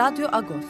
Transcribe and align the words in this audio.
Radyo 0.00 0.28
Agos. 0.32 0.64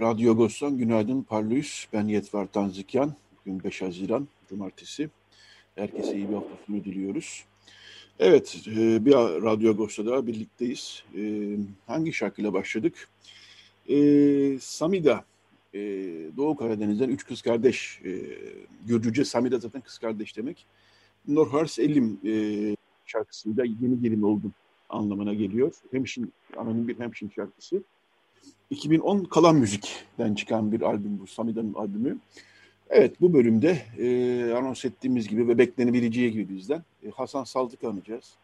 Radyo 0.00 0.32
Agos'tan 0.32 0.78
günaydın 0.78 1.22
parlıyız. 1.22 1.88
Ben 1.92 2.08
Yetvar 2.08 2.46
Tanzikyan. 2.46 3.14
Bugün 3.40 3.64
5 3.64 3.82
Haziran 3.82 4.28
Cumartesi. 4.48 5.10
Herkese 5.74 6.16
iyi 6.16 6.28
bir 6.28 6.34
hafta 6.34 6.50
sonu 6.66 6.84
diliyoruz. 6.84 7.44
Evet, 8.18 8.62
e, 8.66 9.04
bir 9.04 9.12
Radyo 9.14 9.70
Agos'ta 9.70 10.06
daha 10.06 10.26
birlikteyiz. 10.26 11.04
E, 11.16 11.22
hangi 11.86 12.12
şarkıyla 12.12 12.52
başladık? 12.52 13.08
E, 13.88 13.96
Samida, 14.60 15.24
Doğu 16.36 16.56
Karadeniz'den 16.56 17.08
üç 17.08 17.26
kız 17.26 17.42
kardeş. 17.42 18.00
Gürcüce 18.86 19.24
Samida 19.24 19.58
zaten 19.58 19.80
kız 19.80 19.98
kardeş 19.98 20.36
demek. 20.36 20.66
Norhars 21.28 21.78
Elim 21.78 22.20
şarkısıyla 23.12 23.64
yeni 23.64 24.00
gelin 24.00 24.22
oldum 24.22 24.52
anlamına 24.88 25.34
geliyor. 25.34 25.74
Hemşin, 25.90 26.32
anonim 26.56 26.88
bir 26.88 27.00
hemşin 27.00 27.28
şarkısı. 27.28 27.82
2010 28.70 29.24
Kalan 29.24 29.56
Müzik'ten 29.56 30.34
çıkan 30.34 30.72
bir 30.72 30.80
albüm 30.80 31.20
bu, 31.20 31.26
Samida'nın 31.26 31.74
albümü. 31.74 32.18
Evet 32.90 33.20
bu 33.20 33.34
bölümde 33.34 33.82
e, 33.98 34.52
anons 34.52 34.84
ettiğimiz 34.84 35.28
gibi 35.28 35.48
ve 35.48 35.58
beklenebileceği 35.58 36.32
gibi 36.32 36.54
bizden 36.54 36.82
e, 37.06 37.10
Hasan 37.10 37.44
Saltık'ı 37.44 37.88
anacağız. 37.88 38.34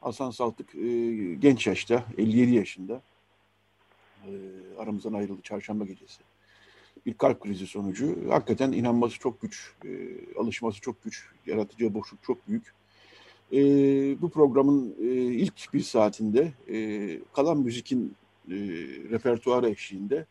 Hasan 0.00 0.30
Saltık 0.30 0.74
e, 0.74 0.88
genç 1.34 1.66
yaşta, 1.66 2.04
57 2.18 2.54
yaşında 2.54 3.02
e, 4.26 4.30
aramızdan 4.78 5.12
ayrıldı 5.12 5.42
çarşamba 5.42 5.84
gecesi. 5.84 6.22
Bir 7.06 7.14
kalp 7.14 7.40
krizi 7.40 7.66
sonucu. 7.66 8.16
Hakikaten 8.30 8.72
inanması 8.72 9.18
çok 9.18 9.40
güç, 9.40 9.72
e, 9.84 9.90
alışması 10.38 10.80
çok 10.80 11.04
güç, 11.04 11.24
yaratıcı 11.46 11.94
boşluk 11.94 12.22
çok 12.22 12.48
büyük. 12.48 12.74
E, 13.52 13.58
bu 14.22 14.30
programın 14.30 14.94
e, 15.00 15.06
ilk 15.14 15.74
bir 15.74 15.80
saatinde 15.80 16.52
e, 16.68 17.18
kalan 17.32 17.58
müzikin 17.58 18.14
e, 18.48 18.54
repertuarı 19.10 19.70
eşliğinde 19.70 20.26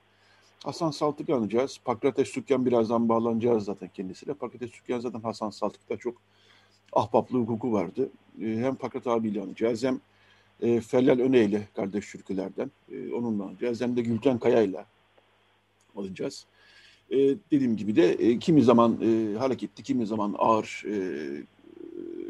Hasan 0.64 0.92
Saltık'ı 0.92 1.36
anacağız. 1.36 1.80
Pakrates 1.86 2.28
Sükyan 2.28 2.66
birazdan 2.66 3.10
bağlanacağız 3.10 3.66
zaten 3.66 3.90
kendisiyle. 3.94 4.34
Pakrates 4.34 4.72
Sükyan 4.72 5.00
zaten 5.00 5.20
Hasan 5.20 5.50
Saltık'ta 5.50 5.98
çok 5.98 6.18
ahbaplı 6.94 7.40
hukuku 7.40 7.74
vardı. 7.74 8.10
E, 8.42 8.46
hem 8.46 8.76
Pakrat 8.76 9.08
abiyle 9.08 9.42
anacağız 9.42 9.84
hem 9.84 10.00
e, 10.62 10.82
Fellal 10.82 11.20
Öne 11.20 11.68
kardeş 11.76 12.12
türkülerden 12.12 12.72
e, 12.92 13.14
onunla 13.14 13.44
anacağız. 13.44 13.82
Hem 13.82 13.96
de 13.96 14.02
Gülten 14.02 14.40
Kaya'yla 14.40 14.86
alacağız. 15.96 16.46
E, 17.12 17.18
dediğim 17.52 17.78
gibi 17.78 17.96
de 17.96 18.12
e, 18.12 18.40
kimi 18.40 18.64
zaman 18.64 19.00
e, 19.02 19.38
hareketli, 19.38 19.84
kimi 19.84 20.06
zaman 20.06 20.36
ağır 20.38 20.84
e, 20.88 20.96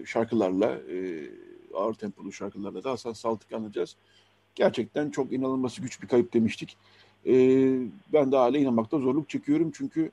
şarkılarla, 0.06 0.72
e, 0.92 1.30
ağır 1.74 1.94
tempolu 1.94 2.32
şarkılarla 2.32 2.84
da 2.84 2.92
Hasan 2.92 3.14
Saltık 3.14 3.54
anacağız. 3.54 3.96
Gerçekten 4.56 5.10
çok 5.10 5.34
inanılması 5.34 5.82
güç 5.82 6.02
bir 6.02 6.08
kayıp 6.08 6.34
demiştik. 6.34 6.78
E, 7.26 7.34
ben 8.14 8.32
de 8.32 8.36
hala 8.36 8.58
inanmakta 8.58 9.00
zorluk 9.00 9.30
çekiyorum 9.30 9.72
çünkü 9.76 10.12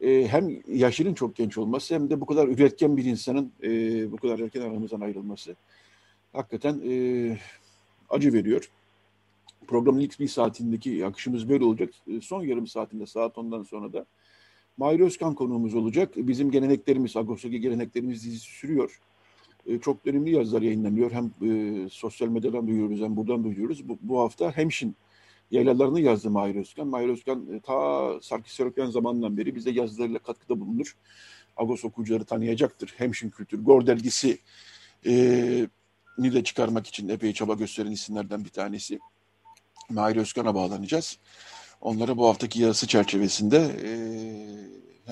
e, 0.00 0.28
hem 0.28 0.62
yaşının 0.68 1.14
çok 1.14 1.36
genç 1.36 1.58
olması 1.58 1.94
hem 1.94 2.10
de 2.10 2.20
bu 2.20 2.26
kadar 2.26 2.48
üretken 2.48 2.96
bir 2.96 3.04
insanın 3.04 3.52
e, 3.62 3.68
bu 4.12 4.16
kadar 4.16 4.38
erken 4.38 4.60
aramızdan 4.60 5.00
ayrılması 5.00 5.56
hakikaten 6.32 6.80
e, 6.88 7.38
acı 8.10 8.32
veriyor. 8.32 8.70
Programın 9.66 10.00
ilk 10.00 10.20
bir 10.20 10.28
saatindeki 10.28 11.06
akışımız 11.06 11.48
böyle 11.48 11.64
olacak. 11.64 11.90
E, 12.06 12.20
son 12.20 12.42
yarım 12.42 12.66
saatinde 12.66 13.06
saat 13.06 13.38
ondan 13.38 13.62
sonra 13.62 13.92
da 13.92 14.06
Mahir 14.76 15.00
Özkan 15.00 15.34
konuğumuz 15.34 15.74
olacak. 15.74 16.12
Bizim 16.16 16.50
geleneklerimiz, 16.50 17.16
Agos'taki 17.16 17.60
geleneklerimiz 17.60 18.24
dizisi 18.24 18.46
sürüyor. 18.46 19.00
E, 19.66 19.78
çok 19.78 20.06
önemli 20.06 20.30
yazılar 20.30 20.62
yayınlanıyor. 20.62 21.10
Hem 21.12 21.24
e, 21.24 21.88
sosyal 21.90 22.28
medyadan 22.28 22.66
duyuyoruz 22.66 23.00
hem 23.00 23.16
buradan 23.16 23.44
duyuyoruz. 23.44 23.88
Bu, 23.88 23.98
bu 24.00 24.20
hafta 24.20 24.52
Hemşin 24.52 24.96
yaylalarını 25.50 26.00
yazdı 26.00 26.30
Mahir 26.30 26.54
Özkan. 26.54 26.86
Mahir 26.86 27.08
Özkan 27.08 27.54
e, 27.54 27.60
ta 27.60 28.20
Sarkis 28.22 28.60
zamanından 28.76 29.36
beri 29.36 29.54
bize 29.54 29.70
yazılarıyla 29.70 30.18
katkıda 30.18 30.60
bulunur. 30.60 30.96
Agos 31.56 31.84
okuyucuları 31.84 32.24
tanıyacaktır. 32.24 32.94
Hemşin 32.96 33.30
Kültür, 33.30 33.64
Gor 33.64 33.86
dergisi 33.86 34.38
e, 35.06 35.12
ni 36.18 36.32
de 36.32 36.44
çıkarmak 36.44 36.86
için 36.86 37.08
epey 37.08 37.32
çaba 37.32 37.54
gösteren 37.54 37.90
isimlerden 37.90 38.44
bir 38.44 38.50
tanesi. 38.50 38.98
Mahir 39.90 40.16
Özkan'a 40.16 40.54
bağlanacağız. 40.54 41.18
Onlara 41.80 42.16
bu 42.16 42.28
haftaki 42.28 42.62
yazısı 42.62 42.86
çerçevesinde 42.86 43.58
e, 43.84 43.90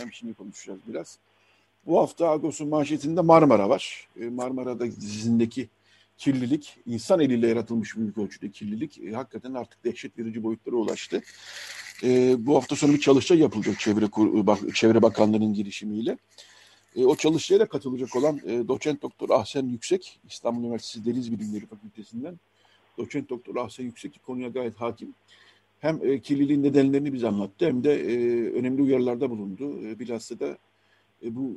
Hemşin'i 0.00 0.34
konuşacağız 0.34 0.80
biraz. 0.88 1.18
Bu 1.86 1.98
hafta 1.98 2.30
Agos'un 2.30 2.68
manşetinde 2.68 3.20
Marmara 3.20 3.68
var. 3.68 4.08
E, 4.20 4.28
Marmara'da 4.28 4.86
dizisindeki 4.86 5.68
kirlilik, 6.18 6.76
insan 6.86 7.20
eliyle 7.20 7.48
yaratılmış 7.48 7.96
büyük 7.96 8.18
ölçüde 8.18 8.50
kirlilik 8.50 8.98
e, 8.98 9.12
hakikaten 9.12 9.54
artık 9.54 9.84
dehşet 9.84 10.18
verici 10.18 10.42
boyutlara 10.42 10.76
ulaştı. 10.76 11.22
E, 12.02 12.36
bu 12.46 12.56
hafta 12.56 12.76
sonu 12.76 12.92
bir 12.92 13.00
çalışma 13.00 13.36
yapılacak 13.36 13.78
Çevre, 13.78 14.06
bak, 14.46 14.58
Çevre 14.74 15.02
Bakanlığı'nın 15.02 15.54
girişimiyle. 15.54 16.18
E, 16.96 17.04
o 17.04 17.16
çalışmaya 17.16 17.58
da 17.58 17.66
katılacak 17.66 18.16
olan 18.16 18.40
e, 18.46 18.68
doçent 18.68 19.02
doktor 19.02 19.30
Ahsen 19.30 19.66
Yüksek, 19.66 20.20
İstanbul 20.28 20.62
Üniversitesi 20.64 21.06
Deniz 21.06 21.32
Bilimleri 21.32 21.66
Fakültesinden 21.66 22.38
doçent 22.98 23.30
doktor 23.30 23.56
Ahsen 23.56 23.84
Yüksek 23.84 24.20
konuya 24.26 24.48
gayet 24.48 24.76
hakim. 24.76 25.14
Hem 25.80 26.00
e, 26.02 26.20
kirliliğin 26.20 26.62
nedenlerini 26.62 27.12
bize 27.12 27.28
anlattı 27.28 27.66
hem 27.66 27.84
de 27.84 27.94
e, 27.94 28.16
önemli 28.52 28.82
uyarılarda 28.82 29.30
bulundu. 29.30 29.88
E, 29.88 29.98
bilhassa 29.98 30.40
da 30.40 30.58
e, 31.24 31.36
bu 31.36 31.56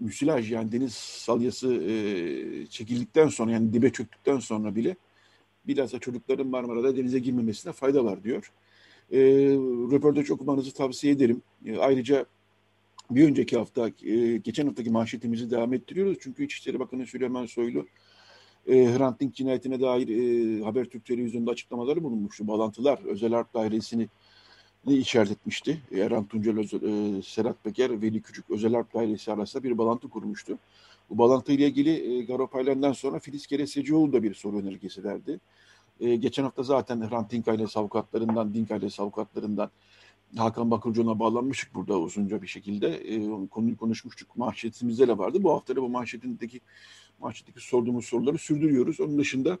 müsilaj 0.00 0.52
yani 0.52 0.72
deniz 0.72 0.94
salyası 0.94 1.74
e, 1.74 2.66
çekildikten 2.66 3.28
sonra 3.28 3.50
yani 3.50 3.72
dibe 3.72 3.90
çöktükten 3.90 4.38
sonra 4.38 4.74
bile 4.76 4.96
bilhassa 5.66 5.98
çocukların 5.98 6.46
Marmara'da 6.46 6.96
denize 6.96 7.18
girmemesine 7.18 7.72
fayda 7.72 8.04
var 8.04 8.24
diyor. 8.24 8.52
E, 9.12 9.18
röportaj 9.92 10.30
okumanızı 10.30 10.74
tavsiye 10.74 11.12
ederim. 11.12 11.42
E, 11.66 11.76
ayrıca 11.78 12.26
bir 13.10 13.28
önceki 13.28 13.56
hafta, 13.56 13.88
e, 13.88 14.36
geçen 14.36 14.66
haftaki 14.66 14.90
manşetimizi 14.90 15.50
devam 15.50 15.74
ettiriyoruz. 15.74 16.18
Çünkü 16.20 16.44
İçişleri 16.44 16.78
Bakanı 16.78 17.06
Süleyman 17.06 17.46
Soylu 17.46 17.86
e, 18.66 18.72
Hrant 18.72 19.20
Dink 19.20 19.34
cinayetine 19.34 19.80
dair 19.80 20.08
e, 20.08 20.62
Habertürk 20.64 21.04
televizyonda 21.04 21.50
açıklamaları 21.50 22.02
bulunmuştu. 22.04 22.48
Bağlantılar, 22.48 22.98
özel 23.04 23.32
harp 23.32 23.54
dairesini 23.54 24.08
işaret 24.94 25.30
etmişti. 25.30 25.80
Erhan 25.92 26.24
Tuncel, 26.24 26.58
Özel, 26.58 26.82
e, 27.18 27.22
Serhat 27.22 27.64
Peker, 27.64 28.02
Veli 28.02 28.22
Küçük 28.22 28.50
Özel 28.50 28.74
Harp 28.74 28.94
Dairesi 28.94 29.32
arasında 29.32 29.64
bir 29.64 29.78
bağlantı 29.78 30.08
kurmuştu. 30.08 30.58
Bu 31.10 31.18
bağlantıyla 31.18 31.66
ilgili 31.66 32.18
e, 32.18 32.22
Garopaylan'dan 32.22 32.92
sonra 32.92 33.18
Filiz 33.18 33.46
Keresecioğlu 33.46 34.12
da 34.12 34.22
bir 34.22 34.34
soru 34.34 34.58
önergesi 34.58 35.04
verdi. 35.04 35.40
E, 36.00 36.16
geçen 36.16 36.42
hafta 36.42 36.62
zaten 36.62 37.10
Hrant 37.10 37.30
Dink 37.30 37.48
ailesi 37.48 37.78
avukatlarından, 37.78 38.54
Dink 38.54 38.70
ailesi 38.70 39.02
avukatlarından 39.02 39.70
Hakan 40.36 40.70
Bakırcı'na 40.70 41.18
bağlanmıştık 41.18 41.74
burada 41.74 41.98
uzunca 41.98 42.42
bir 42.42 42.46
şekilde. 42.46 42.88
E, 42.88 43.48
konuyu 43.50 43.76
konuşmuştuk. 43.76 44.36
Manşetimizde 44.36 45.08
de 45.08 45.18
vardı. 45.18 45.42
Bu 45.42 45.52
hafta 45.52 45.76
da 45.76 45.82
bu 45.82 45.88
manşetindeki 45.88 46.60
manşetteki 47.20 47.60
sorduğumuz 47.60 48.04
soruları 48.04 48.38
sürdürüyoruz. 48.38 49.00
Onun 49.00 49.18
dışında 49.18 49.58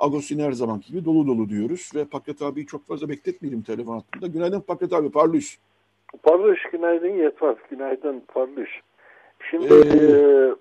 Agostin 0.00 0.38
her 0.38 0.52
zaman 0.52 0.80
gibi 0.80 1.04
dolu 1.04 1.26
dolu 1.26 1.48
diyoruz 1.48 1.90
ve 1.94 2.04
Pakrat 2.04 2.42
abiyi 2.42 2.66
çok 2.66 2.86
fazla 2.86 3.08
bekletmeyelim 3.08 3.62
telefon 3.62 3.94
hattında. 3.94 4.26
Günaydın 4.26 4.60
Pakrat 4.60 4.92
abi, 4.92 5.10
parlış. 5.10 5.58
Parlış, 6.22 6.62
günaydın 6.72 7.08
Yetmez, 7.08 7.56
günaydın 7.70 8.22
parlış. 8.28 8.80
Şimdi 9.50 9.74
ee... 9.74 9.78
e, 9.78 10.54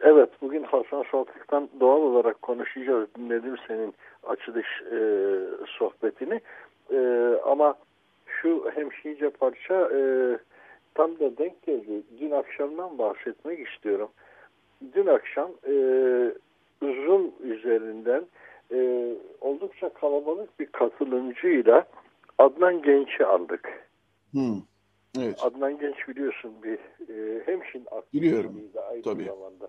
evet 0.00 0.30
bugün 0.42 0.62
Hasan 0.62 1.04
Saltık'tan 1.10 1.68
doğal 1.80 2.00
olarak 2.00 2.42
konuşacağız. 2.42 3.08
Dinledim 3.18 3.56
senin 3.68 3.94
açılış 4.26 4.66
e, 4.92 4.98
sohbetini. 5.66 6.40
E, 6.92 7.30
ama 7.46 7.74
şu 8.26 8.70
hemşice 8.74 9.30
parça 9.30 9.74
e, 9.74 10.00
tam 10.94 11.18
da 11.18 11.38
denk 11.38 11.62
geldi. 11.62 12.02
Dün 12.20 12.30
akşamdan 12.30 12.98
bahsetmek 12.98 13.68
istiyorum. 13.68 14.08
Dün 14.94 15.06
akşam 15.06 15.50
e, 15.66 15.74
Zoom 16.82 17.30
üzerinden 17.42 18.24
e, 18.72 19.12
oldukça 19.40 19.88
kalabalık 19.88 20.60
bir 20.60 20.66
katılımcıyla 20.66 21.86
Adnan 22.38 22.82
Genç'i 22.82 23.26
aldık. 23.26 23.88
Hmm. 24.30 24.62
Evet. 25.18 25.38
Adnan 25.42 25.78
Genç 25.78 26.08
biliyorsun 26.08 26.52
bir 26.62 26.78
e, 27.08 27.42
hemşin 27.46 27.86
aktivistiydi 27.90 28.80
aynı 28.80 29.02
Tabii. 29.02 29.24
zamanda. 29.24 29.68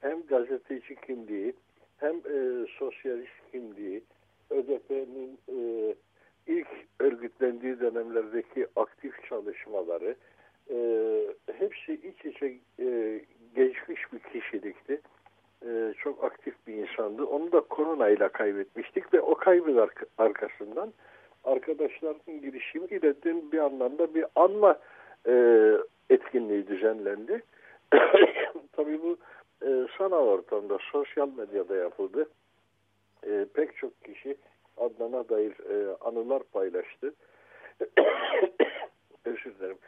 hem 0.00 0.26
gazeteci 0.26 0.96
kimliği 1.06 1.54
hem 1.96 2.16
e, 2.16 2.66
sosyalist 2.78 3.50
kimliği 3.52 4.02
ÖDP'nin 4.50 5.38
e, 5.48 5.94
ilk 6.46 6.68
örgütlendiği 7.00 7.80
dönemlerdeki 7.80 8.66
aktif 8.76 9.28
çalışmaları 9.28 10.16
e, 10.70 10.76
hepsi 11.58 11.92
iç 11.94 12.24
içe 12.24 12.46
e, 12.80 13.20
geçmiş 13.56 14.12
bir 14.12 14.18
kişilikti. 14.18 15.00
E, 15.66 15.94
çok 15.98 16.24
aktif 16.24 16.54
bir 16.66 16.74
insandı. 16.74 17.24
Onu 17.24 17.52
da 17.52 17.60
koronayla 17.60 18.28
kaybetmiştik 18.28 19.14
ve 19.14 19.20
o 19.20 19.34
kaybın 19.34 19.76
ark 19.76 20.06
arkasından 20.18 20.92
arkadaşların 21.44 22.40
girişimiyle 22.40 23.22
dün 23.22 23.52
bir 23.52 23.58
anlamda 23.58 24.14
bir 24.14 24.24
anma 24.34 24.78
e, 25.26 25.32
etkinliği 26.10 26.66
düzenlendi. 26.66 27.42
Tabii 28.72 29.02
bu 29.02 29.16
e, 29.62 29.86
sanal 29.98 30.26
ortamda, 30.26 30.78
sosyal 30.92 31.28
medyada 31.36 31.76
yapıldı. 31.76 32.28
Pek 33.54 33.76
çok 33.76 34.04
kişi 34.04 34.36
Adnan'a 34.76 35.28
dair 35.28 35.52
e, 35.70 35.96
anılar 36.00 36.42
paylaştı. 36.52 37.14
Özür 39.24 39.54
dilerim. 39.54 39.78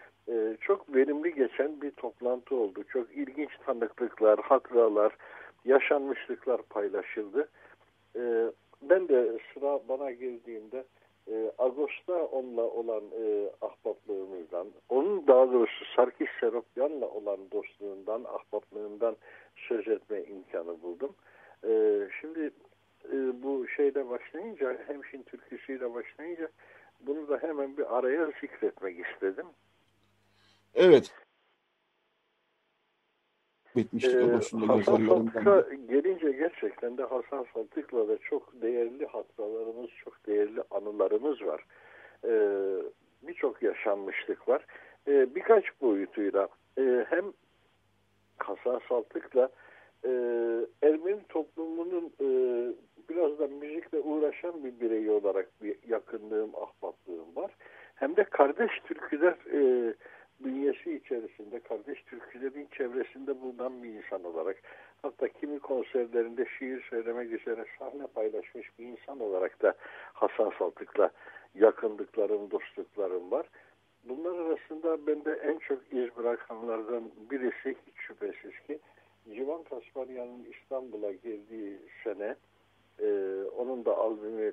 Çok 0.60 0.94
verimli 0.94 1.34
geçen 1.34 1.80
bir 1.80 1.90
toplantı 1.90 2.56
oldu. 2.56 2.84
Çok 2.92 3.12
ilginç 3.12 3.50
tanıklıklar, 3.66 4.40
hatıralar, 4.40 5.12
yaşanmışlıklar 5.64 6.62
paylaşıldı. 6.62 7.48
E, 8.16 8.52
ben 8.82 9.08
de 9.08 9.38
sıra 9.54 9.80
bana 9.88 10.10
geldiğinde 10.10 10.84
e, 11.28 11.52
Ağustos'ta 11.58 12.26
onunla 12.26 12.62
olan 12.62 13.04
e, 13.22 13.50
ahbaplığımızdan, 13.60 14.66
onun 14.88 15.26
daha 15.26 15.52
doğrusu 15.52 15.84
Sarkis 15.96 16.28
Seropyan'la 16.40 17.08
olan 17.08 17.38
dostluğundan, 17.52 18.24
ahbaplığından 18.24 19.16
söz 19.56 19.88
etme 19.88 20.22
imkanı 20.22 20.82
buldum. 20.82 21.14
E, 21.64 22.00
şimdi 22.20 22.50
e, 23.12 23.42
bu 23.42 23.68
şeyle 23.68 24.10
başlayınca, 24.10 24.78
hemşin 24.86 25.22
türküsüyle 25.22 25.94
başlayınca 25.94 26.48
bunu 27.00 27.28
da 27.28 27.38
hemen 27.38 27.76
bir 27.76 27.98
araya 27.98 28.26
zikretmek 28.40 29.06
istedim. 29.06 29.46
Evet. 30.74 31.12
Bitmiştik 33.76 34.14
ee, 34.14 34.66
Hasan 34.66 34.82
Saltık'a 34.82 35.64
gelince 35.88 36.32
gerçekten 36.32 36.98
de 36.98 37.02
Hasan 37.02 37.46
Saltık'la 37.54 38.08
da 38.08 38.18
çok 38.18 38.62
değerli 38.62 39.06
hatıralarımız, 39.06 39.90
çok 40.04 40.26
değerli 40.26 40.62
anılarımız 40.70 41.42
var. 41.42 41.64
Ee, 42.24 42.82
Birçok 43.22 43.62
yaşanmışlık 43.62 44.48
var. 44.48 44.66
Ee, 45.08 45.34
birkaç 45.34 45.64
boyutuyla 45.80 46.48
e, 46.78 47.06
hem 47.08 47.24
Hasan 48.38 48.80
Saltık'la 48.88 49.48
e, 50.04 50.10
Ermeni 50.82 51.20
toplumunun 51.28 52.12
e, 52.20 52.26
biraz 53.08 53.38
da 53.38 53.46
müzikle 53.46 53.98
uğraşan 53.98 54.64
bir 54.64 54.80
birey 54.80 55.10
olarak 55.10 55.48
bir 55.62 55.76
yakınlığım, 55.88 56.50
ahbaplığım 56.54 57.36
var. 57.36 57.50
Hem 57.94 58.16
de 58.16 58.24
kardeş 58.24 58.70
türküler 58.84 59.36
e, 59.52 59.94
bünyesi 60.44 60.96
içerisinde, 60.96 61.60
kardeş 61.60 62.02
türkülerin 62.02 62.68
çevresinde 62.72 63.40
bulunan 63.40 63.82
bir 63.82 63.88
insan 63.88 64.24
olarak 64.24 64.56
hatta 65.02 65.28
kimi 65.28 65.58
konserlerinde 65.58 66.46
şiir 66.58 66.82
söylemek 66.90 67.32
üzere 67.32 67.64
sahne 67.78 68.06
paylaşmış 68.06 68.78
bir 68.78 68.84
insan 68.86 69.20
olarak 69.20 69.62
da 69.62 69.74
Hasan 70.12 70.52
Saltık'la 70.58 71.10
yakınlıklarım, 71.54 72.50
dostluklarım 72.50 73.30
var. 73.30 73.46
Bunlar 74.04 74.38
arasında 74.38 75.06
bende 75.06 75.32
en 75.32 75.58
çok 75.58 75.78
iz 75.92 76.16
bırakanlardan 76.16 77.10
birisi 77.30 77.76
hiç 77.86 77.96
şüphesiz 77.96 78.60
ki 78.66 78.78
Civan 79.34 79.62
Kasparyan'ın 79.62 80.44
İstanbul'a 80.44 81.12
geldiği 81.12 81.78
sene 82.04 82.36
e, 83.00 83.42
onun 83.56 83.84
da 83.84 83.96
albümü 83.96 84.52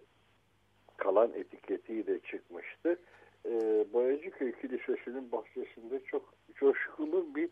kalan 0.97 1.33
etiketiyle 1.33 2.19
çıkmıştı. 2.19 2.99
E, 3.47 3.85
Boyacıköy 3.93 4.51
Kilisesi'nin 4.51 5.31
bahçesinde 5.31 5.99
çok 6.03 6.33
coşkulu 6.55 7.35
bir 7.35 7.49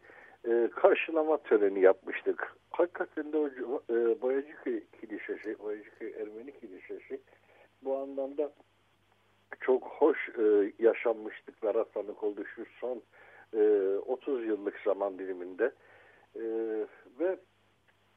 e, 0.47 0.69
karşılama 0.69 1.37
töreni 1.37 1.81
yapmıştık. 1.81 2.57
Hakikaten 2.71 3.33
de 3.33 3.37
o 3.37 3.47
e, 3.89 4.21
Boyacıköy 4.21 4.83
Kilisesi, 5.01 5.59
Boyacıköy 5.59 6.13
Ermeni 6.21 6.59
Kilisesi 6.59 7.21
bu 7.83 7.97
anlamda 7.97 8.51
çok 9.61 9.83
hoş 9.83 10.29
e, 10.29 10.71
yaşanmışlıklara 10.79 11.83
tanık 11.83 12.23
oldu 12.23 12.43
şu 12.55 12.65
son 12.79 13.01
e, 13.53 13.59
30 13.97 14.45
yıllık 14.45 14.79
zaman 14.79 15.19
diliminde. 15.19 15.71
E, 16.35 16.43
ve 17.19 17.37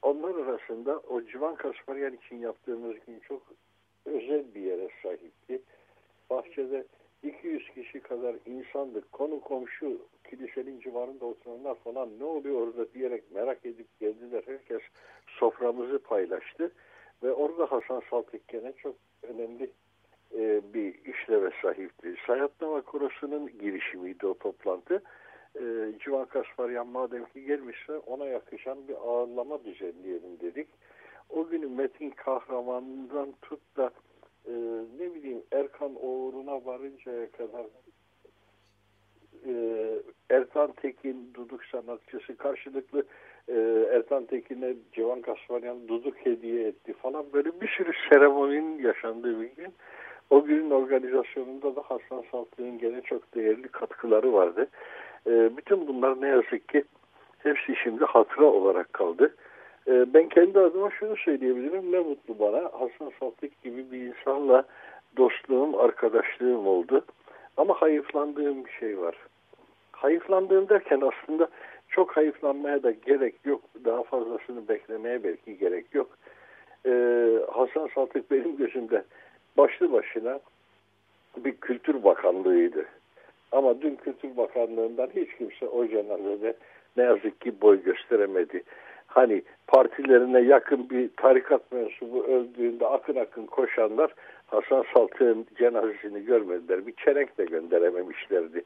onlar 0.02 0.34
arasında 0.34 0.98
o 0.98 1.22
Civan 1.22 1.54
Kasparyan 1.54 2.14
için 2.14 2.36
yaptığımız 2.36 2.94
gün 3.06 3.20
çok 3.20 3.42
özel 4.04 4.54
bir 4.54 4.60
yere 4.60 4.88
sahipti. 5.02 5.62
Bahçede 6.30 6.84
200 7.22 7.70
kişi 7.74 8.00
kadar 8.00 8.36
insandık. 8.46 9.12
Konu 9.12 9.40
komşu 9.40 9.98
kilisenin 10.30 10.80
civarında 10.80 11.24
oturanlar 11.26 11.74
falan 11.74 12.18
ne 12.18 12.24
oluyor 12.24 12.60
orada 12.60 12.92
diyerek 12.92 13.30
merak 13.30 13.66
edip 13.66 14.00
geldiler. 14.00 14.42
Herkes 14.46 14.82
soframızı 15.26 15.98
paylaştı. 15.98 16.72
Ve 17.22 17.32
orada 17.32 17.72
Hasan 17.72 18.02
Saltık 18.10 18.48
gene 18.48 18.72
çok 18.72 18.94
önemli 19.22 19.70
e, 20.34 20.60
bir 20.74 20.94
işleve 21.04 21.50
sahipti. 21.62 22.14
Sayatlama 22.26 22.80
Korosu'nun 22.80 23.58
girişimiydi 23.58 24.26
o 24.26 24.38
toplantı 24.38 25.02
e, 25.54 25.92
Civan 26.00 26.24
Kasparyan 26.24 26.86
madem 26.86 27.24
ki 27.24 27.44
gelmişse 27.44 27.98
ona 27.98 28.26
yakışan 28.26 28.88
bir 28.88 28.94
ağırlama 28.94 29.64
düzenleyelim 29.64 30.40
dedik. 30.40 30.68
O 31.28 31.48
günü 31.48 31.66
Metin 31.66 32.10
Kahraman'dan 32.10 33.34
tut 33.42 33.60
da 33.76 33.90
e, 34.48 34.54
ne 34.98 35.14
bileyim 35.14 35.42
Erkan 35.52 35.94
Oğur'una 35.94 36.64
varıncaya 36.64 37.30
kadar 37.30 37.66
e, 39.46 39.52
Ertan 40.30 40.72
Tekin 40.72 41.30
Duduk 41.34 41.64
sanatçısı 41.64 42.36
karşılıklı 42.36 43.04
e, 43.48 43.86
Ertan 43.92 44.24
Tekin'e 44.24 44.74
Civan 44.92 45.20
Kasparyan 45.20 45.88
Duduk 45.88 46.14
hediye 46.26 46.68
etti 46.68 46.92
falan 46.92 47.26
böyle 47.32 47.60
bir 47.60 47.68
sürü 47.68 47.92
seremoninin 48.08 48.82
yaşandığı 48.82 49.40
bir 49.40 49.56
gün. 49.56 49.74
O 50.30 50.44
günün 50.44 50.70
organizasyonunda 50.70 51.76
da 51.76 51.82
Hasan 51.82 52.24
Saltık'ın 52.30 52.78
gene 52.78 53.00
çok 53.00 53.34
değerli 53.34 53.68
katkıları 53.68 54.32
vardı. 54.32 54.68
E, 55.26 55.56
bütün 55.56 55.86
bunlar 55.88 56.20
ne 56.20 56.28
yazık 56.28 56.68
ki 56.68 56.84
hepsi 57.38 57.76
şimdi 57.82 58.04
hatıra 58.04 58.46
olarak 58.46 58.92
kaldı. 58.92 59.34
E, 59.88 60.14
ben 60.14 60.28
kendi 60.28 60.58
adıma 60.58 60.90
şunu 60.90 61.16
söyleyebilirim. 61.16 61.92
Ne 61.92 61.98
mutlu 61.98 62.38
bana 62.38 62.70
Hasan 62.72 63.12
Saltık 63.20 63.62
gibi 63.62 63.92
bir 63.92 64.00
insanla 64.00 64.64
dostluğum, 65.16 65.80
arkadaşlığım 65.80 66.66
oldu. 66.66 67.04
Ama 67.56 67.82
hayıflandığım 67.82 68.64
bir 68.64 68.70
şey 68.70 68.98
var. 69.00 69.16
Hayıflandığım 69.92 70.68
derken 70.68 71.00
aslında 71.00 71.48
çok 71.88 72.16
hayıflanmaya 72.16 72.82
da 72.82 72.90
gerek 72.90 73.34
yok. 73.44 73.60
Daha 73.84 74.02
fazlasını 74.02 74.68
beklemeye 74.68 75.24
belki 75.24 75.58
gerek 75.58 75.94
yok. 75.94 76.18
Ee, 76.86 77.38
Hasan 77.52 77.88
Saltık 77.94 78.30
benim 78.30 78.56
gözümde 78.56 79.04
başlı 79.56 79.92
başına 79.92 80.40
bir 81.36 81.56
kültür 81.56 82.04
bakanlığıydı. 82.04 82.86
Ama 83.52 83.80
dün 83.80 83.96
Kültür 83.96 84.36
Bakanlığı'ndan 84.36 85.10
hiç 85.16 85.34
kimse 85.38 85.68
o 85.68 85.86
cenazede 85.86 86.54
ne 86.96 87.02
yazık 87.02 87.40
ki 87.40 87.60
boy 87.60 87.82
gösteremedi. 87.82 88.62
Hani 89.08 89.42
partilerine 89.66 90.40
yakın 90.40 90.90
bir 90.90 91.10
tarikat 91.16 91.72
mensubu 91.72 92.24
öldüğünde 92.24 92.86
akın 92.86 93.16
akın 93.16 93.46
koşanlar 93.46 94.14
Hasan 94.46 94.84
Saltık'ın 94.94 95.46
cenazesini 95.58 96.24
görmediler. 96.24 96.86
Bir 96.86 96.92
çelenk 96.92 97.38
de 97.38 97.44
gönderememişlerdi. 97.44 98.64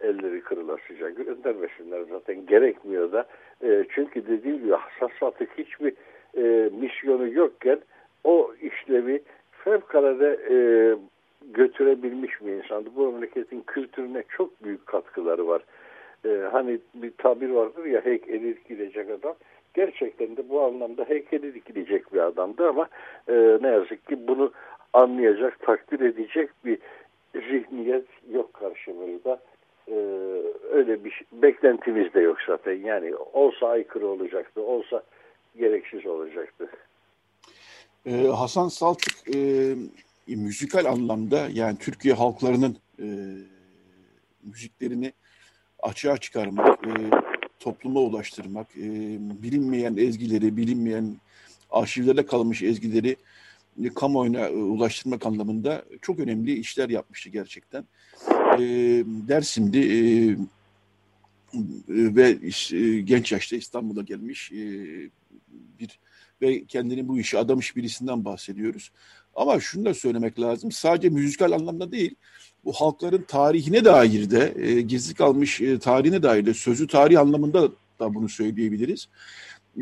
Elleri 0.00 0.40
kırılasıca 0.40 1.10
göndermesinler 1.10 2.02
zaten 2.10 2.46
gerekmiyor 2.46 3.12
da. 3.12 3.26
E, 3.64 3.84
çünkü 3.88 4.26
dediğim 4.26 4.58
gibi 4.58 4.72
Hasan 4.72 5.10
Saltık 5.20 5.50
hiçbir 5.58 5.94
e, 6.36 6.70
misyonu 6.80 7.28
yokken 7.28 7.80
o 8.24 8.50
işlevi 8.62 9.22
fevkalade 9.64 10.38
e, 10.50 10.56
götürebilmiş 11.54 12.40
bir 12.40 12.52
insandı. 12.52 12.90
Bu 12.96 13.12
memleketin 13.12 13.60
kültürüne 13.66 14.24
çok 14.28 14.64
büyük 14.64 14.86
katkıları 14.86 15.48
var. 15.48 15.62
Ee, 16.24 16.48
hani 16.52 16.78
bir 16.94 17.12
tabir 17.18 17.50
vardır 17.50 17.84
ya 17.84 18.04
heykeli 18.04 18.56
dikilecek 18.56 19.10
adam. 19.10 19.34
Gerçekten 19.74 20.36
de 20.36 20.48
bu 20.48 20.62
anlamda 20.62 21.04
heykeli 21.04 21.54
dikilecek 21.54 22.14
bir 22.14 22.18
adamdı 22.18 22.68
ama 22.68 22.88
e, 23.28 23.58
ne 23.62 23.68
yazık 23.68 24.08
ki 24.08 24.28
bunu 24.28 24.52
anlayacak, 24.92 25.60
takdir 25.60 26.00
edecek 26.00 26.50
bir 26.64 26.78
zihniyet 27.34 28.06
yok 28.32 28.54
karşımızda. 28.54 29.40
Ee, 29.88 29.94
öyle 30.70 31.04
bir 31.04 31.10
şey, 31.10 31.26
beklentimiz 31.32 32.14
de 32.14 32.20
yok 32.20 32.38
zaten. 32.46 32.72
Yani 32.72 33.16
olsa 33.16 33.66
aykırı 33.66 34.06
olacaktı, 34.06 34.62
olsa 34.62 35.02
gereksiz 35.56 36.06
olacaktı. 36.06 36.70
Ee, 38.06 38.26
Hasan 38.26 38.68
Saltık 38.68 39.34
e, 39.34 39.38
e, 40.28 40.36
müzikal 40.36 40.84
anlamda 40.84 41.48
yani 41.52 41.78
Türkiye 41.78 42.14
halklarının 42.14 42.76
e, 42.98 43.06
müziklerini 44.42 45.12
açığa 45.82 46.16
çıkarmak, 46.16 46.86
e, 46.86 46.92
topluma 47.62 48.00
ulaştırmak, 48.00 48.76
e, 48.76 49.18
bilinmeyen 49.42 49.96
ezgileri, 49.96 50.56
bilinmeyen 50.56 51.16
arşivlerde 51.70 52.26
kalmış 52.26 52.62
ezgileri 52.62 53.16
e, 53.84 53.88
kamuoyuna 53.88 54.40
e, 54.40 54.52
ulaştırmak 54.52 55.26
anlamında 55.26 55.84
çok 56.02 56.18
önemli 56.18 56.52
işler 56.58 56.88
yapmıştı 56.88 57.30
gerçekten. 57.30 57.84
E, 58.58 58.58
Dersim'de 59.28 59.80
e, 59.80 60.36
ve 61.88 62.38
e, 62.72 63.00
genç 63.00 63.32
yaşta 63.32 63.56
İstanbul'a 63.56 64.02
gelmiş 64.02 64.52
e, 64.52 64.56
bir 65.80 65.98
ve 66.42 66.64
kendini 66.64 67.08
bu 67.08 67.18
işe 67.18 67.38
adamış 67.38 67.76
birisinden 67.76 68.24
bahsediyoruz. 68.24 68.92
Ama 69.34 69.60
şunu 69.60 69.84
da 69.84 69.94
söylemek 69.94 70.40
lazım. 70.40 70.72
Sadece 70.72 71.08
müzikal 71.08 71.52
anlamda 71.52 71.92
değil, 71.92 72.14
bu 72.64 72.72
halkların 72.72 73.22
tarihine 73.22 73.84
dair 73.84 74.30
de, 74.30 74.52
e, 74.56 74.80
gizli 74.80 75.14
kalmış 75.14 75.60
e, 75.60 75.78
tarihine 75.78 76.22
dair 76.22 76.46
de, 76.46 76.54
sözü 76.54 76.86
tarih 76.86 77.20
anlamında 77.20 77.62
da 78.00 78.14
bunu 78.14 78.28
söyleyebiliriz. 78.28 79.08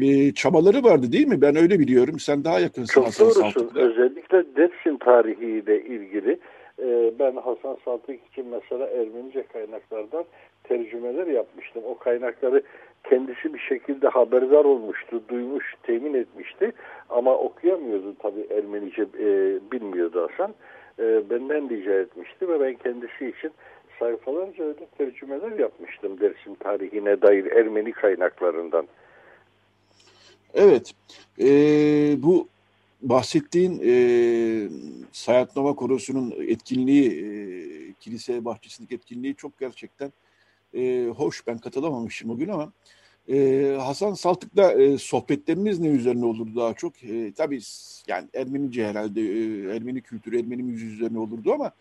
E, 0.01 0.33
çabaları 0.35 0.85
vardı 0.85 1.13
değil 1.13 1.27
mi? 1.27 1.41
Ben 1.41 1.57
öyle 1.57 1.79
biliyorum. 1.79 2.19
Sen 2.19 2.45
daha 2.45 2.61
yakınsın 2.61 2.95
Çok 2.95 3.07
Hasan 3.07 3.27
doğrusun. 3.27 3.71
Özellikle 3.75 4.57
Dersim 4.57 4.99
tarihiyle 4.99 5.85
ilgili 5.85 6.39
e, 6.79 7.13
ben 7.19 7.37
Hasan 7.37 7.77
Saltık 7.85 8.21
için 8.33 8.47
mesela 8.47 8.87
Ermenice 8.87 9.47
kaynaklardan 9.53 10.25
tercümeler 10.65 11.27
yapmıştım. 11.27 11.83
O 11.87 11.99
kaynakları 11.99 12.63
kendisi 13.05 13.55
bir 13.55 13.59
şekilde 13.59 14.09
haberdar 14.09 14.65
olmuştu, 14.65 15.23
duymuş, 15.29 15.75
temin 15.83 16.15
etmişti. 16.15 16.73
Ama 17.11 17.35
okuyamıyordu 17.35 18.15
tabii 18.19 18.47
Ermenice 18.51 19.03
e, 19.03 19.29
bilmiyordu 19.73 20.29
Hasan. 20.31 20.55
E, 21.01 21.31
benden 21.31 21.71
rica 21.71 22.01
etmişti 22.01 22.49
ve 22.49 22.61
ben 22.61 22.75
kendisi 22.75 23.29
için 23.29 23.51
sayfalarca 23.99 24.65
öyle 24.65 24.87
tercümeler 24.99 25.59
yapmıştım 25.59 26.21
Dersim 26.21 26.55
tarihine 26.55 27.23
dair 27.23 27.47
Ermeni 27.47 27.93
kaynaklarından. 27.93 28.87
Evet, 30.55 30.93
e, 31.41 31.47
bu 32.23 32.49
bahsettiğin 33.03 33.81
e, 33.85 33.95
Sayat 35.13 35.55
Korosu'nun 35.55 36.35
etkinliği, 36.39 37.11
e, 37.11 37.31
kilise 38.01 38.45
bahçesindeki 38.45 38.95
etkinliği 38.95 39.35
çok 39.35 39.59
gerçekten 39.59 40.13
e, 40.75 41.07
hoş. 41.07 41.47
Ben 41.47 41.59
katılamamışım 41.59 42.31
o 42.31 42.37
gün 42.37 42.49
ama 42.49 42.73
Hasan 43.81 44.15
Saltık'la 44.15 44.73
e, 44.73 44.99
sohbetlerimiz 44.99 45.79
ne 45.79 45.89
üzerine 45.89 46.25
olurdu 46.25 46.57
daha 46.57 46.75
çok? 46.75 47.05
E, 47.05 47.33
tabii 47.33 47.61
yani 48.09 48.29
Ermenice 48.35 48.87
herhalde, 48.87 49.21
e, 49.21 49.77
Ermeni 49.77 50.01
kültürü, 50.01 50.39
Ermeni 50.39 50.63
müziği 50.63 50.91
üzerine 50.91 51.19
olurdu 51.19 51.53
ama 51.53 51.73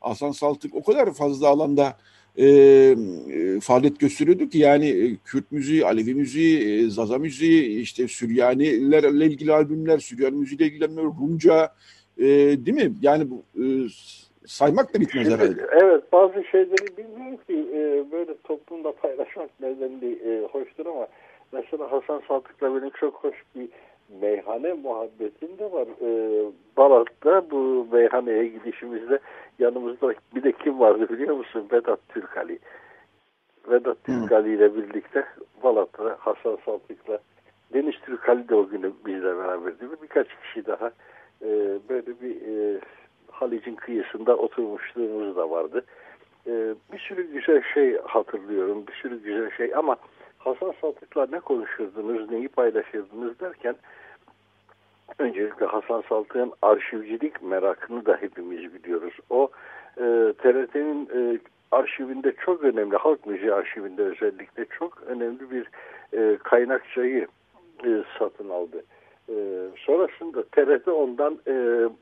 Hasan 0.00 0.32
Saltık 0.32 0.74
o 0.74 0.82
kadar 0.82 1.12
fazla 1.12 1.48
alanda 1.48 1.96
e, 2.36 2.46
e, 2.46 3.60
faaliyet 3.60 4.00
gösteriyordu 4.00 4.48
ki 4.48 4.58
yani 4.58 5.16
Kürt 5.24 5.52
müziği, 5.52 5.86
Alevi 5.86 6.14
müziği, 6.14 6.90
Zaza 6.90 7.18
müziği, 7.18 7.80
işte 7.80 8.08
Süryanilerle 8.08 9.26
ilgili 9.26 9.52
albümler, 9.52 9.98
Süryani 9.98 10.36
müziğiyle 10.36 10.66
ilgilenmiyor, 10.66 11.14
Rumca, 11.20 11.74
değil 12.18 12.76
mi? 12.76 12.92
Yani 13.02 13.30
bu 13.30 13.44
saymak 14.46 14.94
da 14.94 15.00
bitmez 15.00 15.28
Şimdi, 15.28 15.42
herhalde. 15.42 15.66
Evet 15.82 16.12
bazı 16.12 16.44
şeyleri 16.44 16.96
bilmiyorum 16.96 17.36
ki 17.46 17.68
e, 17.74 18.12
böyle 18.12 18.34
toplumda 18.44 18.92
paylaşmak 18.92 19.50
neden 19.60 20.00
değil, 20.00 20.20
e, 20.26 20.46
hoştur 20.46 20.86
ama 20.86 21.06
mesela 21.52 21.92
Hasan 21.92 22.22
Saltık'la 22.28 22.74
benim 22.74 22.90
çok 22.90 23.14
hoş 23.14 23.34
bir 23.56 23.68
meyhane 24.20 24.72
muhabbetim 24.72 25.58
de 25.58 25.72
var. 25.72 25.86
E, 26.00 26.10
Balat'ta 26.76 27.50
bu 27.50 27.86
meyhaneye 27.92 28.46
gidişimizde 28.46 29.18
yanımızda 29.58 30.14
bir 30.34 30.42
de 30.42 30.52
kim 30.52 30.80
vardı 30.80 31.08
biliyor 31.08 31.36
musun? 31.36 31.68
Vedat 31.72 32.08
Türkali. 32.08 32.58
Vedat 33.70 34.04
Türkali 34.04 34.54
ile 34.54 34.76
birlikte 34.76 35.24
Balat'ta 35.62 36.16
Hasan 36.18 36.58
Saltık'la 36.64 37.18
Deniz 37.74 37.94
Türkali 38.06 38.48
de 38.48 38.54
o 38.54 38.68
günü 38.68 38.92
bizle 39.06 39.36
beraberdi. 39.36 39.88
Birkaç 40.02 40.26
kişi 40.42 40.66
daha 40.66 40.90
e, 41.42 41.78
böyle 41.88 42.20
bir 42.20 42.36
e, 42.36 42.80
Halic'in 43.32 43.74
kıyısında 43.74 44.36
oturmuşluğumuz 44.36 45.36
da 45.36 45.50
vardı. 45.50 45.84
E, 46.46 46.74
bir 46.92 46.98
sürü 46.98 47.32
güzel 47.32 47.62
şey 47.74 47.98
hatırlıyorum. 47.98 48.86
Bir 48.86 48.92
sürü 48.92 49.22
güzel 49.22 49.50
şey 49.50 49.74
ama 49.74 49.96
Hasan 50.38 50.74
Saltık'la 50.80 51.26
ne 51.32 51.40
konuşurdunuz, 51.40 52.30
neyi 52.30 52.48
paylaşırdınız 52.48 53.40
derken 53.40 53.74
öncelikle 55.18 55.66
Hasan 55.66 56.02
Saltık'ın 56.08 56.52
arşivcilik 56.62 57.42
merakını 57.42 58.06
da 58.06 58.16
hepimiz 58.20 58.74
biliyoruz. 58.74 59.14
O 59.30 59.50
e, 59.96 60.32
TRT'nin 60.38 61.08
e, 61.14 61.38
arşivinde 61.70 62.32
çok 62.44 62.64
önemli, 62.64 62.96
halk 62.96 63.26
müziği 63.26 63.52
arşivinde 63.52 64.02
özellikle 64.02 64.64
çok 64.78 65.02
önemli 65.02 65.50
bir 65.50 65.66
e, 66.18 66.36
kaynakçayı 66.36 67.26
e, 67.84 68.02
satın 68.18 68.48
aldı. 68.48 68.84
E, 69.28 69.34
sonrasında 69.76 70.42
TRT 70.42 70.88
ondan 70.88 71.38
e, 71.46 71.54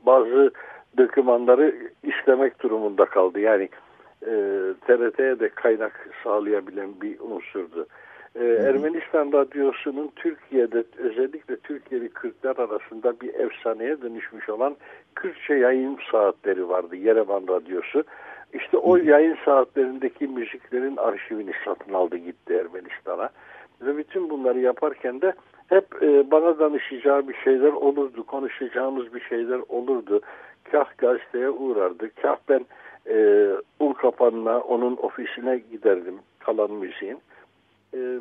bazı 0.05 0.51
dokümanları 0.97 1.75
istemek 2.03 2.63
durumunda 2.63 3.05
kaldı. 3.05 3.39
Yani 3.39 3.69
e, 4.21 4.31
TRT'ye 4.87 5.39
de 5.39 5.49
kaynak 5.49 6.09
sağlayabilen 6.23 6.89
bir 7.01 7.19
unsurdu. 7.19 7.87
E, 8.35 8.45
Ermenistan 8.45 9.31
Radyosu'nun 9.33 10.11
Türkiye'de 10.15 10.83
özellikle 10.97 11.57
Türkiye'li 11.57 12.09
Kürtler 12.09 12.55
arasında 12.57 13.19
bir 13.19 13.33
efsaneye 13.33 14.01
dönüşmüş 14.01 14.49
olan 14.49 14.75
Kürtçe 15.15 15.53
yayın 15.53 15.97
saatleri 16.11 16.69
vardı. 16.69 16.95
Yerevan 16.95 17.43
Radyosu. 17.47 18.03
İşte 18.53 18.77
o 18.77 18.97
yayın 18.97 19.37
saatlerindeki 19.45 20.27
müziklerin 20.27 20.97
arşivini 20.97 21.51
satın 21.65 21.93
aldı 21.93 22.17
gitti 22.17 22.53
Ermenistan'a. 22.53 23.29
Ve 23.81 23.97
bütün 23.97 24.29
bunları 24.29 24.59
yaparken 24.59 25.21
de 25.21 25.33
hep 25.67 26.03
e, 26.03 26.31
bana 26.31 26.59
danışacağı 26.59 27.27
bir 27.27 27.35
şeyler 27.43 27.71
olurdu, 27.71 28.23
konuşacağımız 28.23 29.13
bir 29.13 29.21
şeyler 29.21 29.59
olurdu 29.69 30.21
kah 30.63 30.97
gazeteye 30.97 31.49
uğrardı, 31.49 32.09
kah 32.21 32.37
ben 32.49 32.65
e, 33.09 33.47
ul 33.79 33.93
kapanına 33.93 34.59
onun 34.59 34.97
ofisine 34.97 35.57
giderdim 35.71 36.19
kalan 36.39 36.71
müziğin. 36.71 37.19
E, 37.93 38.19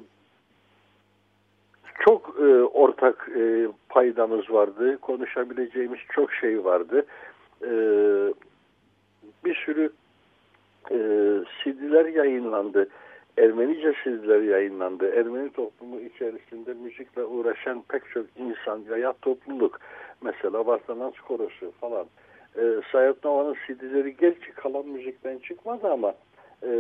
çok 2.05 2.37
e, 2.41 2.63
ortak 2.63 3.29
e, 3.37 3.69
paydamız 3.89 4.51
vardı, 4.51 4.99
konuşabileceğimiz 4.99 5.99
çok 6.13 6.33
şey 6.33 6.65
vardı. 6.65 7.07
E, 7.63 7.71
bir 9.45 9.55
sürü 9.55 9.91
e, 10.91 10.97
CD'ler 11.63 12.07
yayınlandı. 12.07 12.89
Ermenice 13.39 13.95
CD'ler 14.05 14.41
yayınlandı. 14.41 15.15
Ermeni 15.15 15.53
toplumu 15.53 16.01
içerisinde 16.01 16.75
müzikle 16.75 17.25
uğraşan 17.25 17.83
pek 17.89 18.03
çok 18.11 18.27
insan, 18.37 18.89
veya 18.89 19.13
topluluk, 19.23 19.81
mesela 20.23 20.67
Vatandaş 20.67 21.21
Korosu 21.21 21.73
falan 21.81 22.05
e, 22.05 22.30
Sayat 22.93 23.25
Nova'nın 23.25 23.57
CD'leri 23.67 24.17
gerçi 24.17 24.53
kalan 24.53 24.87
müzikten 24.87 25.39
çıkmadı 25.39 25.89
ama 25.89 26.15
e, 26.63 26.71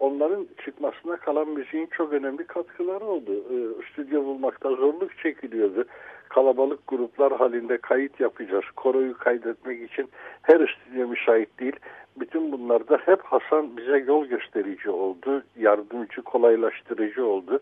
onların 0.00 0.46
çıkmasına 0.64 1.16
kalan 1.16 1.48
müziğin 1.48 1.86
çok 1.86 2.12
önemli 2.12 2.46
katkıları 2.46 3.04
oldu. 3.04 3.32
E, 3.32 3.56
stüdyo 3.92 4.24
bulmakta 4.24 4.70
zorluk 4.70 5.18
çekiliyordu. 5.18 5.84
Kalabalık 6.28 6.86
gruplar 6.88 7.32
halinde 7.32 7.78
kayıt 7.78 8.20
yapacağız. 8.20 8.64
Koroyu 8.76 9.18
kaydetmek 9.18 9.90
için 9.90 10.08
her 10.42 10.76
stüdyo 10.76 11.08
müsait 11.08 11.60
değil. 11.60 11.76
Bütün 12.20 12.52
bunlarda 12.52 12.98
hep 13.04 13.22
Hasan 13.22 13.76
bize 13.76 13.98
yol 13.98 14.26
gösterici 14.26 14.90
oldu. 14.90 15.42
Yardımcı, 15.56 16.22
kolaylaştırıcı 16.22 17.26
oldu. 17.26 17.60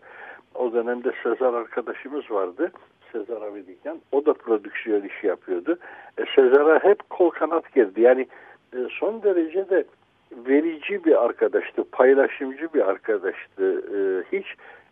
O 0.55 0.73
dönemde 0.73 1.11
Sezar 1.23 1.53
arkadaşımız 1.53 2.31
vardı. 2.31 2.71
Sezar 3.11 3.41
Abedikyan. 3.41 3.99
O 4.11 4.25
da 4.25 4.33
prodüksiyon 4.33 5.01
işi 5.01 5.27
yapıyordu. 5.27 5.77
E, 6.17 6.23
Sezar'a 6.35 6.83
hep 6.83 7.09
kol 7.09 7.29
kanat 7.29 7.73
girdi. 7.73 8.01
Yani 8.01 8.27
e, 8.73 8.77
son 8.99 9.23
derece 9.23 9.69
de 9.69 9.85
verici 10.31 11.05
bir 11.05 11.25
arkadaştı, 11.25 11.83
paylaşımcı 11.91 12.73
bir 12.73 12.89
arkadaştı. 12.89 13.83
E, 13.95 13.99
hiç 14.37 14.45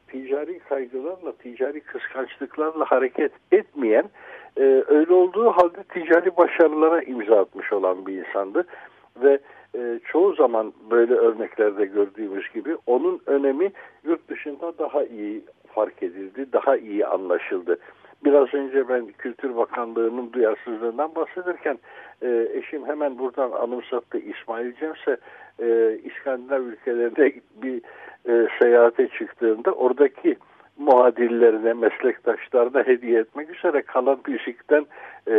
ticari 0.08 0.60
kaygılarla, 0.60 1.32
ticari 1.32 1.82
kıskançlıklarla 1.82 2.86
hareket 2.86 3.32
etmeyen, 3.52 4.10
e, 4.58 4.84
öyle 4.88 5.14
olduğu 5.14 5.52
halde 5.52 5.84
ticari 5.84 6.38
başarılara 6.38 7.02
imza 7.02 7.40
atmış 7.40 7.74
olan 7.74 8.06
bir 8.06 8.14
insandı. 8.14 8.66
Ve 9.24 9.40
e, 9.76 10.00
çoğu 10.06 10.34
zaman 10.34 10.74
böyle 10.92 11.14
örneklerde 11.14 11.86
gördüğümüz 11.86 12.54
gibi 12.54 12.78
onun 12.86 13.22
önemi 13.26 13.72
yurt 14.04 14.30
dışında 14.30 14.78
daha 14.78 15.04
iyi 15.04 15.42
fark 15.68 16.04
edildi, 16.04 16.54
daha 16.54 16.78
iyi 16.78 17.06
anlaşıldı. 17.06 17.78
Biraz 18.26 18.54
önce 18.54 18.90
ben 18.90 19.08
Kültür 19.08 19.56
Bakanlığı'nın 19.56 20.34
duyarsızlığından 20.34 21.16
bahsederken 21.16 21.80
e, 22.22 22.48
eşim 22.54 22.88
hemen 22.88 23.20
buradan 23.20 23.52
anımsattı. 23.52 24.18
İsmail 24.18 24.74
Cemse 24.76 25.18
e, 25.60 25.98
İskandinav 26.04 26.62
ülkelerinde 26.62 27.34
bir 27.64 27.82
e, 28.30 28.48
seyahate 28.60 29.08
çıktığında 29.08 29.72
oradaki 29.72 30.38
muadillerine, 30.78 31.74
meslektaşlarına 31.74 32.88
hediye 32.88 33.20
etmek 33.20 33.50
üzere 33.50 33.82
kalan 33.82 34.20
müzikten 34.28 34.86
e, 35.28 35.36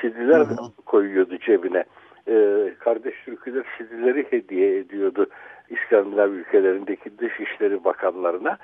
CD'ler 0.00 0.46
koyuyordu 0.86 1.38
cebine. 1.38 1.84
e, 2.28 2.68
kardeş 2.78 3.14
türküler 3.24 3.64
CD'leri 3.78 4.32
hediye 4.32 4.78
ediyordu 4.78 5.26
İskandinav 5.70 6.30
ülkelerindeki 6.30 7.18
dışişleri 7.18 7.84
bakanlarına 7.84 8.58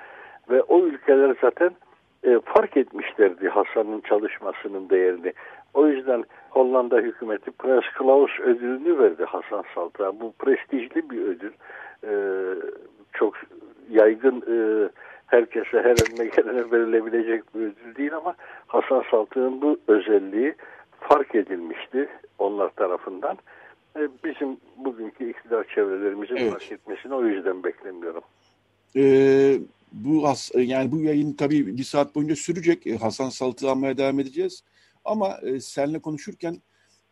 ve 0.49 0.61
o 0.61 0.85
ülkeler 0.85 1.35
zaten 1.41 1.71
e, 2.25 2.39
fark 2.45 2.77
etmişlerdi 2.77 3.49
Hasan'ın 3.49 4.01
çalışmasının 4.01 4.89
değerini. 4.89 5.33
O 5.73 5.87
yüzden 5.87 6.23
Hollanda 6.49 6.97
hükümeti 6.97 7.51
Prens 7.51 7.83
Klaus 7.97 8.39
ödülünü 8.39 8.99
verdi 8.99 9.23
Hasan 9.25 9.63
Saltık'a. 9.75 10.19
Bu 10.19 10.33
prestijli 10.39 11.09
bir 11.09 11.21
ödül. 11.21 11.51
E, 12.03 12.13
çok 13.13 13.33
yaygın 13.89 14.43
e, 14.47 14.89
herkese 15.27 15.77
her 15.77 15.95
önüne 16.11 16.29
gelene 16.35 16.71
verilebilecek 16.71 17.55
bir 17.55 17.59
ödül 17.59 17.95
değil 17.95 18.15
ama 18.15 18.35
Hasan 18.67 19.03
Saltık'ın 19.11 19.61
bu 19.61 19.77
özelliği 19.87 20.55
fark 20.99 21.35
edilmişti 21.35 22.09
onlar 22.39 22.69
tarafından. 22.69 23.37
E, 23.97 24.07
bizim 24.23 24.57
bugünkü 24.77 25.29
iktidar 25.29 25.65
çevrelerimizin 25.75 26.35
evet. 26.35 26.51
fark 26.51 26.71
etmesini 26.71 27.13
o 27.13 27.23
yüzden 27.23 27.63
beklemiyorum. 27.63 28.23
Ee, 28.95 29.59
bu 29.95 30.33
yani 30.55 30.91
bu 30.91 31.01
yayın 31.01 31.33
tabii 31.33 31.77
bir 31.77 31.83
saat 31.83 32.15
boyunca 32.15 32.35
sürecek. 32.35 32.87
E, 32.87 32.97
Hasan 32.97 33.29
Saltık'ı 33.29 33.71
almaya 33.71 33.97
devam 33.97 34.19
edeceğiz. 34.19 34.63
Ama 35.05 35.39
e, 35.43 35.59
seninle 35.59 35.99
konuşurken 35.99 36.61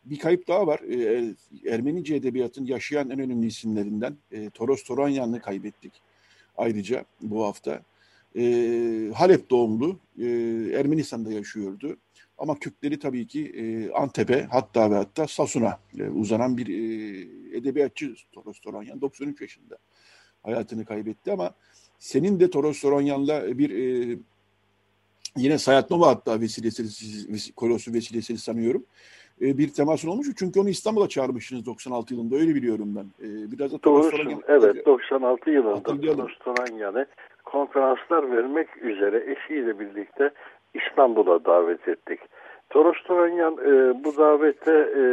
bir 0.06 0.20
kayıp 0.20 0.48
daha 0.48 0.68
var. 0.68 0.80
E, 0.80 1.34
Ermenice 1.70 2.16
edebiyatın 2.16 2.66
yaşayan 2.66 3.10
en 3.10 3.20
önemli 3.20 3.48
isimlerinden 3.48 4.18
e, 4.32 4.50
Toros 4.50 4.84
Toranyan'ı 4.84 5.42
kaybettik 5.42 6.02
ayrıca 6.58 7.06
bu 7.22 7.44
hafta. 7.44 7.82
E, 8.38 9.12
Halep 9.16 9.50
doğumlu, 9.50 10.00
e, 10.20 10.26
Ermenistan'da 10.74 11.32
yaşıyordu. 11.32 11.98
Ama 12.38 12.60
kökleri 12.60 13.00
tabii 13.00 13.28
ki 13.28 13.46
e, 13.46 13.92
Antep'e 13.92 14.48
hatta 14.52 14.92
ve 14.92 14.96
hatta 14.96 15.28
Sasun'a 15.28 15.80
e, 16.00 16.04
uzanan 16.04 16.58
bir 16.58 16.68
e, 16.68 17.58
edebiyatçı 17.58 18.16
Toros 18.32 18.60
Toranyan 18.60 19.02
93 19.02 19.42
yaşında 19.42 19.78
hayatını 20.44 20.86
kaybetti 20.86 21.32
ama 21.32 21.54
senin 22.00 22.40
de 22.40 22.50
Toros 22.50 22.82
Toranyan'la 22.82 23.58
bir 23.58 23.70
e, 23.70 24.18
yine 25.38 25.58
Sayat 25.58 25.92
Nova 25.92 26.08
hatta 26.08 26.42
vesilesi, 26.42 27.54
kolosu 27.56 27.94
vesilesiyle 27.94 28.40
sanıyorum 28.40 28.86
e, 29.42 29.58
bir 29.58 29.74
temasın 29.74 30.08
olmuş. 30.08 30.28
Çünkü 30.38 30.60
onu 30.60 30.70
İstanbul'a 30.70 31.08
çağırmışsınız 31.08 31.66
96 31.66 32.14
yılında 32.14 32.36
öyle 32.36 32.56
biliyorum 32.56 32.96
ben. 32.96 33.28
E, 33.28 33.52
biraz 33.52 33.74
da 33.74 33.84
Doğrusun. 33.84 34.44
Evet 34.48 34.86
96 34.86 35.50
yılında 35.50 35.84
Toros 35.84 36.32
konferanslar 37.46 38.32
vermek 38.32 38.78
üzere 38.84 39.32
eşiyle 39.32 39.80
birlikte 39.80 40.32
İstanbul'a 40.74 41.46
davet 41.46 41.88
ettik. 41.88 42.20
Toros 42.70 43.04
Toranyan 43.08 43.54
e, 43.54 44.04
bu 44.04 44.18
davete 44.18 44.74
e, 44.74 45.04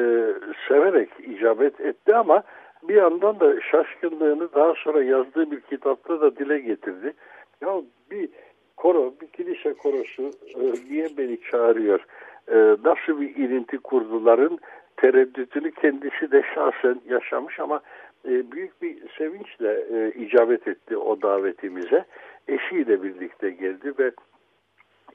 severek 0.68 1.10
icabet 1.20 1.80
etti 1.80 2.14
ama 2.14 2.42
bir 2.82 2.94
yandan 2.94 3.40
da 3.40 3.60
şaşkınlığını 3.60 4.54
daha 4.54 4.74
sonra 4.74 5.02
yazdığı 5.02 5.50
bir 5.50 5.60
kitapta 5.60 6.20
da 6.20 6.36
dile 6.36 6.58
getirdi. 6.58 7.12
Ya 7.60 7.82
bir 8.10 8.28
koro, 8.76 9.14
bir 9.20 9.26
kilise 9.26 9.74
korosu 9.74 10.30
e, 10.54 10.90
niye 10.90 11.08
beni 11.18 11.40
çağırıyor? 11.40 12.00
E, 12.48 12.56
nasıl 12.84 13.20
bir 13.20 13.36
ilinti 13.36 13.78
kurduların 13.78 14.58
tereddütünü 14.96 15.70
kendisi 15.70 16.32
de 16.32 16.42
şahsen 16.54 17.00
yaşamış 17.08 17.60
ama 17.60 17.80
e, 18.28 18.52
büyük 18.52 18.82
bir 18.82 18.96
sevinçle 19.18 19.84
icabet 20.14 20.68
etti 20.68 20.96
o 20.96 21.22
davetimize. 21.22 22.04
Eşiyle 22.48 23.02
birlikte 23.02 23.50
geldi 23.50 23.92
ve 23.98 24.10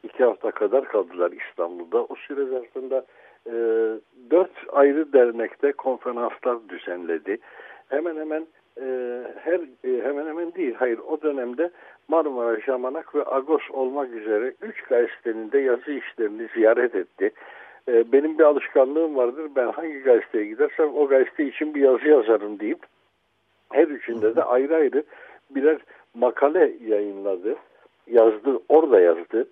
iki 0.04 0.24
hafta 0.24 0.52
kadar 0.52 0.86
kaldılar 0.86 1.32
İstanbul'da. 1.32 2.04
O 2.04 2.16
süre 2.16 2.46
zarfında 2.46 3.06
e, 3.48 3.54
dört 4.32 4.52
ayrı 4.72 5.14
dernekte 5.14 5.72
konferanslar 5.72 6.58
düzenledi. 6.70 7.38
Hemen 7.90 8.16
hemen 8.16 8.48
e, 8.82 8.86
her 9.40 9.60
e, 9.84 10.04
hemen 10.04 10.28
hemen 10.28 10.54
değil, 10.54 10.74
hayır 10.74 11.00
o 11.08 11.22
dönemde 11.22 11.70
Marmara, 12.08 12.62
Jamanak 12.62 13.16
ve 13.16 13.26
Agos 13.26 13.72
olmak 13.74 14.14
üzere 14.14 14.54
üç 14.62 14.82
gazetenin 14.82 15.52
de 15.52 15.60
yazı 15.60 15.92
işlerini 15.92 16.48
ziyaret 16.54 16.96
etti. 16.96 17.32
E, 17.88 18.12
benim 18.12 18.40
bir 18.40 18.44
alışkanlığım 18.44 19.16
vardır. 19.16 19.52
Ben 19.56 19.72
hangi 19.72 20.00
gazeteye 20.00 20.46
gidersem 20.46 20.96
o 20.96 21.08
gazete 21.08 21.46
için 21.46 21.76
bir 21.76 21.82
yazı 21.82 22.08
yazarım 22.08 22.60
deyip 22.60 22.80
her 23.72 23.88
üçünde 23.88 24.36
de 24.36 24.44
ayrı 24.44 24.76
ayrı 24.76 25.04
birer 25.50 25.78
makale 26.14 26.74
yayınladı. 26.88 27.56
Yazdı, 28.08 28.60
orada 28.70 29.00
yazdı. 29.00 29.48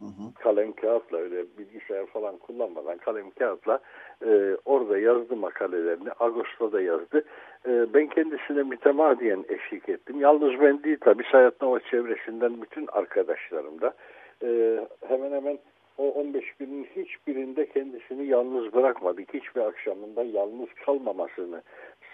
Hı. 0.00 0.06
Kalem 0.34 0.72
kağıtla 0.72 1.18
öyle 1.18 1.44
bilgisayar 1.58 2.06
falan 2.06 2.36
kullanmadan 2.36 2.98
kalem 2.98 3.30
kağıtla 3.30 3.78
e, 4.26 4.56
orada 4.64 4.98
yazdı 4.98 5.36
makalelerini. 5.36 6.10
Ağustos'ta 6.10 6.80
yazdı. 6.80 7.24
E, 7.68 7.94
ben 7.94 8.06
kendisine 8.06 8.62
mütemadiyen 8.62 9.44
eşlik 9.48 9.88
ettim. 9.88 10.20
Yalnız 10.20 10.60
ben 10.60 10.82
değil 10.82 10.98
tabii 11.00 11.24
Sayat 11.32 11.62
Nova 11.62 11.80
çevresinden 11.80 12.62
bütün 12.62 12.86
arkadaşlarım 12.92 13.80
da 13.80 13.94
e, 14.42 14.80
hemen 15.08 15.32
hemen 15.32 15.58
o 15.98 16.08
15 16.08 16.52
günün 16.52 16.84
hiçbirinde 16.96 17.68
kendisini 17.68 18.26
yalnız 18.26 18.72
bırakmadık. 18.72 19.34
Hiçbir 19.34 19.60
akşamında 19.60 20.22
yalnız 20.24 20.68
kalmamasını 20.84 21.62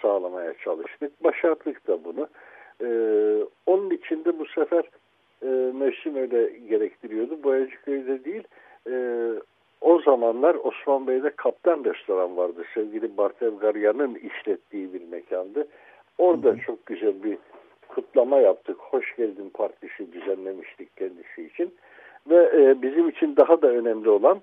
sağlamaya 0.01 0.53
çalıştık. 0.53 1.23
Başardık 1.23 1.87
da 1.87 2.03
bunu. 2.03 2.27
Ee, 2.81 3.45
onun 3.65 3.89
için 3.89 4.25
de 4.25 4.39
bu 4.39 4.45
sefer 4.45 4.83
e, 5.43 5.71
mevsim 5.73 6.15
öyle 6.15 6.49
gerektiriyordu. 6.69 7.43
Boyacıköy'de 7.43 8.25
değil 8.25 8.43
e, 8.89 8.95
o 9.81 10.01
zamanlar 10.01 10.55
Osman 10.55 11.07
Bey'de 11.07 11.29
Kaptan 11.29 11.83
Restoran 11.83 12.37
vardı. 12.37 12.63
Sevgili 12.73 13.17
Bartev 13.17 13.55
Garyan'ın 13.55 14.15
işlettiği 14.15 14.93
bir 14.93 15.01
mekandı. 15.11 15.67
Orada 16.17 16.49
hı 16.49 16.53
hı. 16.53 16.59
çok 16.65 16.85
güzel 16.85 17.23
bir 17.23 17.37
kutlama 17.87 18.39
yaptık. 18.39 18.77
Hoş 18.79 19.15
geldin 19.15 19.51
partisi 19.53 20.13
düzenlemiştik 20.13 20.97
kendisi 20.97 21.43
için. 21.45 21.73
Ve 22.29 22.51
e, 22.53 22.81
bizim 22.81 23.09
için 23.09 23.35
daha 23.35 23.61
da 23.61 23.67
önemli 23.67 24.09
olan 24.09 24.41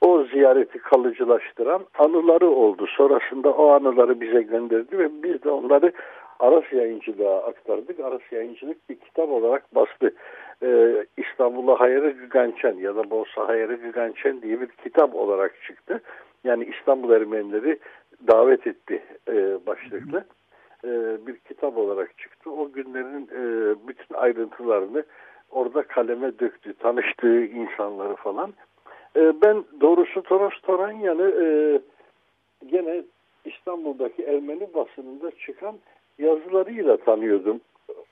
o 0.00 0.24
ziyareti 0.24 0.78
kalıcılaştıran 0.78 1.82
anıları 1.98 2.48
oldu. 2.48 2.86
Sonrasında 2.96 3.50
o 3.50 3.68
anıları 3.68 4.20
bize 4.20 4.42
gönderdi 4.42 4.98
ve 4.98 5.22
biz 5.22 5.42
de 5.42 5.50
onları 5.50 5.92
Aras 6.40 6.72
Yayıncılığa 6.72 7.42
aktardık. 7.42 8.00
Aras 8.00 8.32
Yayıncılık 8.32 8.88
bir 8.88 8.94
kitap 8.94 9.28
olarak 9.28 9.74
bastı. 9.74 10.14
Ee, 10.62 11.06
İstanbul'a 11.16 11.80
Hayırı 11.80 12.10
Gügançen 12.10 12.74
ya 12.74 12.96
da 12.96 13.10
Bolsa 13.10 13.48
Hayırı 13.48 13.74
Gügançen 13.74 14.42
diye 14.42 14.60
bir 14.60 14.66
kitap 14.66 15.14
olarak 15.14 15.62
çıktı. 15.62 16.00
Yani 16.44 16.64
İstanbul 16.64 17.10
Ermenileri 17.10 17.78
davet 18.28 18.66
etti 18.66 19.02
e, 19.28 19.66
başlıklı 19.66 20.24
e, 20.84 20.88
bir 21.26 21.36
kitap 21.36 21.78
olarak 21.78 22.18
çıktı. 22.18 22.50
O 22.50 22.72
günlerin 22.72 23.28
e, 23.32 23.74
bütün 23.88 24.14
ayrıntılarını 24.14 25.04
orada 25.50 25.82
kaleme 25.82 26.38
döktü. 26.38 26.74
Tanıştığı 26.74 27.44
insanları 27.44 28.14
falan. 28.14 28.54
E, 29.16 29.42
ben 29.42 29.64
doğrusu 29.80 30.22
Toros 30.22 30.60
Toranyan'ı 30.60 31.30
e, 31.42 31.46
gene 32.66 33.02
İstanbul'daki 33.44 34.22
Ermeni 34.22 34.74
basınında 34.74 35.30
çıkan 35.30 35.74
yazılarıyla 36.18 36.96
tanıyordum. 36.96 37.60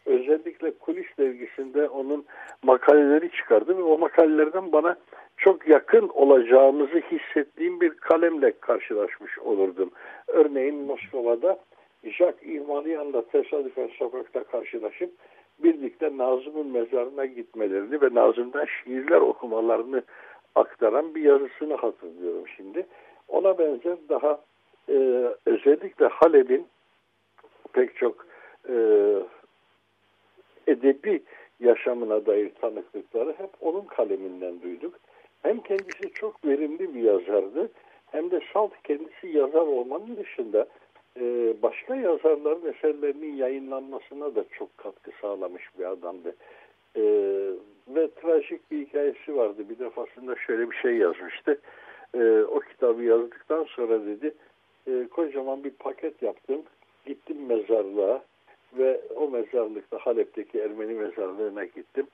Özellikle 0.07 0.71
kulis 0.71 1.07
dergisinde 1.19 1.89
onun 1.89 2.25
makaleleri 2.63 3.31
çıkardı 3.31 3.79
ve 3.79 3.83
o 3.83 3.99
makalelerden 3.99 4.73
bana 4.73 4.97
çok 5.37 5.69
yakın 5.69 6.09
olacağımızı 6.09 7.01
hissettiğim 7.13 7.81
bir 7.81 7.91
kalemle 7.91 8.53
karşılaşmış 8.61 9.39
olurdum. 9.39 9.91
Örneğin 10.29 10.75
Moskova'da 10.75 11.59
Jacques 12.05 12.43
İhmaliyan'la 12.43 13.23
tesadüfen 13.23 13.91
sokakta 13.99 14.45
karşılaşıp 14.45 15.11
birlikte 15.59 16.17
Nazım'ın 16.17 16.67
mezarına 16.67 17.27
gitmelerini 17.27 18.03
ve 18.03 18.15
Nazım'dan 18.15 18.65
şiirler 18.65 19.21
okumalarını 19.21 20.03
aktaran 20.55 21.15
bir 21.15 21.23
yazısını 21.23 21.75
hatırlıyorum 21.75 22.45
şimdi. 22.57 22.87
Ona 23.29 23.59
benzer 23.59 23.97
daha 24.09 24.41
e, 24.89 24.95
özellikle 25.47 26.07
Halep'in 26.07 26.67
pek 27.73 27.97
çok 27.97 28.27
e, 28.69 28.75
edebi 30.67 31.23
yaşamına 31.61 32.27
dair 32.27 32.51
tanıklıkları 32.61 33.35
hep 33.39 33.51
onun 33.61 33.85
kaleminden 33.85 34.63
duyduk. 34.63 34.95
Hem 35.43 35.61
kendisi 35.61 36.13
çok 36.15 36.45
verimli 36.45 36.95
bir 36.95 37.01
yazardı 37.01 37.71
hem 38.13 38.31
de 38.31 38.41
salt 38.53 38.73
kendisi 38.85 39.29
yazar 39.29 39.61
olmanın 39.61 40.17
dışında 40.17 40.67
e, 41.21 41.55
başka 41.63 41.97
yazarların 41.97 42.75
eserlerinin 42.75 43.37
yayınlanmasına 43.37 44.35
da 44.35 44.45
çok 44.59 44.79
katkı 44.79 45.11
sağlamış 45.21 45.63
bir 45.79 45.85
adamdı. 45.85 46.37
E, 46.97 47.03
ve 47.89 48.11
trajik 48.11 48.71
bir 48.71 48.87
hikayesi 48.87 49.37
vardı. 49.37 49.69
Bir 49.69 49.79
defasında 49.79 50.37
şöyle 50.37 50.71
bir 50.71 50.77
şey 50.77 50.97
yazmıştı. 50.97 51.61
E, 52.15 52.43
o 52.43 52.61
kitabı 52.61 53.03
yazdıktan 53.03 53.65
sonra 53.65 54.07
dedi 54.07 54.35
e, 54.87 55.09
kocaman 55.11 55.65
bir 55.65 55.71
paket 55.71 56.23
yaptım 56.23 56.63
gittim 57.07 57.47
mezarlığa 57.47 58.23
ve 58.79 59.01
o 59.17 59.31
mezarlıkta 59.31 59.99
Halep'teki 59.99 60.59
Ermeni 60.59 60.93
mezarlığına 60.93 61.65
gittim. 61.65 62.07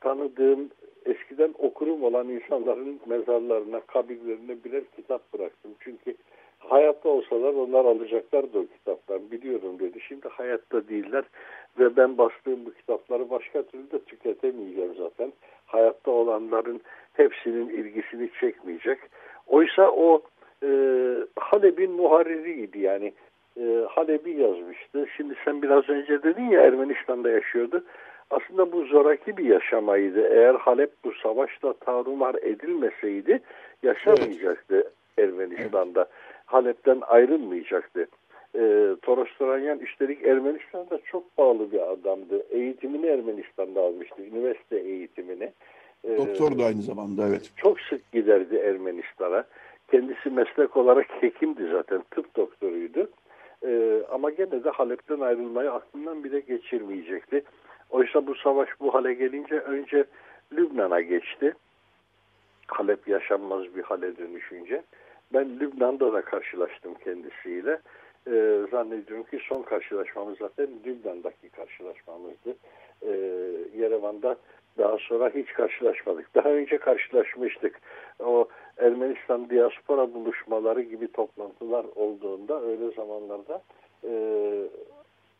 Tanıdığım 0.00 0.70
eskiden 1.06 1.54
okurum 1.58 2.04
olan 2.04 2.28
insanların 2.28 3.00
mezarlarına, 3.06 3.80
kabirlerine 3.80 4.64
birer 4.64 4.82
kitap 4.96 5.32
bıraktım. 5.32 5.70
Çünkü 5.80 6.14
hayatta 6.58 7.08
olsalar 7.08 7.54
onlar 7.54 7.84
alacaklardı 7.84 8.58
o 8.58 8.66
kitaptan 8.66 9.30
biliyorum 9.30 9.78
dedi. 9.78 10.00
Şimdi 10.00 10.28
hayatta 10.28 10.88
değiller 10.88 11.24
ve 11.78 11.96
ben 11.96 12.18
bastığım 12.18 12.66
bu 12.66 12.74
kitapları 12.74 13.30
başka 13.30 13.62
türlü 13.62 13.90
de 13.90 13.98
tüketemeyeceğim 13.98 14.94
zaten. 14.98 15.32
Hayatta 15.66 16.10
olanların 16.10 16.80
hepsinin 17.12 17.68
ilgisini 17.68 18.30
çekmeyecek. 18.40 18.98
Oysa 19.46 19.90
o 19.90 20.22
e, 20.62 20.68
Halep'in 21.36 21.92
muharririydi 21.92 22.78
yani 22.78 23.12
e, 23.60 23.84
Halep'i 23.88 24.30
yazmıştı. 24.30 25.06
Şimdi 25.16 25.34
sen 25.44 25.62
biraz 25.62 25.88
önce 25.88 26.22
dedin 26.22 26.50
ya 26.50 26.60
Ermenistan'da 26.60 27.30
yaşıyordu. 27.30 27.84
Aslında 28.30 28.72
bu 28.72 28.84
zoraki 28.84 29.36
bir 29.36 29.44
yaşamaydı. 29.44 30.28
Eğer 30.28 30.54
Halep 30.54 30.90
bu 31.04 31.12
savaşta 31.12 31.72
tarumar 31.72 32.34
edilmeseydi 32.34 33.40
yaşamayacaktı 33.82 34.74
evet. 34.74 34.92
Ermenistan'da. 35.18 36.00
Evet. 36.00 36.10
Halep'ten 36.46 37.00
ayrılmayacaktı. 37.06 38.06
E, 38.54 38.94
Toros 39.02 39.28
Toranyan 39.38 39.78
üstelik 39.78 40.24
Ermenistan'da 40.24 41.00
çok 41.04 41.36
pahalı 41.36 41.72
bir 41.72 41.92
adamdı. 41.92 42.46
Eğitimini 42.50 43.06
Ermenistan'da 43.06 43.80
almıştı. 43.80 44.22
Üniversite 44.22 44.76
eğitimini. 44.76 45.52
E, 46.04 46.16
Doktor 46.16 46.58
da 46.58 46.64
aynı 46.64 46.82
zamanda 46.82 47.28
evet. 47.28 47.50
Çok 47.56 47.80
sık 47.80 48.12
giderdi 48.12 48.56
Ermenistan'a. 48.56 49.44
Kendisi 49.90 50.30
meslek 50.30 50.76
olarak 50.76 51.06
hekimdi 51.22 51.68
zaten. 51.72 52.02
Tıp 52.10 52.36
doktoruydu. 52.36 53.10
E, 53.64 54.02
ama 54.10 54.30
gene 54.30 54.64
de 54.64 54.70
Halep'ten 54.70 55.20
ayrılmayı 55.20 55.72
aklından 55.72 56.24
bile 56.24 56.40
geçirmeyecekti. 56.40 57.42
Oysa 57.90 58.26
bu 58.26 58.34
savaş 58.34 58.68
bu 58.80 58.94
hale 58.94 59.14
gelince 59.14 59.54
önce 59.54 60.04
Lübnan'a 60.52 61.00
geçti. 61.00 61.54
Halep 62.66 63.08
yaşanmaz 63.08 63.76
bir 63.76 63.82
hale 63.82 64.16
dönüşünce. 64.16 64.82
Ben 65.32 65.60
Lübnan'da 65.60 66.12
da 66.12 66.22
karşılaştım 66.22 66.94
kendisiyle. 66.94 67.80
Ee, 68.28 68.60
zannediyorum 68.70 69.24
ki 69.24 69.38
son 69.48 69.62
karşılaşmamız 69.62 70.38
zaten 70.38 70.68
Lübnan'daki 70.86 71.48
karşılaşmamızdı. 71.48 72.56
Ee, 73.02 73.10
Yerevan'da 73.76 74.36
daha 74.78 74.98
sonra 74.98 75.30
hiç 75.34 75.52
karşılaşmadık. 75.52 76.34
Daha 76.34 76.48
önce 76.48 76.78
karşılaşmıştık. 76.78 77.80
O 78.24 78.48
Ermenistan 78.78 79.50
diaspora 79.50 80.14
buluşmaları 80.14 80.82
gibi 80.82 81.12
toplantılar 81.12 81.86
olduğunda 81.94 82.62
öyle 82.62 82.90
zamanlarda 82.90 83.62
e, 84.04 84.12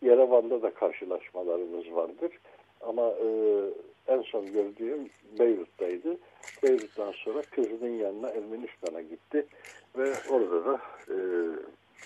Yerevan'da 0.03 0.63
da 0.63 0.75
karşılaşmalarımız 0.75 1.95
vardır. 1.95 2.39
Ama 2.81 3.03
e, 3.03 3.29
en 4.09 4.23
son 4.23 4.47
gördüğüm 4.47 5.09
Beyrut'taydı. 5.39 6.17
Beyrut'tan 6.63 7.13
sonra 7.13 7.43
kızının 7.43 7.99
yanına 7.99 8.29
Ermenistan'a 8.29 9.01
gitti 9.01 9.47
ve 9.99 10.13
orada 10.31 10.65
da 10.65 10.81
e, 11.09 11.17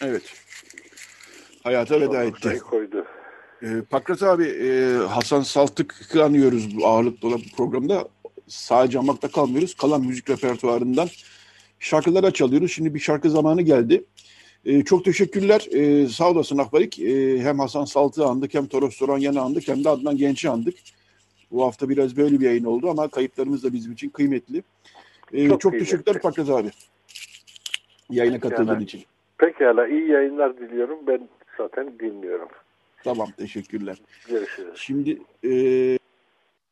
evet 0.03 0.35
hayata 1.63 2.01
veda 2.01 2.25
etti. 2.25 2.59
Koydu. 2.59 3.05
E, 3.63 3.67
Pakrat 3.91 4.23
abi 4.23 4.45
e, 4.45 4.97
Hasan 4.97 5.41
Saltık'ı 5.41 6.25
anıyoruz 6.25 6.77
bu 6.77 6.87
ağırlıklı 6.87 7.29
olan 7.29 7.41
programda. 7.57 8.09
Sadece 8.51 8.99
anmakta 8.99 9.29
kalmıyoruz. 9.29 9.75
Kalan 9.75 10.01
müzik 10.01 10.31
repertuarından 10.31 11.09
şarkılara 11.79 12.31
çalıyoruz. 12.31 12.73
Şimdi 12.73 12.95
bir 12.95 12.99
şarkı 12.99 13.31
zamanı 13.31 13.63
geldi. 13.63 14.05
E, 14.65 14.85
çok 14.85 15.05
teşekkürler. 15.05 15.67
E, 15.73 16.09
sağ 16.09 16.31
olasın 16.31 16.59
Akbarik. 16.59 16.99
E, 16.99 17.41
hem 17.41 17.59
Hasan 17.59 17.85
Saltık'ı 17.85 18.27
andık 18.27 18.55
hem 18.55 18.67
Toros 18.67 18.95
Soranyan'ı 18.95 19.41
andık 19.41 19.69
hem 19.69 19.85
de 19.85 19.89
Adnan 19.89 20.17
Genç'i 20.17 20.51
andık. 20.51 20.75
Bu 21.51 21.65
hafta 21.65 21.89
biraz 21.89 22.17
böyle 22.17 22.41
bir 22.41 22.45
yayın 22.45 22.65
oldu 22.65 22.91
ama 22.91 23.09
kayıplarımız 23.09 23.65
da 23.65 23.73
bizim 23.73 23.93
için 23.93 24.09
kıymetli. 24.09 24.63
E, 25.33 25.49
çok 25.49 25.61
çok 25.61 25.73
teşekkürler 25.73 26.23
Pakrat 26.23 26.49
abi. 26.49 26.71
Yayına 28.11 28.41
katıldığın 28.41 28.81
için. 28.81 29.03
Pekala 29.39 29.89
iyi 29.89 30.09
yayınlar 30.09 30.59
diliyorum. 30.59 30.99
Ben 31.07 31.29
zaten 31.59 31.99
dinliyorum. 31.99 32.49
Tamam 33.05 33.29
teşekkürler. 33.37 33.97
Görüşürüz. 34.29 34.73
Şimdi 34.77 35.19
e, 35.45 35.99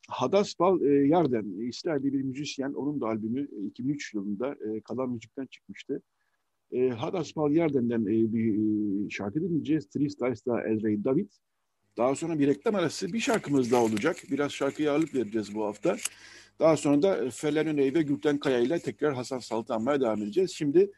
Hadaspal 0.09 0.83
e, 0.83 1.07
Yarden, 1.07 1.69
İsrailli 1.69 2.13
bir 2.13 2.23
müzisyen, 2.23 2.73
onun 2.73 3.01
da 3.01 3.07
albümü 3.07 3.49
2003 3.67 4.15
yılında 4.15 4.53
e, 4.53 4.81
Kalan 4.81 5.11
Müzik'ten 5.11 5.47
çıkmıştı. 5.47 6.03
E, 6.73 6.89
Hadaspal 6.89 7.53
Yarden'den 7.53 8.03
e, 8.03 8.33
bir 8.33 8.55
e, 8.55 9.11
şarkı 9.11 9.41
dinleyeceğiz. 9.41 9.87
Tristaysta 9.87 10.61
El 10.61 10.83
Rey 10.83 11.05
David. 11.05 11.31
Daha 11.97 12.15
sonra 12.15 12.39
bir 12.39 12.47
reklam 12.47 12.75
arası 12.75 13.13
bir 13.13 13.21
şarkımız 13.21 13.73
daha 13.73 13.85
olacak. 13.85 14.17
Biraz 14.31 14.53
şarkıya 14.53 14.93
ağırlık 14.93 15.15
vereceğiz 15.15 15.55
bu 15.55 15.65
hafta. 15.65 15.97
Daha 16.61 16.77
sonra 16.77 17.03
da 17.03 17.31
Felen 17.31 17.67
Öney 17.67 17.95
ve 17.95 18.03
Gülten 18.03 18.39
Kaya 18.39 18.59
ile 18.59 18.79
tekrar 18.79 19.15
Hasan 19.15 19.39
Saltanma'ya 19.39 20.01
devam 20.01 20.23
edeceğiz. 20.23 20.51
Şimdi 20.51 20.91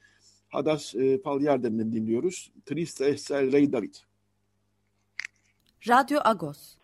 Hadas 0.49 0.94
e, 0.94 1.20
Pal 1.20 1.40
Yarden'den 1.40 1.92
dinliyoruz. 1.92 2.53
Tristaysta 2.66 3.40
El 3.40 3.53
Rey 3.53 3.73
David. 3.73 3.94
Radyo 5.88 6.20
Agos. 6.25 6.77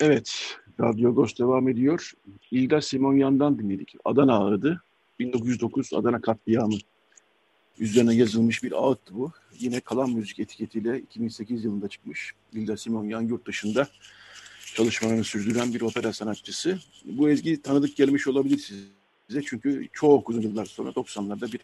Evet, 0.00 0.56
Radyo 0.80 1.10
Agos 1.10 1.38
devam 1.38 1.68
ediyor. 1.68 2.12
İlda 2.50 2.80
Simonyan'dan 2.80 3.58
dinledik. 3.58 3.94
Adana 4.04 4.34
Ağıdı. 4.34 4.82
1909 5.18 5.92
Adana 5.92 6.20
katliamı 6.20 6.74
üzerine 7.78 8.14
yazılmış 8.14 8.62
bir 8.62 8.72
ağıttı 8.72 9.14
bu. 9.14 9.32
Yine 9.58 9.80
Kalan 9.80 10.10
Müzik 10.10 10.38
etiketiyle 10.38 10.98
2008 10.98 11.64
yılında 11.64 11.88
çıkmış. 11.88 12.32
İlda 12.52 12.76
Simonyan 12.76 13.22
yurt 13.22 13.46
dışında 13.46 13.88
çalışmalarını 14.74 15.24
sürdüren 15.24 15.74
bir 15.74 15.80
opera 15.80 16.12
sanatçısı. 16.12 16.78
Bu 17.04 17.30
ezgi 17.30 17.62
tanıdık 17.62 17.96
gelmiş 17.96 18.26
olabilir 18.26 18.58
size. 18.58 19.42
Çünkü 19.46 19.88
çok 19.92 20.30
uzun 20.30 20.42
yıllar 20.42 20.64
sonra 20.64 20.90
90'larda 20.90 21.52
bir 21.52 21.60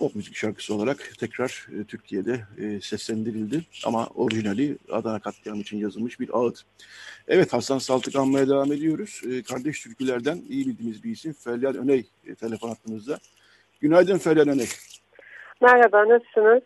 pop 0.00 0.14
müzik 0.14 0.36
şarkısı 0.36 0.74
olarak 0.74 0.98
tekrar 1.18 1.66
e, 1.80 1.84
Türkiye'de 1.84 2.40
e, 2.58 2.80
seslendirildi. 2.80 3.62
Ama 3.86 4.06
orijinali 4.06 4.78
Adana 4.92 5.18
katliamı 5.18 5.60
için 5.60 5.78
yazılmış 5.78 6.20
bir 6.20 6.30
ağıt. 6.32 6.62
Evet 7.28 7.52
Hasan 7.52 7.78
Saltık 7.78 8.16
anmaya 8.16 8.48
devam 8.48 8.72
ediyoruz. 8.72 9.22
E, 9.30 9.42
kardeş 9.42 9.82
türkülerden 9.82 10.38
iyi 10.48 10.66
bildiğimiz 10.66 11.04
bir 11.04 11.10
isim 11.10 11.32
Feryal 11.32 11.74
Öney 11.74 12.06
e, 12.26 12.34
telefon 12.34 12.68
hattımızda. 12.68 13.18
Günaydın 13.80 14.18
Feryal 14.18 14.48
Öney. 14.48 14.68
Merhaba 15.60 16.08
nasılsınız? 16.08 16.62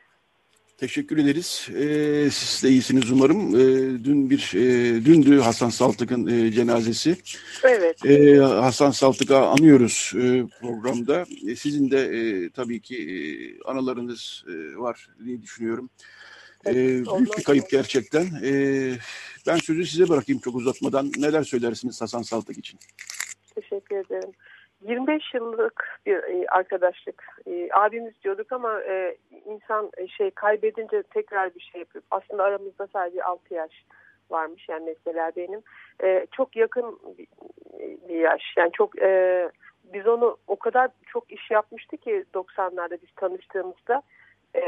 Teşekkür 0.78 1.18
ederiz. 1.18 1.68
Ee, 1.70 2.30
siz 2.30 2.62
de 2.64 2.68
iyisiniz 2.68 3.10
umarım. 3.10 3.54
Ee, 3.54 4.04
dün 4.04 4.30
bir 4.30 4.52
e, 4.54 5.04
dündü 5.04 5.40
Hasan 5.40 5.68
Saltık'ın 5.68 6.26
e, 6.26 6.52
cenazesi. 6.52 7.16
Evet. 7.64 8.06
Ee, 8.06 8.36
Hasan 8.36 8.90
Saltık'ı 8.90 9.38
anıyoruz 9.38 10.12
e, 10.16 10.44
programda. 10.60 11.24
E, 11.48 11.56
sizin 11.56 11.90
de 11.90 12.00
e, 12.00 12.50
tabii 12.50 12.80
ki 12.80 12.96
e, 12.96 13.16
anılarınız 13.70 14.44
e, 14.48 14.76
var 14.76 15.08
diye 15.24 15.42
düşünüyorum. 15.42 15.90
E, 16.66 16.74
büyük 16.74 17.38
bir 17.38 17.44
kayıp 17.44 17.70
gerçekten. 17.70 18.26
E, 18.44 18.52
ben 19.46 19.56
sözü 19.56 19.86
size 19.86 20.08
bırakayım 20.08 20.40
çok 20.40 20.56
uzatmadan. 20.56 21.12
Neler 21.16 21.42
söylersiniz 21.42 22.00
Hasan 22.00 22.22
Saltık 22.22 22.58
için? 22.58 22.78
Teşekkür 23.54 23.96
ederim. 23.96 24.32
25 24.84 25.34
yıllık 25.34 26.00
bir 26.06 26.16
e, 26.16 26.46
arkadaşlık. 26.48 27.24
E, 27.46 27.68
abimiz 27.72 28.14
diyorduk 28.24 28.52
ama 28.52 28.82
e, 28.82 29.16
insan 29.44 29.90
şey 30.16 30.30
kaybedince 30.30 31.02
tekrar 31.02 31.54
bir 31.54 31.60
şey 31.60 31.78
yapıyor. 31.78 32.04
Aslında 32.10 32.44
aramızda 32.44 32.86
sadece 32.92 33.24
6 33.24 33.54
yaş 33.54 33.84
varmış 34.30 34.68
yani 34.68 34.84
mesela 34.86 35.32
benim. 35.36 35.62
Çok 36.32 36.56
yakın 36.56 36.98
bir 38.08 38.18
yaş. 38.18 38.42
Yani 38.56 38.72
çok 38.72 38.94
biz 39.92 40.06
onu 40.06 40.36
o 40.46 40.56
kadar 40.56 40.90
çok 41.06 41.32
iş 41.32 41.50
yapmıştı 41.50 41.96
ki 41.96 42.24
90'larda 42.34 43.02
biz 43.02 43.10
tanıştığımızda. 43.16 44.02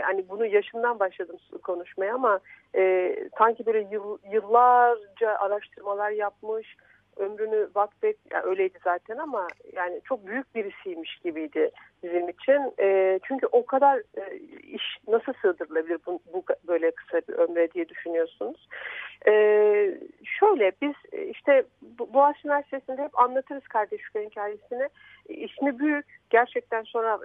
hani 0.03 0.29
bunu 0.29 0.47
yaşından 0.47 0.99
başladım 0.99 1.37
konuşmaya 1.63 2.15
ama 2.15 2.41
e, 2.75 3.15
sanki 3.39 3.67
böyle 3.67 3.89
yıl, 3.91 4.19
yıllarca 4.33 5.39
araştırmalar 5.39 6.11
yapmış, 6.11 6.77
ömrünü 7.17 7.69
vakfet, 7.75 8.17
yani 8.31 8.45
öyleydi 8.45 8.79
zaten 8.85 9.17
ama 9.17 9.47
yani 9.73 10.01
çok 10.05 10.27
büyük 10.27 10.55
birisiymiş 10.55 11.19
gibiydi 11.25 11.71
bizim 12.03 12.29
için. 12.29 12.75
E, 12.81 13.21
çünkü 13.29 13.47
o 13.47 13.67
kadar 13.67 13.99
e, 13.99 14.37
iş 14.63 14.99
nasıl 15.09 15.33
sığdırılabilir 15.43 15.99
bu, 16.07 16.21
bu 16.33 16.45
böyle 16.69 16.91
kısa 16.91 17.21
bir 17.29 17.35
ömre 17.35 17.73
diye 17.73 17.89
düşünüyorsunuz. 17.89 18.69
E, 19.27 19.33
şöyle 20.25 20.73
biz 20.83 20.95
işte 21.31 21.65
Boğaziçi 21.99 22.49
Üniversitesi'nde 22.49 23.03
hep 23.03 23.19
anlatırız 23.19 23.69
kardeşliklerin 23.69 24.31
hikayesini. 24.31 24.89
İsmi 25.29 25.79
büyük. 25.79 26.07
Gerçekten 26.31 26.83
sonra 26.83 27.19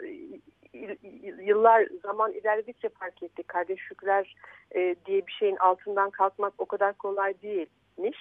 yıllar 1.42 1.88
zaman 2.04 2.32
ilerledikçe 2.32 2.90
fark 2.90 3.24
ettik. 3.24 3.48
Kardeşlikler 3.48 4.36
e, 4.76 4.96
diye 5.06 5.28
bir 5.28 5.32
şeyin 5.32 5.56
altından 5.56 6.10
kalkmak 6.10 6.54
o 6.58 6.66
kadar 6.66 6.94
kolay 6.94 7.42
değil 7.42 7.68
etmiş. 7.92 8.18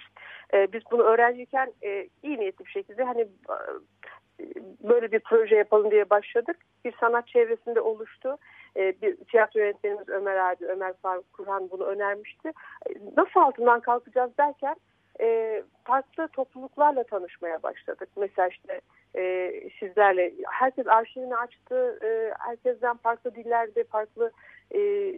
E, 0.53 0.73
biz 0.73 0.81
bunu 0.91 1.03
öğrenciyken 1.03 1.73
e, 1.83 2.07
iyi 2.23 2.39
niyetli 2.39 2.65
bir 2.65 2.71
şekilde 2.71 3.03
hani 3.03 3.21
e, 3.21 4.45
böyle 4.83 5.11
bir 5.11 5.19
proje 5.19 5.55
yapalım 5.55 5.91
diye 5.91 6.09
başladık. 6.09 6.57
Bir 6.85 6.93
sanat 6.99 7.27
çevresinde 7.27 7.81
oluştu. 7.81 8.37
E, 8.77 9.01
bir 9.01 9.15
tiyatro 9.15 9.59
yönetmenimiz 9.59 10.09
Ömer 10.09 10.35
abi, 10.35 10.65
Ömer 10.65 10.93
Faruk 11.01 11.33
Kurhan 11.33 11.69
bunu 11.71 11.83
önermişti. 11.83 12.51
E, 12.89 12.89
nasıl 13.17 13.39
altından 13.39 13.79
kalkacağız 13.79 14.37
derken 14.37 14.75
e, 15.19 15.63
farklı 15.83 16.27
topluluklarla 16.27 17.03
tanışmaya 17.03 17.63
başladık. 17.63 18.09
Mesela 18.17 18.47
işte 18.47 18.81
e, 19.15 19.53
sizlerle. 19.79 20.33
Herkes 20.51 20.87
arşivini 20.87 21.35
açtı. 21.35 21.99
E, 22.03 22.33
herkesten 22.39 22.97
farklı 22.97 23.35
dillerde, 23.35 23.83
farklı 23.83 24.31
e, 24.75 25.13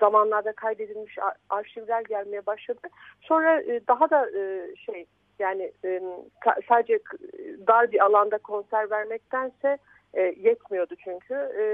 zamanlarda 0.00 0.52
kaydedilmiş 0.52 1.18
arşivler 1.50 2.02
gelmeye 2.02 2.46
başladı. 2.46 2.80
Sonra 3.20 3.60
e, 3.62 3.80
daha 3.88 4.10
da 4.10 4.30
e, 4.30 4.76
şey 4.76 5.06
yani 5.38 5.72
e, 5.84 6.02
sadece 6.68 6.98
dar 7.66 7.92
bir 7.92 8.04
alanda 8.04 8.38
konser 8.38 8.90
vermektense 8.90 9.78
e, 10.14 10.22
yetmiyordu 10.22 10.94
çünkü. 11.04 11.34
E, 11.34 11.64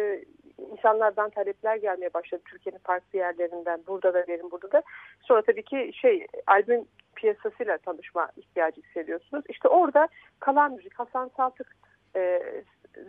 insanlardan 0.72 1.31
talepler 1.31 1.77
gelmeye 1.77 2.14
başladı 2.14 2.42
Türkiye'nin 2.44 2.79
farklı 2.79 3.18
yerlerinden. 3.18 3.81
Burada 3.87 4.14
da 4.14 4.24
verin, 4.29 4.50
burada 4.50 4.72
da. 4.72 4.83
Sonra 5.22 5.42
tabii 5.42 5.62
ki 5.62 5.90
şey 5.94 6.27
albüm 6.46 6.85
piyasasıyla 7.14 7.79
tanışma 7.79 8.29
ihtiyacı 8.37 8.83
hissediyorsunuz. 8.83 9.44
İşte 9.48 9.68
orada 9.68 10.09
kalan 10.40 10.72
müzik 10.72 10.94
Hasan 10.94 11.31
Saltık 11.37 11.77
e, 12.16 12.42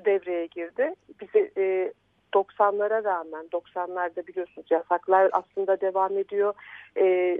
devreye 0.05 0.45
girdi. 0.45 0.93
Bizi 1.21 1.51
e, 1.57 1.93
90'lara 2.35 3.03
rağmen 3.03 3.45
90'larda 3.45 4.27
biliyorsunuz 4.27 4.67
yasaklar 4.71 5.29
aslında 5.31 5.81
devam 5.81 6.17
ediyor. 6.17 6.53
E, 6.97 7.37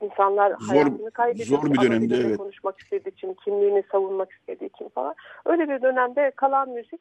insanlar 0.00 0.50
zor, 0.50 0.68
hayatını 0.68 1.10
kaybediyor. 1.10 1.46
Zor 1.46 1.70
bir 1.70 1.80
dönemde 1.80 2.16
evet. 2.16 2.36
Konuşmak 2.36 2.78
istediği 2.78 3.10
için, 3.10 3.34
kimliğini 3.34 3.82
savunmak 3.92 4.32
istediği 4.32 4.66
için 4.66 4.88
falan. 4.88 5.14
Öyle 5.44 5.68
bir 5.68 5.82
dönemde 5.82 6.30
kalan 6.36 6.68
müzik 6.70 7.00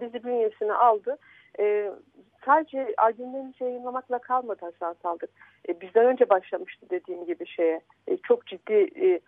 bizi 0.00 0.24
bünyesine 0.24 0.72
aldı. 0.72 1.18
E, 1.58 1.90
sadece 2.44 2.94
albümlerimizi 2.98 3.64
yayınlamakla 3.64 4.18
kalmadı 4.18 4.60
Hasan 4.60 4.96
Saldık. 5.02 5.30
E, 5.68 5.80
bizden 5.80 6.06
önce 6.06 6.28
başlamıştı 6.28 6.86
dediğim 6.90 7.26
gibi 7.26 7.46
şeye. 7.46 7.80
E, 8.08 8.16
çok 8.16 8.46
ciddi 8.46 8.90
e, 9.02 9.20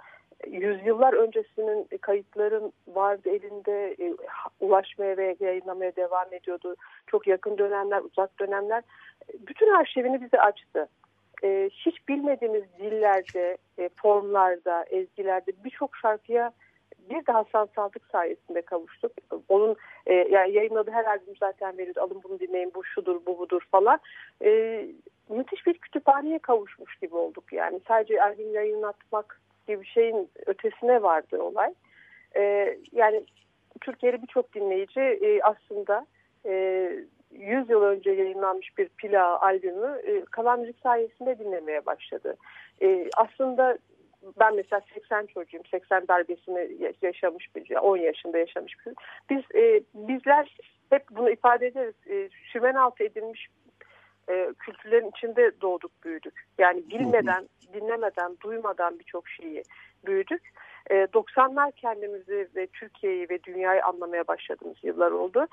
yüzyıllar 0.46 1.12
öncesinin 1.12 1.88
kayıtların 2.00 2.72
vardı 2.88 3.28
elinde 3.28 3.96
e, 3.98 4.14
ulaşmaya 4.60 5.16
ve 5.16 5.36
yayınlamaya 5.40 5.96
devam 5.96 6.32
ediyordu. 6.32 6.76
Çok 7.06 7.26
yakın 7.26 7.58
dönemler, 7.58 8.00
uzak 8.00 8.40
dönemler. 8.40 8.82
Bütün 9.38 9.74
arşivini 9.74 10.22
bize 10.22 10.40
açtı. 10.40 10.88
E, 11.44 11.70
hiç 11.72 12.08
bilmediğimiz 12.08 12.62
dillerde, 12.78 13.56
e, 13.78 13.88
formlarda, 14.02 14.84
ezgilerde 14.84 15.52
birçok 15.64 15.96
şarkıya 15.96 16.52
bir 17.10 17.26
de 17.26 17.32
Hasan 17.32 17.68
Saltık 17.76 18.06
sayesinde 18.12 18.62
kavuştuk. 18.62 19.12
Onun 19.48 19.76
yani 20.30 20.52
yayınladığı 20.52 20.90
her 20.90 21.04
albüm 21.04 21.36
zaten 21.40 21.78
veriyordu. 21.78 22.00
Alın 22.00 22.20
bunu 22.24 22.40
dinleyin, 22.40 22.72
bu 22.74 22.84
şudur, 22.84 23.20
bu 23.26 23.38
budur 23.38 23.62
falan. 23.70 24.00
Müthiş 25.28 25.66
bir 25.66 25.74
kütüphaneye 25.78 26.38
kavuşmuş 26.38 26.96
gibi 26.96 27.16
olduk 27.16 27.52
yani. 27.52 27.80
Sadece 27.88 28.22
albüm 28.22 28.54
yayınlatmak 28.54 29.40
gibi 29.66 29.80
bir 29.80 29.86
şeyin 29.86 30.30
ötesine 30.46 31.02
vardı 31.02 31.42
olay. 31.42 31.74
E, 32.36 32.74
yani 32.92 33.24
Türkiye'de 33.80 34.22
birçok 34.22 34.54
dinleyici 34.54 35.00
e, 35.00 35.40
aslında 35.42 36.06
e, 36.46 36.90
100 37.30 37.70
yıl 37.70 37.82
önce 37.82 38.10
yayınlanmış 38.10 38.78
bir 38.78 38.88
pila 38.88 39.40
albümü 39.40 40.00
e, 40.06 40.24
kalan 40.24 40.60
müzik 40.60 40.78
sayesinde 40.78 41.38
dinlemeye 41.38 41.86
başladı. 41.86 42.36
E, 42.82 43.08
aslında 43.16 43.78
ben 44.40 44.54
mesela 44.56 44.82
80 44.94 45.26
çocuğum. 45.26 45.62
80 45.70 46.08
darbesini 46.08 46.92
yaşamış 47.02 47.56
bir 47.56 47.76
10 47.76 47.96
yaşında 47.96 48.38
yaşamış 48.38 48.74
bir 48.86 48.94
Biz 49.30 49.62
e, 49.62 49.82
bizler 49.94 50.56
hep 50.90 51.02
bunu 51.10 51.30
ifade 51.30 51.66
ederiz. 51.66 51.94
E, 52.10 52.28
sümen 52.52 52.74
altı 52.74 53.04
edilmiş 53.04 53.48
e, 54.30 54.52
kültürlerin 54.58 55.10
içinde 55.10 55.60
doğduk, 55.60 55.90
büyüdük. 56.04 56.46
Yani 56.58 56.90
bilmeden, 56.90 57.48
dinlemeden, 57.72 58.36
duymadan 58.42 58.98
birçok 58.98 59.28
şeyi 59.28 59.62
büyüdük. 60.06 60.42
E, 60.90 60.94
90'lar 60.94 61.72
kendimizi 61.72 62.48
ve 62.56 62.66
Türkiye'yi 62.66 63.28
ve 63.30 63.42
dünyayı 63.42 63.84
anlamaya 63.84 64.26
başladığımız 64.26 64.76
yıllar 64.82 65.10
oldu. 65.10 65.46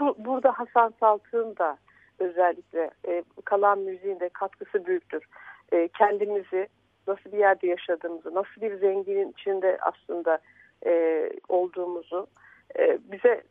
Bu, 0.00 0.14
burada 0.18 0.52
Hasan 0.52 0.94
Saltık'ın 1.00 1.56
da 1.56 1.78
özellikle 2.18 2.90
e, 3.08 3.22
kalan 3.44 3.78
müziğin 3.78 4.20
de 4.20 4.28
katkısı 4.28 4.86
büyüktür. 4.86 5.24
E, 5.72 5.88
kendimizi 5.88 6.68
nasıl 7.06 7.32
bir 7.32 7.38
yerde 7.38 7.66
yaşadığımızı, 7.66 8.34
nasıl 8.34 8.60
bir 8.60 8.74
zenginin 8.74 9.32
içinde 9.32 9.78
aslında 9.80 10.38
e, 10.86 11.30
olduğumuzu 11.48 12.26
e, 12.78 12.98
bize 13.12 13.42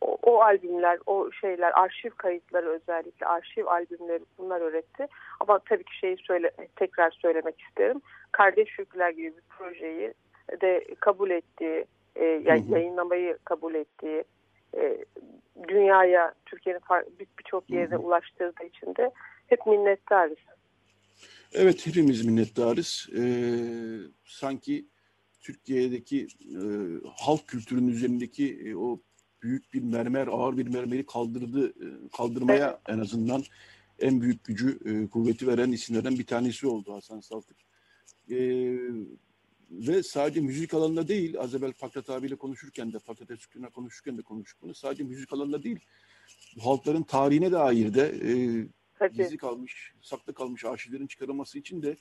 o, 0.00 0.18
o 0.22 0.40
albümler, 0.40 0.98
o 1.06 1.30
şeyler, 1.32 1.72
arşiv 1.80 2.10
kayıtları 2.10 2.68
özellikle 2.68 3.26
arşiv 3.26 3.66
albümleri 3.66 4.24
bunlar 4.38 4.60
öğretti. 4.60 5.06
Ama 5.40 5.58
tabii 5.58 5.84
ki 5.84 5.98
şeyi 5.98 6.16
söyle, 6.16 6.50
tekrar 6.76 7.10
söylemek 7.10 7.60
isterim. 7.60 8.00
Kardeş 8.32 8.78
Yükler 8.78 9.10
gibi 9.10 9.36
bir 9.36 9.42
projeyi 9.58 10.14
de 10.60 10.84
kabul 11.00 11.30
ettiği, 11.30 11.84
e, 12.16 12.24
yayınlamayı 12.68 13.38
kabul 13.44 13.74
ettiği, 13.74 14.24
e, 14.76 15.04
dünyaya, 15.68 16.34
Türkiye'nin 16.46 16.82
birçok 17.38 17.70
yerine 17.70 17.96
ulaştırdığı 17.96 18.64
için 18.64 18.94
de 18.94 19.10
hep 19.46 19.66
minnettarız. 19.66 20.38
Evet 21.52 21.86
hepimiz 21.86 22.26
minnettarız. 22.26 23.08
Ee, 23.18 23.22
sanki 24.24 24.86
Türkiye'deki 25.46 26.28
e, 26.40 26.58
halk 27.16 27.48
kültürünün 27.48 27.88
üzerindeki 27.88 28.60
e, 28.64 28.76
o 28.76 29.00
büyük 29.42 29.74
bir 29.74 29.82
mermer, 29.82 30.26
ağır 30.26 30.56
bir 30.56 30.66
mermeri 30.66 31.06
kaldırdı, 31.06 31.68
e, 31.68 32.08
kaldırmaya 32.16 32.80
en 32.88 32.98
azından 32.98 33.42
en 33.98 34.20
büyük 34.20 34.44
gücü, 34.44 34.78
e, 34.84 35.10
kuvveti 35.10 35.46
veren 35.46 35.72
isimlerden 35.72 36.18
bir 36.18 36.26
tanesi 36.26 36.66
oldu 36.66 36.94
Hasan 36.94 37.20
Saltık. 37.20 37.56
E, 38.30 38.36
ve 39.70 40.02
sadece 40.02 40.40
müzik 40.40 40.74
alanında 40.74 41.08
değil, 41.08 41.40
az 41.40 41.54
evvel 41.54 41.72
Pakrat 41.72 42.10
abiyle 42.10 42.36
konuşurken 42.36 42.92
de, 42.92 42.98
Pakrat 42.98 43.30
Esükü'ne 43.30 43.68
konuşurken 43.68 44.18
de 44.18 44.22
konuştuk 44.22 44.62
bunu. 44.62 44.74
Sadece 44.74 45.02
müzik 45.04 45.32
alanında 45.32 45.62
değil, 45.62 45.78
halkların 46.60 47.02
tarihine 47.02 47.52
dair 47.52 47.94
de 47.94 48.02
e, 48.02 48.32
Tabii. 48.98 49.16
gizli 49.16 49.36
kalmış, 49.36 49.92
saklı 50.02 50.34
kalmış 50.34 50.64
arşivlerin 50.64 51.06
çıkarılması 51.06 51.58
için 51.58 51.82
de 51.82 51.96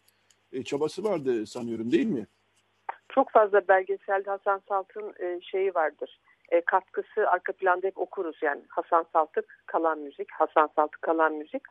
e, 0.52 0.64
çabası 0.64 1.04
vardı 1.04 1.48
sanıyorum 1.48 1.92
değil 1.92 2.06
mi? 2.08 2.28
Çok 3.10 3.32
fazla 3.32 3.68
belgeselde 3.68 4.30
Hasan 4.30 4.62
Salt'ın 4.70 5.14
e, 5.20 5.42
şeyi 5.42 5.76
vardır. 5.76 6.20
E, 6.52 6.62
katkısı 6.62 7.30
arka 7.30 7.54
planda 7.54 7.88
hep 7.88 7.98
okuruz 7.98 8.38
yani 8.42 8.62
Hasan 8.70 9.06
Saltık 9.14 9.64
kalan 9.66 10.00
müzik, 10.00 10.32
Hasan 10.32 10.70
Saltık 10.76 11.02
kalan 11.02 11.34
müzik. 11.34 11.62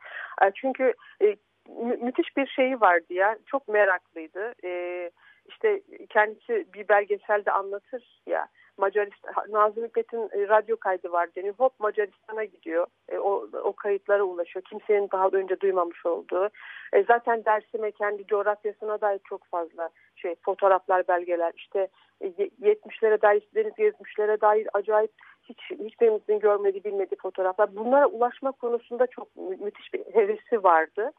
E, 0.41 0.51
çünkü 0.55 0.93
e, 1.21 1.25
mü 1.69 1.97
müthiş 2.01 2.37
bir 2.37 2.47
şeyi 2.47 2.81
vardı 2.81 3.13
ya, 3.13 3.37
çok 3.45 3.67
meraklıydı. 3.67 4.53
E, 4.63 5.11
işte 5.49 5.81
kendisi 6.09 6.65
bir 6.73 6.87
belgeselde 6.87 7.51
anlatır 7.51 8.21
ya 8.25 8.47
Macaristan, 8.77 9.33
Nazım 9.49 9.85
Hikmet'in 9.85 10.29
e, 10.33 10.47
radyo 10.47 10.77
kaydı 10.77 11.11
var 11.11 11.29
deniyor. 11.35 11.55
Hop 11.57 11.79
Macaristan'a 11.79 12.43
gidiyor. 12.43 12.87
E, 13.09 13.17
o, 13.17 13.47
o 13.63 13.73
kayıtlara 13.73 14.23
ulaşıyor. 14.23 14.63
Kimsenin 14.63 15.09
daha 15.11 15.27
önce 15.27 15.59
duymamış 15.59 16.05
olduğu. 16.05 16.49
E, 16.93 17.03
zaten 17.03 17.45
Dersim'e 17.45 17.91
kendi 17.91 18.25
coğrafyasına 18.25 19.01
dair 19.01 19.19
çok 19.23 19.45
fazla 19.45 19.89
şey 20.15 20.35
fotoğraflar, 20.41 21.07
belgeler. 21.07 21.53
İşte 21.55 21.87
e, 22.21 22.27
70'lere 22.27 23.21
dair, 23.21 23.43
deniz 23.55 23.73
70'lere 23.73 24.41
dair 24.41 24.67
acayip 24.73 25.11
hiç 25.49 25.59
hiçbirimizin 25.79 26.39
görmediği, 26.39 26.83
bilmediği 26.83 27.17
fotoğraflar. 27.21 27.75
Bunlara 27.75 28.07
ulaşma 28.07 28.51
konusunda 28.51 29.07
çok 29.07 29.35
mü 29.35 29.57
müthiş 29.59 29.93
bir 29.93 29.99
hevesi 29.99 30.63
vardı. 30.63 31.11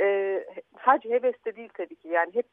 E, 0.00 0.44
sadece 0.84 1.10
heves 1.10 1.44
de 1.46 1.56
değil 1.56 1.70
tabii 1.74 1.96
ki. 1.96 2.08
Yani 2.08 2.34
hep 2.34 2.46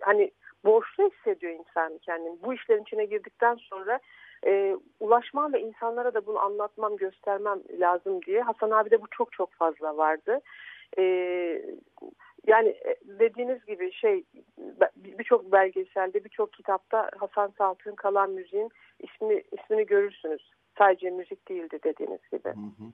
hani 0.00 0.30
borçlu 0.64 1.10
hissediyor 1.10 1.52
insan 1.52 1.98
kendini. 1.98 2.42
Bu 2.42 2.54
işlerin 2.54 2.82
içine 2.82 3.04
girdikten 3.04 3.54
sonra 3.54 4.00
e, 4.46 4.76
ulaşmam 5.00 5.52
ve 5.52 5.60
insanlara 5.60 6.14
da 6.14 6.26
bunu 6.26 6.38
anlatmam, 6.38 6.96
göstermem 6.96 7.62
lazım 7.80 8.22
diye. 8.22 8.40
Hasan 8.42 8.70
abi 8.70 8.90
de 8.90 9.02
bu 9.02 9.06
çok 9.10 9.32
çok 9.32 9.52
fazla 9.52 9.96
vardı. 9.96 10.40
E, 10.98 11.02
yani 12.46 12.68
e, 12.68 12.96
dediğiniz 13.04 13.64
gibi 13.64 13.92
şey 13.92 14.24
birçok 14.96 15.52
belgeselde, 15.52 16.24
birçok 16.24 16.52
kitapta 16.52 17.10
Hasan 17.18 17.52
Saltık'ın 17.58 17.94
kalan 17.94 18.30
müziğin 18.30 18.68
ismi, 19.00 19.42
ismini 19.52 19.86
görürsünüz. 19.86 20.50
Sadece 20.78 21.10
müzik 21.10 21.48
değildi 21.48 21.78
dediğiniz 21.84 22.20
gibi. 22.32 22.48
Hı 22.48 22.50
hı. 22.50 22.92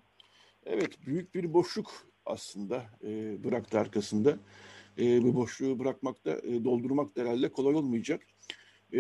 Evet, 0.67 1.07
büyük 1.07 1.35
bir 1.35 1.53
boşluk 1.53 1.93
aslında 2.27 2.83
e, 3.05 3.45
bıraktı 3.45 3.79
arkasında 3.79 4.39
e, 4.99 5.23
bu 5.23 5.35
boşluğu 5.35 5.79
bırakmakta, 5.79 6.31
e, 6.31 6.65
doldurmak 6.65 7.17
da 7.17 7.21
herhalde 7.21 7.49
kolay 7.49 7.75
olmayacak. 7.75 8.23
E, 8.93 8.99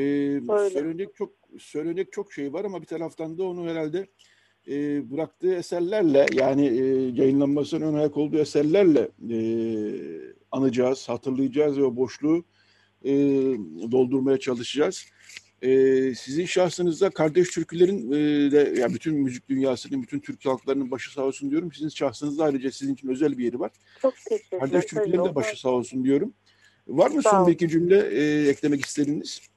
söylenecek 0.72 1.16
çok 1.16 1.33
söylenecek 1.59 2.12
çok 2.12 2.33
şey 2.33 2.53
var 2.53 2.64
ama 2.64 2.81
bir 2.81 2.87
taraftan 2.87 3.38
da 3.38 3.44
onu 3.44 3.68
herhalde 3.68 4.07
e, 4.68 5.11
bıraktığı 5.11 5.55
eserlerle 5.55 6.27
yani 6.33 6.66
e, 6.66 6.85
yayınlanmasının 7.22 7.87
ön 7.87 7.94
ayak 7.94 8.16
olduğu 8.16 8.38
eserlerle 8.38 9.09
e, 9.31 9.38
anacağız, 10.51 11.09
hatırlayacağız 11.09 11.79
ve 11.79 11.85
o 11.85 11.96
boşluğu 11.96 12.44
e, 13.05 13.12
doldurmaya 13.92 14.38
çalışacağız. 14.38 15.07
E, 15.62 15.70
sizin 16.14 16.46
şahsınızda 16.46 17.11
kardeş 17.11 17.51
türkülerin 17.51 18.12
e, 18.12 18.53
de 18.53 18.81
yani 18.81 18.94
bütün 18.94 19.14
müzik 19.14 19.48
dünyasının, 19.48 20.03
bütün 20.03 20.20
Türk 20.20 20.46
halklarının 20.46 20.90
başı 20.90 21.12
sağ 21.12 21.22
olsun 21.22 21.51
diyorum. 21.51 21.72
Sizin 21.72 21.88
şahsınızda 21.88 22.44
ayrıca 22.44 22.70
sizin 22.70 22.94
için 22.94 23.09
özel 23.09 23.38
bir 23.38 23.44
yeri 23.44 23.61
var. 23.61 23.70
Çok 24.03 24.14
teşekkür 24.16 24.59
Kardeş 24.59 24.85
türkülerin 24.85 25.25
de 25.25 25.35
başı 25.35 25.61
sağ 25.61 25.68
olsun 25.68 26.05
diyorum. 26.05 26.35
Var 26.88 27.11
mı 27.11 27.22
son 27.22 27.46
bir 27.46 27.53
iki 27.53 27.68
cümle 27.68 27.98
e, 27.98 28.48
eklemek 28.48 28.85
istediğiniz? 28.85 29.53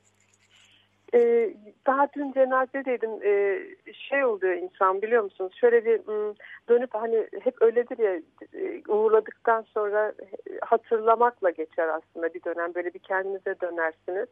e, 1.15 1.53
daha 1.87 2.07
dün 2.15 2.31
cenazedeydim 2.31 3.23
e, 3.23 3.59
şey 3.93 4.25
oluyor 4.25 4.53
insan 4.53 5.01
biliyor 5.01 5.23
musunuz 5.23 5.53
şöyle 5.55 5.85
bir 5.85 6.01
dönüp 6.69 6.89
hani 6.93 7.27
hep 7.43 7.61
öyledir 7.61 7.97
ya 7.97 8.21
uğurladıktan 8.87 9.65
sonra 9.73 10.13
hatırlamakla 10.61 11.49
geçer 11.49 11.87
aslında 11.87 12.33
bir 12.33 12.43
dönem 12.43 12.75
böyle 12.75 12.93
bir 12.93 12.99
kendinize 12.99 13.55
dönersiniz. 13.61 14.27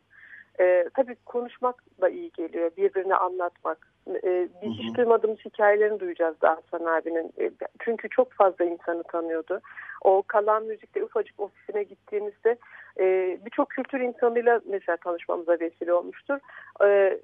E, 0.59 0.89
tabii 0.93 1.15
konuşmak 1.25 1.83
da 2.01 2.09
iyi 2.09 2.31
geliyor 2.31 2.71
birbirine 2.77 3.15
anlatmak. 3.15 3.87
E, 4.07 4.47
biz 4.61 4.69
hı 4.69 4.73
hı. 4.73 4.83
hiç 4.83 4.97
duymadığımız 4.97 5.39
hikayelerini 5.45 5.99
duyacağız 5.99 6.35
daha 6.41 6.55
Hasan 6.55 6.85
abinin. 6.85 7.33
E, 7.39 7.51
çünkü 7.79 8.09
çok 8.09 8.33
fazla 8.33 8.65
insanı 8.65 9.03
tanıyordu. 9.03 9.61
O 10.01 10.23
kalan 10.27 10.63
müzikte 10.63 11.03
ufacık 11.03 11.39
ofisine 11.39 11.83
gittiğimizde 11.83 12.57
e, 12.99 13.37
birçok 13.45 13.69
kültür 13.69 13.99
insanıyla 13.99 14.61
mesela 14.65 14.97
tanışmamıza 14.97 15.57
vesile 15.59 15.93
olmuştur. 15.93 16.39
E, 16.83 17.19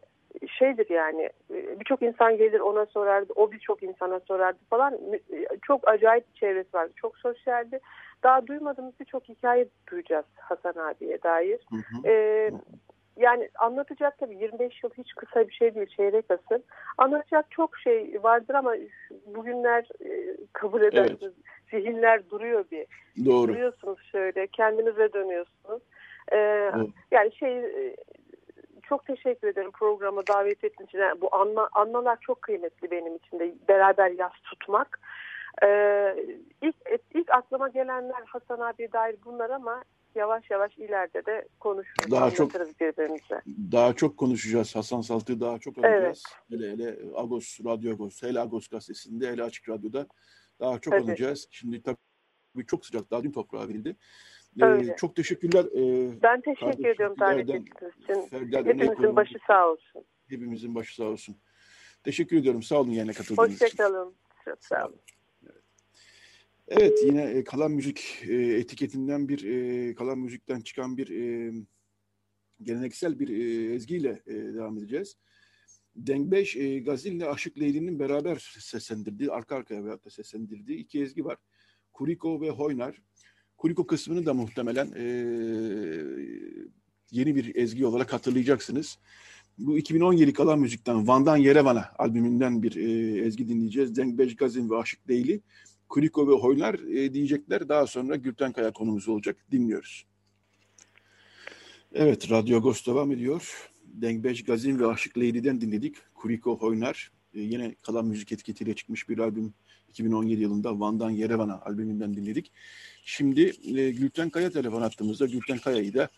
şeydir 0.48 0.90
yani 0.90 1.30
e, 1.54 1.80
birçok 1.80 2.02
insan 2.02 2.38
gelir 2.38 2.60
ona 2.60 2.86
sorardı, 2.86 3.34
o 3.36 3.52
birçok 3.52 3.84
insana 3.84 4.20
sorardı 4.20 4.60
falan. 4.70 4.94
E, 5.14 5.46
çok 5.62 5.88
acayip 5.88 6.28
bir 6.30 6.40
çevresi 6.40 6.74
vardı, 6.74 6.94
çok 6.96 7.18
sosyaldi. 7.18 7.80
Daha 8.24 8.48
duymadığımız 8.48 8.94
birçok 9.00 9.30
hikaye 9.30 9.68
duyacağız 9.92 10.26
Hasan 10.36 10.74
abiye 10.76 11.24
dair. 11.24 11.60
Hı 11.70 11.76
hı. 11.76 12.08
E, 12.08 12.52
yani 13.20 13.50
anlatacak 13.60 14.18
tabii 14.18 14.36
25 14.36 14.84
yıl 14.84 14.90
hiç 14.98 15.14
kısa 15.14 15.48
bir 15.48 15.54
şey 15.54 15.76
değil 15.76 15.88
çeyrek 15.88 16.26
asır. 16.32 16.62
Anlatacak 16.98 17.52
çok 17.52 17.78
şey 17.78 18.20
vardır 18.24 18.54
ama 18.54 18.74
bugünler 19.26 19.88
e, 20.06 20.38
kabul 20.54 20.82
edersiniz. 20.82 21.22
Evet. 21.22 21.34
Zihinler 21.72 22.30
duruyor 22.30 22.66
bir. 22.72 22.86
Doğru. 23.26 23.48
Duruyorsunuz 23.48 24.00
şöyle 24.12 24.48
kendinize 24.48 25.14
dönüyorsunuz. 25.14 25.82
Ee, 26.32 26.72
yani 27.12 27.36
şey 27.36 27.60
e, 27.60 27.96
çok 28.84 29.06
teşekkür 29.06 29.48
ederim 29.48 29.72
programı 29.72 30.28
davet 30.28 30.64
ettiğiniz 30.64 30.90
için. 30.90 31.00
Yani 31.00 31.22
bu 31.22 31.36
anma, 31.36 31.70
anmalar 31.74 32.18
çok 32.22 32.42
kıymetli 32.42 32.92
benim 32.92 33.16
için 33.16 33.40
de 33.40 33.54
beraber 33.70 34.12
yaz 34.12 34.32
tutmak. 34.44 35.00
Ee, 35.64 36.16
ilk, 36.62 36.76
ilk 37.14 37.30
aklıma 37.32 37.70
gelenler 37.70 38.24
Hasan 38.26 38.60
abi 38.60 38.92
dair 38.94 39.16
bunlar 39.26 39.50
ama 39.50 39.84
yavaş 40.16 40.50
yavaş 40.50 40.78
ileride 40.78 41.26
de 41.26 41.48
konuşuruz, 41.60 42.12
daha 42.12 42.32
çok, 42.32 42.54
birbirimize. 42.54 43.42
Daha 43.72 43.94
çok 43.94 44.18
konuşacağız. 44.18 44.76
Hasan 44.76 45.02
Saltı'yı 45.02 45.40
daha 45.40 45.60
çok 45.60 45.78
alacağız. 45.78 46.24
Evet. 46.52 46.62
Hele 46.62 46.72
hele 46.72 46.98
Agos, 47.16 47.60
Radyo 47.66 47.94
Agos, 47.94 48.24
hele 48.24 48.40
Agos 48.40 48.68
gazetesinde, 48.68 49.32
hele 49.32 49.44
Açık 49.44 49.70
Radyo'da 49.70 50.08
daha 50.60 50.80
çok 50.80 50.94
evet. 50.94 51.04
alacağız. 51.04 51.48
Şimdi 51.52 51.82
tabii 51.82 52.66
çok 52.68 52.86
sıcak, 52.86 53.12
daha 53.12 53.24
dün 53.24 53.32
toprağa 53.32 53.68
verildi. 53.68 53.96
Ee, 54.62 54.96
çok 54.98 55.16
teşekkürler. 55.16 55.66
Ee, 55.66 56.22
ben 56.22 56.42
teşekkür 56.42 56.86
ediyorum 56.86 57.16
davet 57.20 57.50
ettiğiniz 57.50 57.94
için. 58.04 58.48
Hepimizin 58.56 59.16
başı 59.16 59.38
sağ 59.48 59.68
olsun. 59.68 60.06
Hepimizin 60.30 60.76
başı 60.76 60.96
sağ 60.96 61.04
olsun. 61.04 61.36
Teşekkür 62.04 62.38
ediyorum. 62.38 62.64
Sağ 62.64 62.80
olun 62.80 62.92
yerine 62.92 63.14
katıldığınız 63.14 63.56
için. 63.56 63.66
Hoşçakalın. 63.66 64.16
Çok 64.46 64.64
sağ 64.64 64.88
olun. 64.88 65.00
Evet 66.70 67.00
yine 67.06 67.22
e, 67.22 67.44
kalan 67.44 67.72
müzik 67.72 68.24
e, 68.28 68.36
etiketinden 68.36 69.30
bir 69.30 69.44
e, 69.44 69.96
kalan 69.96 70.20
müzikten 70.20 70.62
çıkan 70.62 70.98
bir 70.98 71.08
geleneksel 72.62 73.20
bir 73.20 73.30
ezgiyle 73.76 74.24
devam 74.28 74.78
edeceğiz. 74.78 75.16
Dengbeş 75.96 76.56
e, 76.56 76.80
Gazil 76.80 77.12
ile 77.12 77.30
Aşık 77.30 77.60
Leyli'nin 77.60 78.00
beraber 78.00 78.56
seslendirdiği, 78.60 79.32
arka 79.32 79.56
arkaya 79.56 79.84
veyahut 79.84 80.06
da 80.06 80.10
seslendirdiği 80.10 80.78
iki 80.78 81.02
ezgi 81.02 81.26
var. 81.26 81.38
Kuriko 81.94 82.42
ve 82.42 82.50
Hoynar. 82.50 83.02
Kuriko 83.58 83.88
kısmını 83.88 84.26
da 84.26 84.34
muhtemelen 84.34 84.92
e, 84.96 85.04
yeni 87.12 87.36
bir 87.36 87.56
ezgi 87.56 87.86
olarak 87.86 88.14
hatırlayacaksınız. 88.14 89.00
Bu 89.58 89.78
2017 89.78 90.34
kalan 90.34 90.60
müzikten 90.60 91.08
Van'dan 91.08 91.38
Yerevan'a 91.38 91.92
albümünden 91.98 92.64
bir 92.64 92.76
e, 92.76 93.18
ezgi 93.26 93.48
dinleyeceğiz. 93.48 93.96
Dengbeş 93.96 94.36
Gazil 94.36 94.70
ve 94.70 94.78
Aşık 94.78 95.10
Leyli. 95.10 95.42
Kuriko 95.90 96.28
ve 96.28 96.34
Hoylar 96.34 96.74
e, 96.74 97.14
diyecekler. 97.14 97.70
Daha 97.70 97.88
sonra 97.88 98.16
Gülten 98.16 98.52
Kaya 98.52 98.72
konumuz 98.72 99.08
olacak. 99.10 99.38
Dinliyoruz. 99.52 100.06
Evet, 101.94 102.32
Radyo 102.32 102.58
Agos 102.58 102.88
devam 102.88 103.12
ediyor. 103.12 103.70
Dengbej 103.86 104.44
Gazin 104.44 104.80
ve 104.80 104.88
Aşık 104.88 105.18
Leyli'den 105.18 105.62
dinledik. 105.62 105.96
Kuriko 106.14 106.58
Hoynar. 106.58 107.12
E, 107.34 107.40
yine 107.40 107.76
kalan 107.82 108.06
müzik 108.06 108.32
etiketiyle 108.32 108.76
çıkmış 108.76 109.10
bir 109.10 109.18
albüm. 109.18 109.54
2017 109.90 110.42
yılında 110.42 110.80
Van'dan 110.80 111.10
Yerevan'a 111.10 111.62
albümünden 111.62 112.14
dinledik. 112.14 112.52
Şimdi 113.04 113.42
e, 113.80 113.92
Gülten 113.92 114.30
Kaya 114.30 114.50
telefon 114.50 114.82
attığımızda 114.82 115.26
Gülten 115.26 115.58
Kaya'yı 115.58 115.94
da 115.94 116.10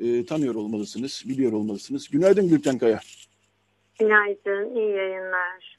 e, 0.00 0.24
tanıyor 0.24 0.54
olmalısınız, 0.54 1.24
biliyor 1.28 1.52
olmalısınız. 1.52 2.08
Günaydın 2.08 2.48
Gülten 2.48 2.78
Kaya. 2.78 3.00
Günaydın, 3.98 4.74
iyi 4.76 4.90
yayınlar. 4.90 5.73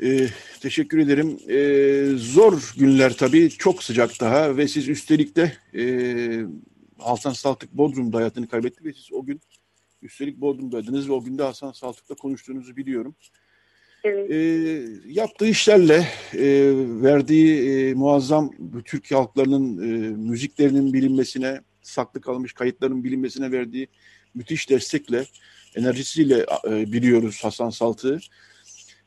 Ee, 0.00 0.28
teşekkür 0.60 0.98
ederim. 0.98 1.38
Ee, 1.48 2.16
zor 2.16 2.74
günler 2.78 3.16
tabii, 3.16 3.50
çok 3.50 3.82
sıcak 3.82 4.20
daha 4.20 4.56
ve 4.56 4.68
siz 4.68 4.88
üstelik 4.88 5.36
de 5.36 5.52
e, 5.74 5.84
Hasan 6.98 7.32
Saltık 7.32 7.72
Bodrum'da 7.72 8.16
hayatını 8.16 8.48
kaybetti 8.48 8.84
ve 8.84 8.92
siz 8.92 9.12
o 9.12 9.24
gün 9.24 9.40
üstelik 10.02 10.40
Bodrum'daydınız 10.40 11.08
ve 11.08 11.12
o 11.12 11.24
gün 11.24 11.38
de 11.38 11.42
Hasan 11.42 11.72
Saltık'la 11.72 12.14
konuştuğunuzu 12.14 12.76
biliyorum. 12.76 13.14
Evet. 14.04 14.30
E, 14.30 14.36
yaptığı 15.06 15.46
işlerle 15.46 16.08
e, 16.34 16.72
verdiği 17.02 17.70
e, 17.70 17.94
muazzam 17.94 18.50
Türk 18.84 19.10
halklarının 19.10 19.78
e, 19.78 20.08
müziklerinin 20.16 20.92
bilinmesine, 20.92 21.60
saklı 21.82 22.20
kalmış 22.20 22.52
kayıtların 22.52 23.04
bilinmesine 23.04 23.52
verdiği 23.52 23.88
müthiş 24.34 24.70
destekle, 24.70 25.24
enerjisiyle 25.76 26.46
e, 26.68 26.92
biliyoruz 26.92 27.40
Hasan 27.44 27.70
Saltık'ı. 27.70 28.18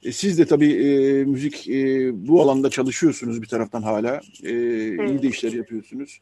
E, 0.05 0.11
siz 0.11 0.39
de 0.39 0.45
tabii 0.45 0.73
e, 0.73 1.23
müzik 1.23 1.69
e, 1.69 2.09
bu 2.27 2.41
alanda 2.41 2.69
çalışıyorsunuz 2.69 3.41
bir 3.41 3.47
taraftan 3.47 3.81
hala. 3.81 4.15
E, 4.43 4.51
evet. 4.51 5.09
İyi 5.09 5.23
de 5.23 5.27
işler 5.27 5.51
yapıyorsunuz. 5.51 6.21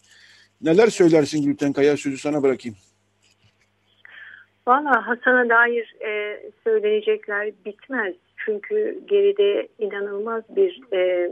Neler 0.61 0.87
söylersin 0.87 1.45
Gülten 1.45 1.73
Kaya? 1.73 1.97
Sözü 1.97 2.17
sana 2.17 2.43
bırakayım. 2.43 2.77
Valla 4.67 5.07
Hasan'a 5.07 5.49
dair 5.49 5.95
e, 6.05 6.41
söyleyecekler 6.63 7.51
bitmez. 7.65 8.15
Çünkü 8.45 8.99
geride 9.07 9.67
inanılmaz 9.79 10.43
bir 10.55 10.81
e, 10.93 11.29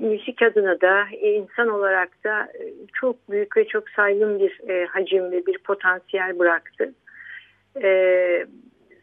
müzik 0.00 0.42
adına 0.42 0.80
da 0.80 1.04
insan 1.22 1.68
olarak 1.68 2.24
da 2.24 2.44
e, 2.44 2.72
çok 3.00 3.30
büyük 3.30 3.56
ve 3.56 3.68
çok 3.68 3.88
saygın 3.90 4.40
bir 4.40 4.68
e, 4.68 4.86
hacim 4.86 5.30
ve 5.30 5.46
bir 5.46 5.58
potansiyel 5.58 6.38
bıraktı. 6.38 6.94
E, 7.82 8.46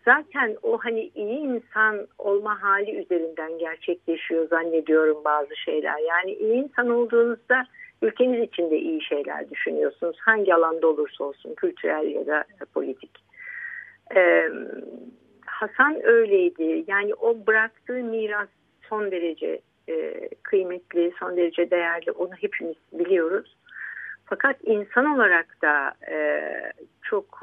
zaten 0.08 0.58
o 0.63 0.78
hani 0.78 1.12
iyi 1.15 1.39
insan 1.39 2.08
olma 2.17 2.62
hali 2.62 2.91
üzerinden 2.91 3.58
gerçekleşiyor 3.58 4.48
zannediyorum 4.48 5.17
bazı 5.26 5.56
şeyler. 5.56 5.98
Yani 6.10 6.34
iyi 6.34 6.54
insan 6.54 6.89
olduğunuzda 6.89 7.63
ülkeniz 8.02 8.48
için 8.48 8.72
de 8.72 8.78
iyi 8.78 9.04
şeyler 9.04 9.50
düşünüyorsunuz. 9.50 10.17
Hangi 10.20 10.56
alanda 10.56 10.88
olursa 10.88 11.24
olsun 11.24 11.56
kültürel 11.56 12.06
ya 12.06 12.28
da 12.28 12.46
politik. 12.74 13.12
Ee, 14.15 14.50
Hasan 15.46 16.02
öyleydi. 16.04 16.84
Yani 16.88 17.13
o 17.13 17.48
bıraktığı 17.48 18.04
miras 18.04 18.50
son 18.89 19.12
derece 19.12 19.62
e, 19.89 20.30
kıymetli, 20.43 21.13
son 21.20 21.38
derece 21.38 21.72
değerli. 21.72 22.12
Onu 22.12 22.34
hepimiz 22.41 22.76
biliyoruz. 22.93 23.58
Fakat 24.26 24.56
insan 24.63 25.06
olarak 25.06 25.62
da 25.62 25.93
e, 26.12 26.41
çok 27.02 27.41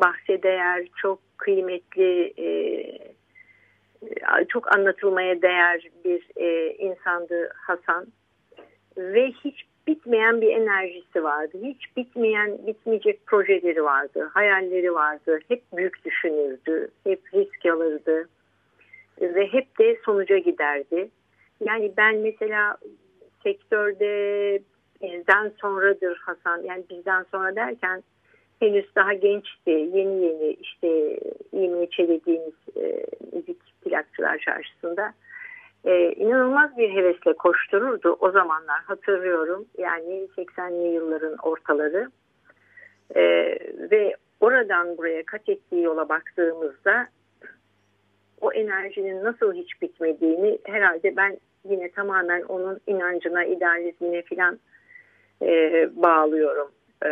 bahse 0.00 0.42
değer, 0.42 0.86
çok 0.96 1.18
kıymetli, 1.38 2.34
e, 2.38 2.48
çok 4.48 4.76
anlatılmaya 4.76 5.42
değer 5.42 5.88
bir 6.04 6.22
e, 6.36 6.74
insandı 6.74 7.50
Hasan. 7.56 8.06
Ve 8.96 9.26
hiç 9.26 9.64
bitmeyen 9.86 10.40
bir 10.40 10.56
enerjisi 10.56 11.22
vardı. 11.22 11.58
Hiç 11.62 11.96
bitmeyen, 11.96 12.66
bitmeyecek 12.66 13.26
projeleri 13.26 13.84
vardı, 13.84 14.30
hayalleri 14.34 14.94
vardı. 14.94 15.38
Hep 15.48 15.62
büyük 15.76 16.04
düşünürdü, 16.04 16.90
hep 17.04 17.20
risk 17.34 17.66
alırdı 17.66 18.28
ve 19.20 19.46
hep 19.46 19.78
de 19.78 19.96
sonuca 20.04 20.38
giderdi. 20.38 21.10
Yani 21.64 21.92
ben 21.96 22.16
mesela 22.16 22.76
sektörde 23.42 24.62
bizden 25.02 25.52
sonradır 25.60 26.22
Hasan, 26.26 26.62
yani 26.62 26.84
bizden 26.90 27.26
sonra 27.30 27.56
derken 27.56 28.02
henüz 28.60 28.94
daha 28.96 29.12
gençti. 29.14 29.70
Yeni 29.70 30.24
yeni 30.24 30.50
işte 30.52 31.20
iğmeye 31.52 31.90
çevirdiğimiz 31.90 32.54
e, 32.76 33.06
müzik 33.32 33.82
plakçılar 33.84 34.38
çarşısında 34.38 35.12
e, 35.84 36.12
inanılmaz 36.12 36.76
bir 36.78 36.90
hevesle 36.94 37.32
koştururdu 37.32 38.16
o 38.20 38.30
zamanlar 38.30 38.80
hatırlıyorum. 38.80 39.64
Yani 39.78 40.28
80'li 40.36 40.94
yılların 40.94 41.36
ortaları 41.42 42.10
e, 43.14 43.22
ve 43.90 44.16
oradan 44.40 44.98
buraya 44.98 45.22
kat 45.22 45.48
ettiği 45.48 45.82
yola 45.82 46.08
baktığımızda 46.08 47.08
o 48.40 48.52
enerjinin 48.52 49.24
nasıl 49.24 49.54
hiç 49.54 49.82
bitmediğini 49.82 50.58
herhalde 50.64 51.16
ben 51.16 51.38
yine 51.64 51.90
tamamen 51.90 52.42
onun 52.42 52.80
inancına, 52.86 53.44
idealizmine 53.44 54.22
filan 54.22 54.58
e, 55.42 55.88
bağlıyorum. 55.96 56.70
E, 57.04 57.10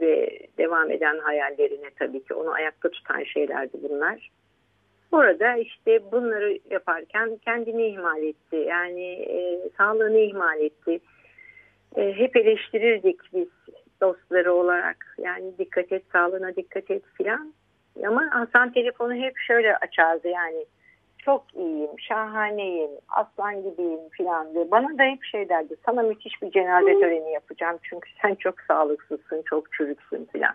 ve 0.00 0.38
devam 0.58 0.90
eden 0.90 1.18
hayallerine 1.18 1.90
tabii 1.98 2.24
ki 2.24 2.34
onu 2.34 2.50
ayakta 2.50 2.90
tutan 2.90 3.24
şeylerdi 3.24 3.78
bunlar. 3.82 4.30
Orada 5.12 5.56
işte 5.56 6.12
bunları 6.12 6.58
yaparken 6.70 7.36
kendini 7.44 7.86
ihmal 7.86 8.22
etti. 8.22 8.56
Yani 8.56 9.04
e, 9.12 9.60
sağlığını 9.78 10.18
ihmal 10.18 10.60
etti. 10.60 11.00
E, 11.96 12.12
hep 12.12 12.36
eleştirirdik 12.36 13.20
biz 13.34 13.48
dostları 14.00 14.52
olarak. 14.52 15.16
Yani 15.18 15.58
dikkat 15.58 15.92
et, 15.92 16.02
sağlığına 16.12 16.56
dikkat 16.56 16.90
et 16.90 17.02
filan. 17.18 17.52
Ama 18.06 18.22
Hasan 18.30 18.72
telefonu 18.72 19.14
hep 19.14 19.38
şöyle 19.46 19.76
açardı 19.76 20.28
yani. 20.28 20.64
Çok 21.26 21.44
iyiyim, 21.54 21.90
şahaneyim, 21.98 22.90
aslan 23.08 23.62
gibiyim 23.62 24.08
filan 24.10 24.54
diye. 24.54 24.70
Bana 24.70 24.98
da 24.98 25.02
hep 25.02 25.24
şey 25.24 25.48
derdi. 25.48 25.76
Sana 25.86 26.02
müthiş 26.02 26.42
bir 26.42 26.50
cenaze 26.50 27.00
töreni 27.00 27.32
yapacağım. 27.32 27.78
Çünkü 27.82 28.10
sen 28.22 28.34
çok 28.34 28.60
sağlıksızsın, 28.60 29.42
çok 29.42 29.72
çürüksün 29.72 30.28
filan. 30.32 30.54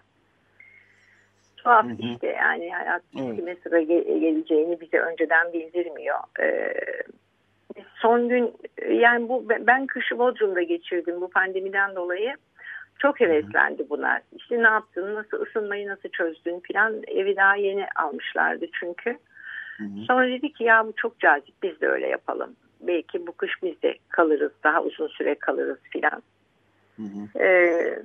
Tuhaf 1.58 1.86
hı 1.86 1.90
hı. 1.90 2.14
işte 2.14 2.28
yani 2.28 2.70
hayat 2.70 3.02
evet. 3.20 3.36
kime 3.36 3.56
sıra 3.56 3.82
geleceğini 3.82 4.82
bize 4.82 5.00
önceden 5.00 5.54
bildirmiyor. 5.54 6.20
Ee, 6.40 6.74
son 7.96 8.30
gün 8.30 8.54
yani 8.90 9.30
bu 9.30 9.50
ben 9.50 9.88
kışı 9.88 10.20
Bodrum'da 10.20 10.62
geçirdim 10.62 11.22
bu 11.22 11.30
pandemiden 11.30 11.96
dolayı. 11.96 12.36
Çok 13.00 13.20
heveslendi 13.20 13.90
buna. 13.90 14.22
İşte 14.36 14.64
ne 14.64 14.68
yaptın, 14.68 15.16
nasıl 15.16 15.42
ısınmayı 15.42 15.88
nasıl 15.88 16.10
çözdün 16.10 16.60
filan. 16.60 17.02
Evi 17.08 17.36
daha 17.36 17.56
yeni 17.56 17.88
almışlardı 17.96 18.66
çünkü. 18.80 19.10
Hı 19.10 19.31
hı. 19.78 20.06
Sonra 20.08 20.28
dedi 20.28 20.54
ki 20.54 20.64
ya 20.64 20.88
bu 20.88 20.94
çok 20.96 21.20
cazip 21.20 21.64
biz 21.64 21.82
de 21.82 21.88
öyle 21.88 22.08
yapalım. 22.08 22.56
Belki 22.82 23.28
bu 23.28 23.32
kış 23.32 23.64
biz 23.64 23.82
de 23.82 23.98
kalırız, 24.10 24.52
daha 24.64 24.84
uzun 24.84 25.08
süre 25.08 25.36
kalırız 25.36 25.80
filan. 25.90 26.24
Ee, 27.40 28.00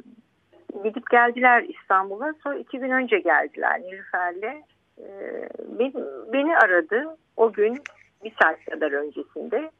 gidip 0.84 1.10
geldiler 1.10 1.62
İstanbul'a. 1.62 2.34
Sonra 2.42 2.58
iki 2.58 2.78
gün 2.78 2.90
önce 2.90 3.18
geldiler 3.18 3.80
Nilüfer'le. 3.80 4.62
Ee, 4.98 5.48
beni, 5.78 5.94
beni 6.32 6.56
aradı 6.56 7.16
o 7.36 7.52
gün 7.52 7.82
bir 8.24 8.32
saat 8.42 8.64
kadar 8.64 8.92
öncesinde. 8.92 9.70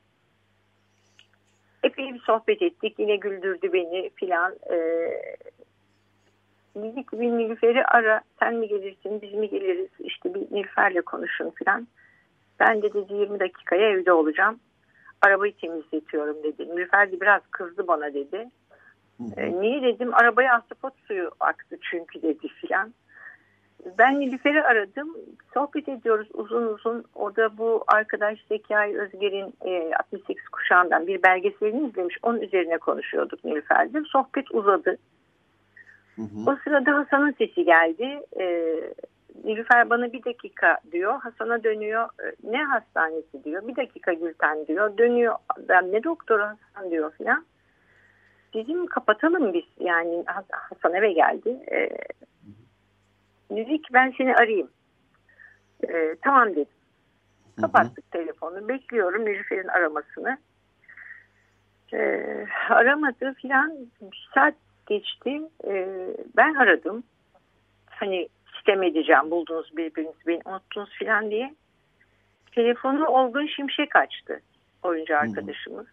Epey 1.83 2.15
bir 2.15 2.21
sohbet 2.21 2.63
ettik. 2.63 2.95
Yine 2.99 3.17
güldürdü 3.17 3.73
beni 3.73 4.11
filan. 4.15 4.55
Ee, 4.71 5.11
dedik 6.83 7.13
bir 7.13 7.31
Nilüfer'i 7.31 7.85
ara. 7.85 8.21
Sen 8.41 8.55
mi 8.55 8.69
gelirsin 8.69 9.23
biz 9.23 9.35
mi 9.35 9.49
geliriz? 9.49 9.89
İşte 9.99 10.35
bir 10.35 10.41
Nilüfer'le 10.41 11.03
konuşun 11.03 11.51
filan. 11.51 11.89
Ben 12.61 12.83
de 12.83 12.95
dedi 12.95 13.15
20 13.15 13.41
dakikaya 13.41 13.91
evde 13.91 14.13
olacağım. 14.13 14.61
Arabayı 15.23 15.57
temizletiyorum 15.57 16.43
dedi. 16.43 16.69
Nilüfer 16.69 17.13
de 17.13 17.21
biraz 17.21 17.43
kızdı 17.51 17.89
bana 17.89 18.15
dedi. 18.15 18.51
E, 19.37 19.61
niye 19.61 19.83
dedim 19.83 20.15
arabaya 20.15 20.55
ahtapot 20.55 20.95
suyu 21.09 21.31
aktı 21.41 21.77
çünkü 21.91 22.23
dedi 22.23 22.49
filan. 22.49 22.95
Ben 23.99 24.21
Nilüfer'i 24.21 24.63
aradım. 24.63 25.17
Sohbet 25.55 25.89
ediyoruz 25.89 26.29
uzun 26.35 26.67
uzun. 26.67 27.05
O 27.15 27.37
da 27.37 27.59
bu 27.59 27.85
arkadaş 27.87 28.39
Zekai 28.49 28.99
Özger'in 28.99 29.55
e, 29.65 29.95
68 29.95 30.49
kuşağından 30.49 31.07
bir 31.07 31.23
belgeselini 31.23 31.89
izlemiş. 31.89 32.19
Onun 32.23 32.41
üzerine 32.41 32.79
konuşuyorduk 32.79 33.45
Nilüfer'de. 33.45 34.03
Sohbet 34.13 34.55
uzadı. 34.55 34.99
Hı 36.17 36.23
hı. 36.23 36.51
O 36.51 36.57
sırada 36.65 36.95
Hasan'ın 36.95 37.33
sesi 37.33 37.65
geldi. 37.65 38.21
E, 38.41 38.75
Nilüfer 39.45 39.91
bana 39.91 40.13
bir 40.13 40.25
dakika 40.25 40.79
diyor. 40.93 41.21
Hasan'a 41.21 41.65
dönüyor. 41.65 42.05
E, 42.05 42.51
ne 42.51 42.65
hastanesi 42.65 43.45
diyor. 43.45 43.69
Bir 43.69 43.77
dakika 43.77 44.13
Gülten 44.13 44.67
diyor. 44.67 44.99
Dönüyor. 44.99 45.35
Ben 45.69 45.93
ne 45.93 46.05
doktoru 46.05 46.43
Hasan 46.43 46.91
diyor 46.91 47.13
filan. 47.13 47.45
Dedim 48.55 48.87
kapatalım 48.87 49.53
biz. 49.53 49.65
Yani 49.81 50.25
Hasan 50.51 50.95
eve 50.95 51.13
geldi. 51.13 51.49
E, 51.73 51.91
dedi 53.51 53.83
ki 53.83 53.89
ben 53.93 54.15
seni 54.19 54.37
arayayım. 54.37 54.71
E, 55.89 56.17
tamam 56.23 56.51
dedim. 56.51 56.67
Kapattık 57.61 58.05
hı 58.05 58.19
hı. 58.19 58.23
telefonu. 58.23 58.69
Bekliyorum 58.69 59.25
Nilüfer'in 59.25 59.69
aramasını. 59.69 60.39
E, 61.93 62.25
aramadı 62.69 63.35
filan. 63.35 63.77
Bir 64.01 64.29
saat 64.35 64.55
geçti. 64.87 65.43
E, 65.65 65.87
ben 66.37 66.55
aradım. 66.55 67.03
Hani 67.91 68.29
sistem 68.55 68.83
edeceğim. 68.83 69.31
Buldunuz 69.31 69.77
birbirinizi 69.77 70.27
beni 70.27 70.41
unuttunuz 70.45 70.91
filan 70.91 71.31
diye. 71.31 71.55
Telefonu 72.53 73.07
Olgun 73.07 73.47
Şimşek 73.47 73.97
açtı. 73.97 74.41
Oyuncu 74.83 75.17
arkadaşımız. 75.17 75.87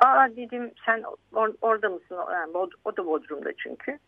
Aa 0.00 0.28
dedim 0.36 0.70
sen 0.86 1.02
or 1.34 1.50
orada 1.60 1.88
mısın? 1.88 2.18
Yani, 2.32 2.56
o 2.84 2.96
da 2.96 3.06
Bodrum'da 3.06 3.52
çünkü. 3.56 3.98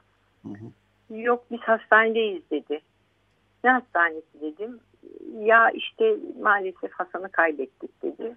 Hı 0.43 0.49
hı. 0.49 1.17
Yok 1.17 1.45
biz 1.51 1.61
hastanedeyiz 1.61 2.51
dedi. 2.51 2.81
Ne 3.65 3.71
hastanesi 3.71 4.41
dedim. 4.41 4.81
Ya 5.39 5.71
işte 5.71 6.17
maalesef 6.41 6.93
Hasan'ı 6.93 7.29
kaybettik 7.29 8.03
dedi. 8.03 8.35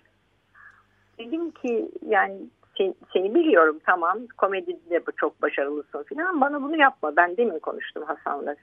Dedim 1.17 1.51
ki 1.51 1.89
yani 2.07 2.37
sen, 2.79 2.95
seni 3.13 3.35
biliyorum 3.35 3.79
tamam 3.85 4.19
komedide 4.37 4.89
de 4.89 5.11
çok 5.17 5.41
başarılısın 5.41 6.03
falan 6.03 6.41
bana 6.41 6.61
bunu 6.61 6.77
yapma. 6.77 7.15
Ben 7.15 7.37
demin 7.37 7.59
konuştum 7.59 8.03
Hasan'la 8.03 8.55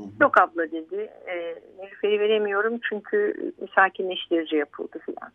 hı. 0.00 0.06
Yok 0.20 0.40
abla 0.40 0.70
dedi. 0.70 1.10
E, 1.26 1.54
Nilüfer'i 1.78 2.20
veremiyorum 2.20 2.80
çünkü 2.88 3.34
sakinleştirici 3.74 4.56
yapıldı 4.56 4.98
falan 5.06 5.32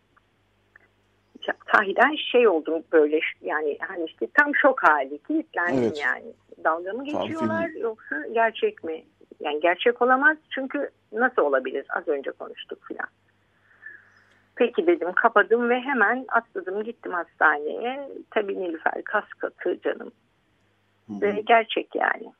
sahiden 1.72 2.16
şey 2.32 2.48
oldum 2.48 2.82
böyle 2.92 3.20
yani 3.42 3.78
hani 3.80 4.04
işte 4.04 4.26
tam 4.34 4.56
şok 4.56 4.82
hali 4.82 5.18
kilitlendim 5.18 5.82
evet. 5.82 6.00
yani. 6.04 6.32
Dalga 6.64 6.92
mı 6.92 7.04
geçiyorlar 7.04 7.68
Tabii. 7.68 7.80
yoksa 7.80 8.16
gerçek 8.32 8.84
mi? 8.84 9.04
Yani 9.40 9.60
gerçek 9.60 10.02
olamaz 10.02 10.36
çünkü 10.50 10.90
nasıl 11.12 11.42
olabilir? 11.42 11.86
Az 11.96 12.08
önce 12.08 12.30
konuştuk 12.30 12.78
filan. 12.88 13.06
Peki 14.62 14.86
dedim 14.86 15.12
kapadım 15.12 15.68
ve 15.68 15.80
hemen 15.80 16.24
atladım 16.28 16.82
gittim 16.82 17.12
hastaneye. 17.12 18.08
Tabii 18.30 18.60
Nilüfer 18.60 19.04
kas 19.04 19.24
katı 19.38 19.80
canım. 19.80 20.12
Hı 21.06 21.12
-hı. 21.12 21.22
Ve 21.22 21.40
gerçek 21.40 21.94
yani. 21.94 22.32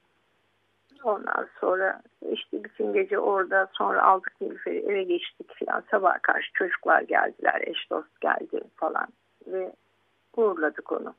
Ondan 1.04 1.48
sonra 1.60 2.02
işte 2.32 2.64
bütün 2.64 2.92
gece 2.92 3.18
orada 3.18 3.68
sonra 3.72 4.02
aldık 4.02 4.32
Nilüfer'i 4.40 4.78
eve 4.78 5.02
geçtik 5.02 5.54
filan 5.54 5.84
sabah 5.90 6.22
karşı 6.22 6.52
çocuklar 6.52 7.02
geldiler 7.02 7.62
eş 7.66 7.90
dost 7.90 8.20
geldi 8.20 8.60
falan 8.76 9.08
ve 9.46 9.72
uğurladık 10.36 10.92
onu. 10.92 11.14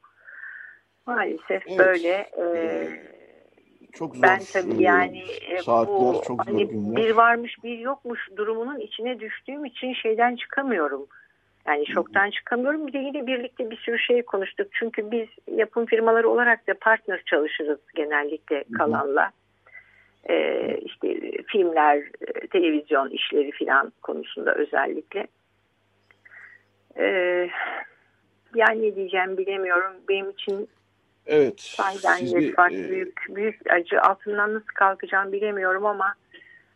Maalesef 1.06 1.64
evet. 1.68 1.80
böyle 1.80 2.32
e, 2.38 2.88
çok 3.94 4.16
zor. 4.16 4.24
Ben 4.24 4.39
tabii 4.54 4.84
yani 4.84 5.24
e, 5.50 5.62
saatler 5.62 5.96
bu 5.96 6.22
çok 6.28 6.48
hani 6.48 6.66
zor 6.66 6.96
bir 6.96 7.12
varmış 7.12 7.64
bir 7.64 7.80
yokmuş 7.80 8.30
durumunun 8.36 8.80
içine 8.80 9.20
düştüğüm 9.20 9.66
için 9.66 9.94
şeyden 9.94 10.36
çıkamıyorum. 10.36 11.08
Yani 11.68 11.88
şoktan 11.88 12.30
çıkamıyorum. 12.30 12.88
Bir 12.88 12.94
de 12.94 12.98
yine 12.98 13.28
birlikte 13.28 13.70
bir 13.70 13.78
sürü 13.78 14.00
şey 14.00 14.22
konuştuk. 14.22 14.68
Çünkü 14.72 15.12
biz 15.12 15.28
yapım 15.58 15.86
firmaları 15.86 16.30
olarak 16.30 16.68
da 16.68 16.74
partner 16.82 17.22
çalışırız 17.26 17.80
genellikle 17.96 18.64
kalanla. 18.78 19.22
Hı 19.22 19.28
hı 19.28 19.32
e, 20.30 20.78
işte 20.86 21.32
filmler, 21.48 22.04
televizyon 22.52 23.10
işleri 23.10 23.52
filan 23.52 23.94
konusunda 24.02 24.56
özellikle. 24.56 25.28
E, 26.98 27.06
yani 28.56 28.82
ne 28.82 28.96
diyeceğim 28.96 29.38
bilemiyorum. 29.38 29.94
Benim 30.10 30.30
için 30.30 30.70
evet, 31.26 31.62
sahiden 31.62 32.52
farklı 32.56 32.78
e... 32.78 32.90
büyük, 32.90 33.20
büyük 33.30 33.72
acı 33.72 34.02
altından 34.02 34.54
nasıl 34.54 34.74
kalkacağım 34.76 35.32
bilemiyorum 35.32 35.86
ama 35.86 36.16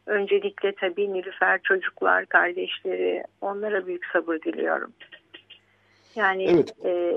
öncelikle 0.06 0.76
tabii 0.76 1.14
Nilüfer 1.14 1.60
çocuklar, 1.64 2.26
kardeşleri 2.26 3.24
onlara 3.42 3.88
büyük 3.88 4.06
sabır 4.06 4.42
diliyorum. 4.42 4.94
Yani 6.16 6.44
evet. 6.44 6.86
e, 6.86 7.14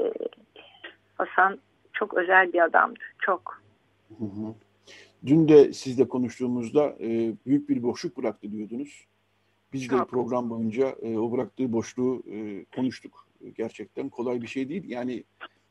Hasan 1.19 1.59
çok 1.93 2.15
özel 2.15 2.53
bir 2.53 2.65
adamdı. 2.65 3.01
Çok. 3.19 3.63
Hı 4.19 4.25
hı. 4.25 4.55
Dün 5.27 5.49
de 5.49 5.73
sizle 5.73 6.09
konuştuğumuzda 6.09 6.97
e, 7.01 7.33
büyük 7.47 7.69
bir 7.69 7.83
boşluk 7.83 8.17
bıraktı 8.17 8.53
diyordunuz. 8.53 9.07
Biz 9.73 9.91
de 9.91 10.05
program 10.05 10.51
boyunca 10.51 10.89
e, 11.03 11.19
o 11.19 11.33
bıraktığı 11.33 11.73
boşluğu 11.73 12.23
e, 12.33 12.65
konuştuk. 12.65 13.27
Gerçekten 13.57 14.09
kolay 14.09 14.43
bir 14.43 14.47
şey 14.47 14.69
değil. 14.69 14.85
Yani 14.89 15.25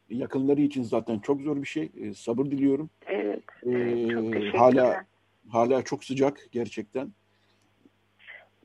yakınları 0.10 0.62
için 0.62 0.84
zaten 0.84 1.20
çok 1.20 1.42
zor 1.42 1.62
bir 1.62 1.68
şey. 1.68 1.92
E, 2.02 2.14
sabır 2.14 2.46
diliyorum. 2.46 2.90
Evet. 3.08 3.44
E, 3.66 4.08
çok 4.10 4.60
hala 4.60 5.06
hala 5.50 5.82
çok 5.82 6.04
sıcak 6.04 6.38
gerçekten. 6.52 7.10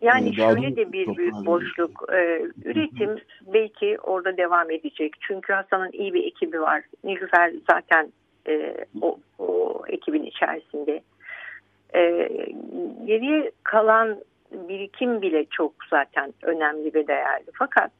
Yani 0.00 0.28
ee, 0.28 0.32
şöyle 0.32 0.76
de 0.76 0.92
bir 0.92 1.16
büyük 1.16 1.34
boşluk. 1.34 2.04
Ee, 2.12 2.42
üretim 2.64 3.18
belki 3.46 3.98
orada 4.02 4.36
devam 4.36 4.70
edecek. 4.70 5.16
Çünkü 5.20 5.52
Hasan'ın 5.52 5.90
iyi 5.92 6.14
bir 6.14 6.24
ekibi 6.24 6.60
var. 6.60 6.82
Nilüfer 7.04 7.52
zaten 7.70 8.12
e, 8.48 8.74
o, 9.00 9.18
o 9.38 9.82
ekibin 9.88 10.22
içerisinde. 10.22 11.02
E, 11.94 12.28
geriye 13.06 13.50
kalan 13.62 14.18
birikim 14.52 15.22
bile 15.22 15.44
çok 15.44 15.72
zaten 15.90 16.34
önemli 16.42 16.94
ve 16.94 17.06
değerli. 17.06 17.46
Fakat 17.54 17.90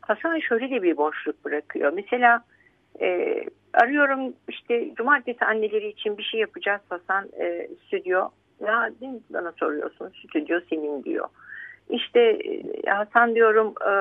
Hasan 0.00 0.38
şöyle 0.38 0.70
de 0.70 0.82
bir 0.82 0.96
boşluk 0.96 1.44
bırakıyor. 1.44 1.92
Mesela 1.92 2.44
E, 3.00 3.44
arıyorum 3.74 4.34
işte 4.48 4.94
cumartesi 4.94 5.44
anneleri 5.44 5.88
için 5.88 6.18
bir 6.18 6.22
şey 6.22 6.40
yapacağız 6.40 6.80
Hasan 6.88 7.28
e, 7.40 7.68
stüdyo. 7.86 8.28
Ya 8.60 8.90
bana 9.30 9.52
soruyorsun 9.52 10.08
stüdyo 10.08 10.60
senin 10.70 11.04
diyor. 11.04 11.28
İşte 11.90 12.20
e, 12.20 12.90
Hasan 12.90 13.34
diyorum 13.34 13.74
e, 13.80 13.92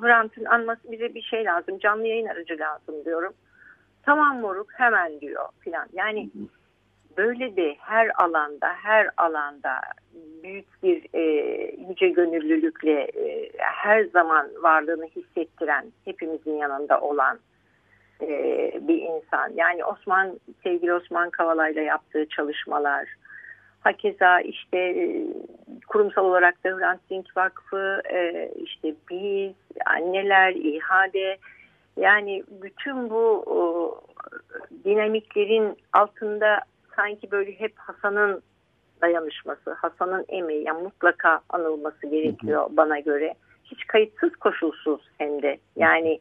Hrant'ın 0.00 0.44
anması 0.44 0.92
bize 0.92 1.14
bir 1.14 1.22
şey 1.22 1.44
lazım 1.44 1.78
canlı 1.78 2.06
yayın 2.06 2.26
aracı 2.26 2.58
lazım 2.58 3.04
diyorum. 3.04 3.32
Tamam 4.02 4.40
moruk 4.40 4.68
hemen 4.72 5.20
diyor 5.20 5.48
filan. 5.60 5.86
Yani 5.92 6.30
böyle 7.16 7.56
de 7.56 7.76
her 7.78 8.10
alanda 8.24 8.68
her 8.68 9.10
alanda 9.16 9.80
büyük 10.42 10.82
bir 10.82 11.06
e, 11.14 11.22
yüce 11.88 12.08
gönüllülükle 12.08 13.00
e, 13.00 13.50
her 13.58 14.04
zaman 14.04 14.50
varlığını 14.62 15.06
hissettiren 15.06 15.92
hepimizin 16.04 16.56
yanında 16.56 17.00
olan 17.00 17.38
e, 18.22 18.72
bir 18.88 19.02
insan. 19.02 19.52
Yani 19.54 19.84
Osman 19.84 20.40
sevgili 20.62 20.94
Osman 20.94 21.30
Kavala'yla 21.30 21.82
yaptığı 21.82 22.26
çalışmalar 22.28 23.08
hakeza 23.80 24.40
işte 24.40 24.78
e, 24.78 25.26
kurumsal 25.88 26.24
olarak 26.24 26.64
da 26.64 26.68
Hrant 26.68 27.00
Dink 27.10 27.36
Vakfı 27.36 28.02
e, 28.12 28.50
işte 28.56 28.94
biz 29.10 29.52
anneler 29.86 30.52
İHA'de 30.52 31.38
yani 31.96 32.44
bütün 32.62 33.10
bu 33.10 33.44
o, 33.46 34.00
dinamiklerin 34.84 35.76
altında 35.92 36.60
sanki 36.96 37.30
böyle 37.30 37.60
hep 37.60 37.72
Hasan'ın 37.76 38.42
dayanışması, 39.02 39.72
Hasan'ın 39.72 40.24
emeği 40.28 40.64
yani 40.64 40.82
mutlaka 40.82 41.40
anılması 41.48 42.06
gerekiyor 42.06 42.62
hı 42.62 42.72
hı. 42.72 42.76
bana 42.76 42.98
göre. 42.98 43.34
Hiç 43.64 43.86
kayıtsız 43.86 44.36
koşulsuz 44.36 45.00
hem 45.18 45.42
de. 45.42 45.58
Yani 45.76 46.20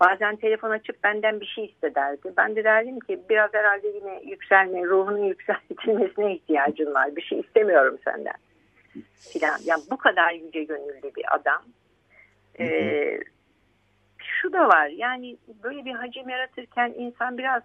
bazen 0.00 0.36
telefon 0.36 0.70
açıp 0.70 1.04
benden 1.04 1.40
bir 1.40 1.46
şey 1.46 1.64
istederdi. 1.64 2.32
Ben 2.36 2.56
de 2.56 2.64
derdim 2.64 3.00
ki 3.00 3.20
biraz 3.30 3.54
herhalde 3.54 3.88
yine 3.88 4.20
yükselme, 4.24 4.84
ruhunun 4.84 5.24
yükseltilmesine 5.24 6.34
ihtiyacın 6.34 6.94
var. 6.94 7.16
Bir 7.16 7.22
şey 7.22 7.40
istemiyorum 7.40 7.98
senden. 8.04 8.36
Filan. 9.32 9.58
Yani 9.64 9.82
bu 9.90 9.96
kadar 9.96 10.32
yüce 10.32 10.64
gönüllü 10.64 11.14
bir 11.16 11.34
adam. 11.34 11.62
Hı 12.56 12.62
hı. 12.62 12.66
Ee, 12.66 13.20
şu 14.18 14.52
da 14.52 14.68
var 14.68 14.86
yani 14.86 15.36
böyle 15.62 15.84
bir 15.84 15.94
hacim 15.94 16.28
yaratırken 16.28 16.94
insan 16.96 17.38
biraz 17.38 17.62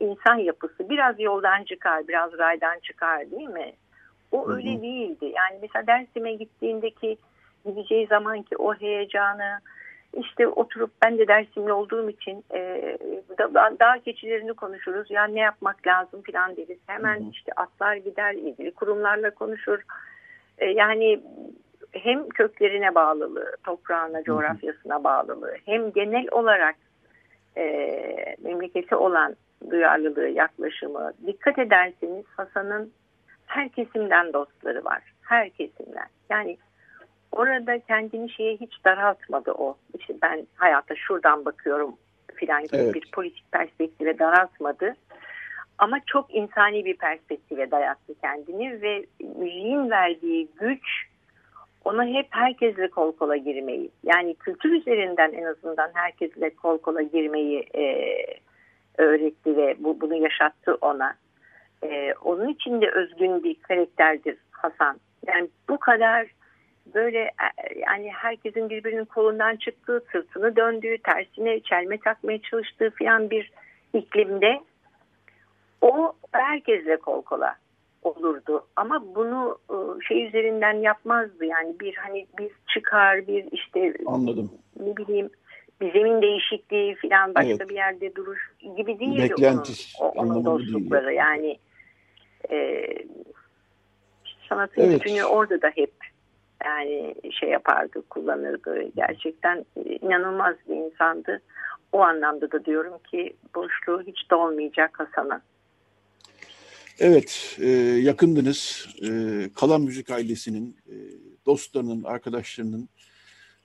insan 0.00 0.34
yapısı 0.34 0.90
biraz 0.90 1.20
yoldan 1.20 1.64
çıkar, 1.64 2.08
biraz 2.08 2.38
raydan 2.38 2.78
çıkar 2.78 3.30
değil 3.30 3.48
mi? 3.48 3.72
O 4.32 4.50
öyle 4.50 4.74
hı 4.74 4.78
hı. 4.78 4.82
değildi. 4.82 5.32
Yani 5.36 5.58
mesela 5.62 5.86
Dersim'e 5.86 6.34
gittiğindeki 6.34 7.16
gideceği 7.66 8.06
zamanki 8.06 8.56
o 8.56 8.74
heyecanı 8.74 9.60
işte 10.16 10.48
oturup 10.48 10.90
ben 11.02 11.18
de 11.18 11.28
Dersimli 11.28 11.72
olduğum 11.72 12.10
için 12.10 12.44
e, 12.54 12.58
da, 13.38 13.54
dağ 13.80 13.98
keçilerini 14.04 14.52
konuşuruz. 14.52 15.10
Yani 15.10 15.34
ne 15.34 15.40
yapmak 15.40 15.86
lazım 15.86 16.22
falan 16.32 16.56
deriz. 16.56 16.78
Hemen 16.86 17.20
hı 17.20 17.24
hı. 17.24 17.30
işte 17.32 17.52
atlar 17.56 17.96
gider, 17.96 18.34
ilgili 18.34 18.70
kurumlarla 18.70 19.30
konuşur. 19.30 19.78
E, 20.58 20.66
yani 20.66 21.20
hem 21.92 22.28
köklerine 22.28 22.94
bağlılığı, 22.94 23.56
toprağına, 23.64 24.22
coğrafyasına 24.22 25.04
bağlılığı 25.04 25.56
hem 25.66 25.92
genel 25.92 26.26
olarak 26.32 26.76
e, 27.56 28.36
memleketi 28.42 28.96
olan 28.96 29.36
duyarlılığı, 29.70 30.28
yaklaşımı. 30.28 31.12
Dikkat 31.26 31.58
ederseniz 31.58 32.24
Hasan'ın 32.36 32.92
her 33.46 33.68
kesimden 33.68 34.32
dostları 34.32 34.84
var. 34.84 35.02
Her 35.22 35.50
kesimden. 35.50 36.06
Yani 36.30 36.56
orada 37.34 37.78
kendini 37.78 38.30
şeye 38.30 38.56
hiç 38.56 38.84
daraltmadı 38.84 39.52
o. 39.52 39.76
İşte 39.98 40.14
ben 40.22 40.46
hayata 40.54 40.94
şuradan 40.96 41.44
bakıyorum 41.44 41.96
filan 42.34 42.62
gibi 42.62 42.76
evet. 42.76 42.94
bir 42.94 43.10
politik 43.12 43.52
perspektife 43.52 44.18
daraltmadı. 44.18 44.94
Ama 45.78 46.00
çok 46.06 46.34
insani 46.34 46.84
bir 46.84 46.96
perspektife 46.96 47.70
dayattı 47.70 48.14
kendini 48.20 48.82
ve 48.82 49.06
müziğin 49.38 49.90
verdiği 49.90 50.48
güç 50.60 51.06
ona 51.84 52.04
hep 52.04 52.26
herkesle 52.30 52.88
kol 52.88 53.12
kola 53.12 53.36
girmeyi 53.36 53.90
yani 54.02 54.34
kültür 54.34 54.72
üzerinden 54.72 55.32
en 55.32 55.44
azından 55.44 55.90
herkesle 55.94 56.54
kol 56.54 56.78
kola 56.78 57.02
girmeyi 57.02 57.66
e, 57.74 57.84
öğretti 58.98 59.56
ve 59.56 59.76
bu, 59.78 60.00
bunu 60.00 60.14
yaşattı 60.14 60.78
ona. 60.80 61.14
E, 61.82 62.14
onun 62.24 62.48
için 62.48 62.80
de 62.80 62.90
özgün 62.90 63.44
bir 63.44 63.54
karakterdir 63.54 64.36
Hasan. 64.50 65.00
Yani 65.26 65.48
bu 65.68 65.78
kadar 65.78 66.26
böyle 66.94 67.18
e, 67.18 67.78
yani 67.78 68.10
herkesin 68.10 68.70
birbirinin 68.70 69.04
kolundan 69.04 69.56
çıktığı, 69.56 70.04
sırtını 70.12 70.56
döndüğü, 70.56 70.98
tersine 70.98 71.60
çelme 71.60 71.98
takmaya 71.98 72.42
çalıştığı 72.42 72.90
falan 72.98 73.30
bir 73.30 73.52
iklimde 73.94 74.60
o 75.80 76.12
herkesle 76.32 76.96
kol 76.96 77.22
kola 77.22 77.56
olurdu. 78.02 78.66
Ama 78.76 79.14
bunu 79.14 79.58
e, 79.70 80.04
şey 80.08 80.26
üzerinden 80.26 80.74
yapmazdı. 80.74 81.44
Yani 81.44 81.80
bir 81.80 81.94
hani 81.94 82.26
bir 82.38 82.50
çıkar 82.74 83.26
bir 83.26 83.44
işte 83.52 83.94
Anladım. 84.06 84.50
ne 84.80 84.96
bileyim 84.96 85.30
bir 85.80 85.92
zemin 85.92 86.22
değişikliği 86.22 86.94
falan 86.94 87.34
başka 87.34 87.50
evet. 87.50 87.68
bir 87.68 87.74
yerde 87.74 88.14
duruş 88.14 88.52
gibi 88.76 88.98
değil 88.98 89.18
Beklentiz, 89.18 89.96
onun, 90.00 90.30
onun 90.30 90.44
dostlukları. 90.44 91.06
Değil. 91.06 91.18
Yani 91.18 91.58
e, 92.50 92.86
sanatın 94.48 94.82
evet. 94.82 95.06
üstünü 95.06 95.24
orada 95.24 95.62
da 95.62 95.68
hep 95.74 95.92
yani 96.64 97.14
şey 97.40 97.48
yapardı, 97.48 98.02
kullanırdı. 98.10 98.82
Gerçekten 98.96 99.64
inanılmaz 100.00 100.56
bir 100.68 100.74
insandı. 100.74 101.42
O 101.92 102.00
anlamda 102.00 102.52
da 102.52 102.64
diyorum 102.64 102.98
ki 103.10 103.36
boşluğu 103.54 104.02
hiç 104.06 104.30
dolmayacak 104.30 105.00
Hasan'a. 105.00 105.40
Evet, 106.98 107.58
e, 107.60 107.68
yakındınız. 108.00 108.88
E, 109.02 109.08
Kalan 109.54 109.80
Müzik 109.80 110.10
ailesinin, 110.10 110.76
e, 110.86 110.94
dostlarının, 111.46 112.04
arkadaşlarının, 112.04 112.88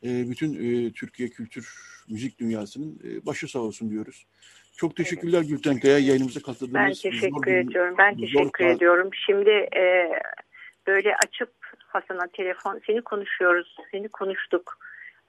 e, 0.04 0.30
bütün 0.30 0.54
e, 0.54 0.92
Türkiye 0.92 1.30
kültür 1.30 1.90
müzik 2.10 2.40
dünyasının 2.40 3.00
e, 3.04 3.26
başı 3.26 3.48
sağ 3.48 3.60
olsun 3.60 3.90
diyoruz. 3.90 4.26
Çok 4.78 4.96
teşekkürler 4.96 5.38
evet. 5.38 5.50
Gülten 5.50 5.80
Kaya 5.80 6.00
yayınımıza 6.00 6.40
katıldığınız. 6.40 7.04
Ben 7.04 7.12
teşekkür 7.12 7.54
ediyorum. 7.54 7.96
Ben 7.98 8.18
teşekkür 8.18 8.64
zor 8.64 8.76
ediyorum. 8.76 9.10
Şimdi 9.26 9.50
e, 9.50 10.10
böyle 10.88 11.16
açıp 11.26 11.59
Hasan'a 11.90 12.28
telefon 12.28 12.82
seni 12.88 13.02
konuşuyoruz, 13.02 13.76
seni 13.92 14.10
konuştuk. 14.10 14.78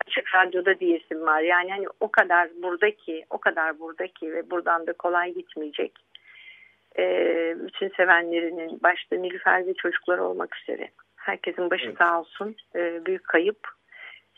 Açık 0.07 0.35
radyoda 0.35 0.81
diyesim 0.81 1.21
var. 1.21 1.41
Yani 1.41 1.71
hani 1.71 1.87
o 2.01 2.11
kadar 2.11 2.51
buradaki, 2.63 3.25
o 3.31 3.39
kadar 3.39 3.79
buradaki 3.79 4.33
ve 4.33 4.51
buradan 4.51 4.87
da 4.87 4.93
kolay 4.93 5.35
gitmeyecek. 5.35 5.93
E, 6.99 7.05
bütün 7.59 7.89
sevenlerinin 7.89 8.83
başta 8.83 9.17
Nilüfer 9.17 9.67
ve 9.67 9.75
çocuklar 9.75 10.19
olmak 10.19 10.57
üzere. 10.57 10.91
Herkesin 11.17 11.71
başı 11.71 11.87
evet. 11.87 11.99
sağ 11.99 12.21
olsun. 12.21 12.57
E, 12.75 13.07
büyük 13.07 13.25
kayıp 13.25 13.69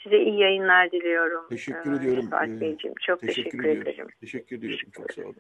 Size 0.03 0.19
iyi 0.19 0.41
yayınlar 0.41 0.93
diliyorum. 0.93 1.49
Teşekkür 1.49 1.93
ee, 1.93 1.97
ediyorum. 1.97 2.31
Fuat 2.31 2.49
ee, 2.49 2.61
Beyciğim. 2.61 2.95
Çok 3.01 3.21
teşekkür, 3.21 3.51
teşekkür 3.51 3.65
ederim. 3.65 4.09
Teşekkür 4.21 4.59
ediyorum. 4.59 4.79
Teşekkür 4.79 5.03
Çok 5.03 5.13
sağ 5.13 5.23
olun. 5.23 5.37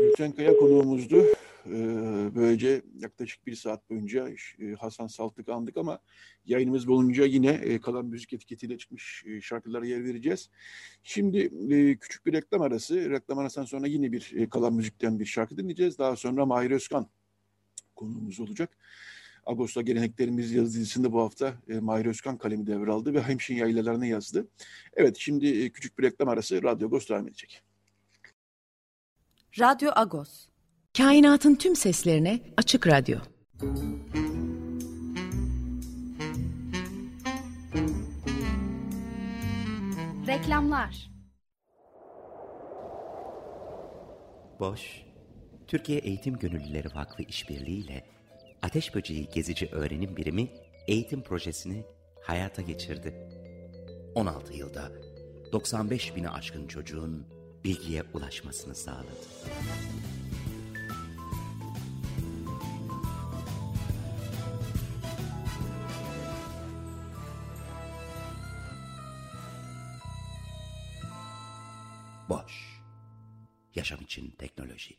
Gülten 0.00 0.32
Kaya 0.32 0.56
konuğumuzdu. 0.56 1.24
Ee, 1.66 2.30
böylece 2.34 2.82
yaklaşık 2.98 3.46
bir 3.46 3.54
saat 3.54 3.90
boyunca 3.90 4.28
e, 4.58 4.72
Hasan 4.72 5.06
Saltık 5.06 5.48
andık 5.48 5.76
ama 5.76 5.98
yayınımız 6.46 6.88
boyunca 6.88 7.24
yine 7.24 7.48
e, 7.48 7.80
kalan 7.80 8.06
müzik 8.06 8.32
etiketiyle 8.32 8.78
çıkmış 8.78 9.24
e, 9.26 9.40
şarkılara 9.40 9.86
yer 9.86 10.04
vereceğiz. 10.04 10.50
Şimdi 11.02 11.50
küçük 11.98 12.26
bir 12.26 12.32
reklam 12.32 12.62
arası. 12.62 13.10
Reklam 13.10 13.38
arasından 13.38 13.66
sonra 13.66 13.86
yine 13.86 14.12
bir 14.12 14.50
kalan 14.50 14.74
müzikten 14.74 15.20
bir 15.20 15.24
şarkı 15.24 15.56
dinleyeceğiz. 15.56 15.98
Daha 15.98 16.16
sonra 16.16 16.46
Mahir 16.46 16.70
Özkan 16.70 17.06
konuğumuz 17.96 18.40
olacak. 18.40 18.76
Ağustos 19.46 19.84
Geleneklerimiz 19.84 20.52
yazı 20.52 20.74
dizisinde 20.74 21.12
bu 21.12 21.20
hafta 21.20 21.54
Mahir 21.80 22.06
Özkan 22.06 22.38
kalemi 22.38 22.66
devraldı 22.66 23.14
ve 23.14 23.22
Hemşin 23.22 23.54
yaylalarını 23.54 24.06
yazdı. 24.06 24.48
Evet 24.94 25.16
şimdi 25.18 25.72
küçük 25.72 25.98
bir 25.98 26.02
reklam 26.02 26.28
arası 26.28 26.62
Radyo 26.62 26.88
Agos 26.88 27.08
devam 27.08 27.28
edecek. 27.28 27.69
Radyo 29.58 29.90
Agos. 29.96 30.48
Kainatın 30.96 31.54
tüm 31.54 31.76
seslerine 31.76 32.40
açık 32.56 32.86
radyo. 32.86 33.18
Reklamlar. 40.26 41.10
Boş, 44.60 45.02
Türkiye 45.66 45.98
Eğitim 45.98 46.38
Gönüllüleri 46.38 46.88
Vakfı 46.94 47.22
işbirliğiyle 47.22 48.04
Ateş 48.62 48.94
Böceği 48.94 49.28
Gezici 49.34 49.68
Öğrenim 49.72 50.16
Birimi 50.16 50.48
eğitim 50.88 51.22
projesini 51.22 51.84
hayata 52.22 52.62
geçirdi. 52.62 53.14
16 54.14 54.52
yılda 54.52 54.92
95 55.52 56.16
bini 56.16 56.30
aşkın 56.30 56.66
çocuğun 56.66 57.39
bilgiye 57.64 58.02
ulaşmasını 58.14 58.74
sağladı. 58.74 59.06
Boş 72.28 72.82
yaşam 73.74 74.00
için 74.00 74.30
teknoloji. 74.30 74.96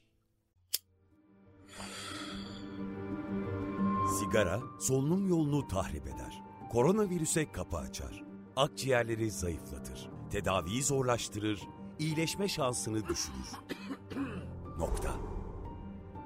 Sigara 4.20 4.62
solunum 4.80 5.28
yolunu 5.28 5.68
tahrip 5.68 6.08
eder. 6.08 6.42
Koronavirüse 6.72 7.52
kapı 7.52 7.78
açar. 7.78 8.24
Akciğerleri 8.56 9.32
zayıflatır. 9.32 10.10
Tedaviyi 10.32 10.84
zorlaştırır, 10.84 11.62
iyileşme 12.02 12.48
şansını 12.48 13.08
düşürür. 13.08 13.50
Nokta. 14.78 15.16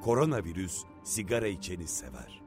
Koronavirüs 0.04 0.84
sigara 1.04 1.48
içeni 1.48 1.88
sever. 1.88 2.42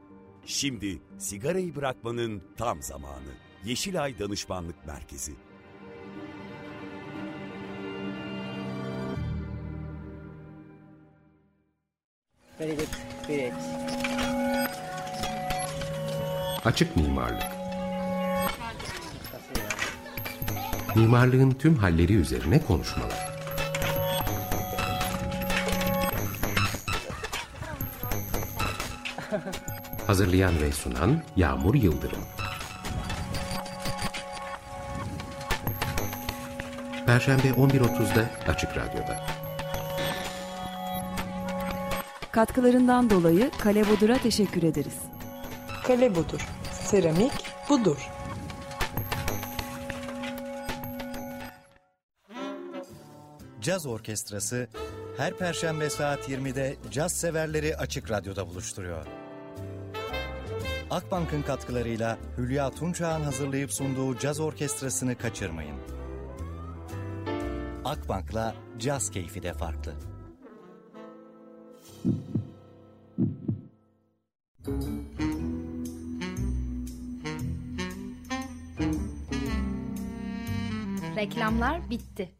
Şimdi 0.45 1.01
sigarayı 1.17 1.75
bırakmanın 1.75 2.43
tam 2.57 2.81
zamanı. 2.81 3.33
Yeşilay 3.65 4.19
Danışmanlık 4.19 4.87
Merkezi. 4.87 5.33
Very 12.59 12.75
good. 12.75 12.87
Great. 13.27 13.53
Açık 16.65 16.95
mimarlık. 16.97 17.58
Mimarlığın 20.99 21.51
tüm 21.51 21.75
halleri 21.75 22.13
üzerine 22.13 22.61
konuşmalar. 22.61 23.29
Hazırlayan 30.07 30.61
ve 30.61 30.71
sunan 30.71 31.21
Yağmur 31.35 31.75
Yıldırım. 31.75 32.19
Perşembe 37.05 37.47
11.30'da 37.47 38.51
Açık 38.51 38.69
Radyo'da. 38.69 39.25
Katkılarından 42.31 43.09
dolayı 43.09 43.51
Kale 43.59 43.89
Bodur'a 43.89 44.17
teşekkür 44.17 44.63
ederiz. 44.63 44.97
Kale 45.87 46.15
Bodur. 46.15 46.47
Seramik 46.71 47.31
budur. 47.69 48.18
Caz 53.69 53.85
Orkestrası 53.85 54.67
her 55.17 55.37
perşembe 55.37 55.89
saat 55.89 56.29
20'de 56.29 56.75
caz 56.91 57.11
severleri 57.11 57.77
Açık 57.77 58.11
Radyo'da 58.11 58.47
buluşturuyor. 58.47 59.05
Akbank'ın 60.89 61.41
katkılarıyla 61.41 62.17
Hülya 62.37 62.71
Tunçağ'ın 62.71 63.21
hazırlayıp 63.21 63.73
sunduğu 63.73 64.17
caz 64.17 64.39
orkestrasını 64.39 65.17
kaçırmayın. 65.17 65.75
Akbank'la 67.85 68.55
caz 68.79 69.11
keyfi 69.11 69.43
de 69.43 69.53
farklı. 69.53 69.93
Reklamlar 81.15 81.89
bitti. 81.89 82.39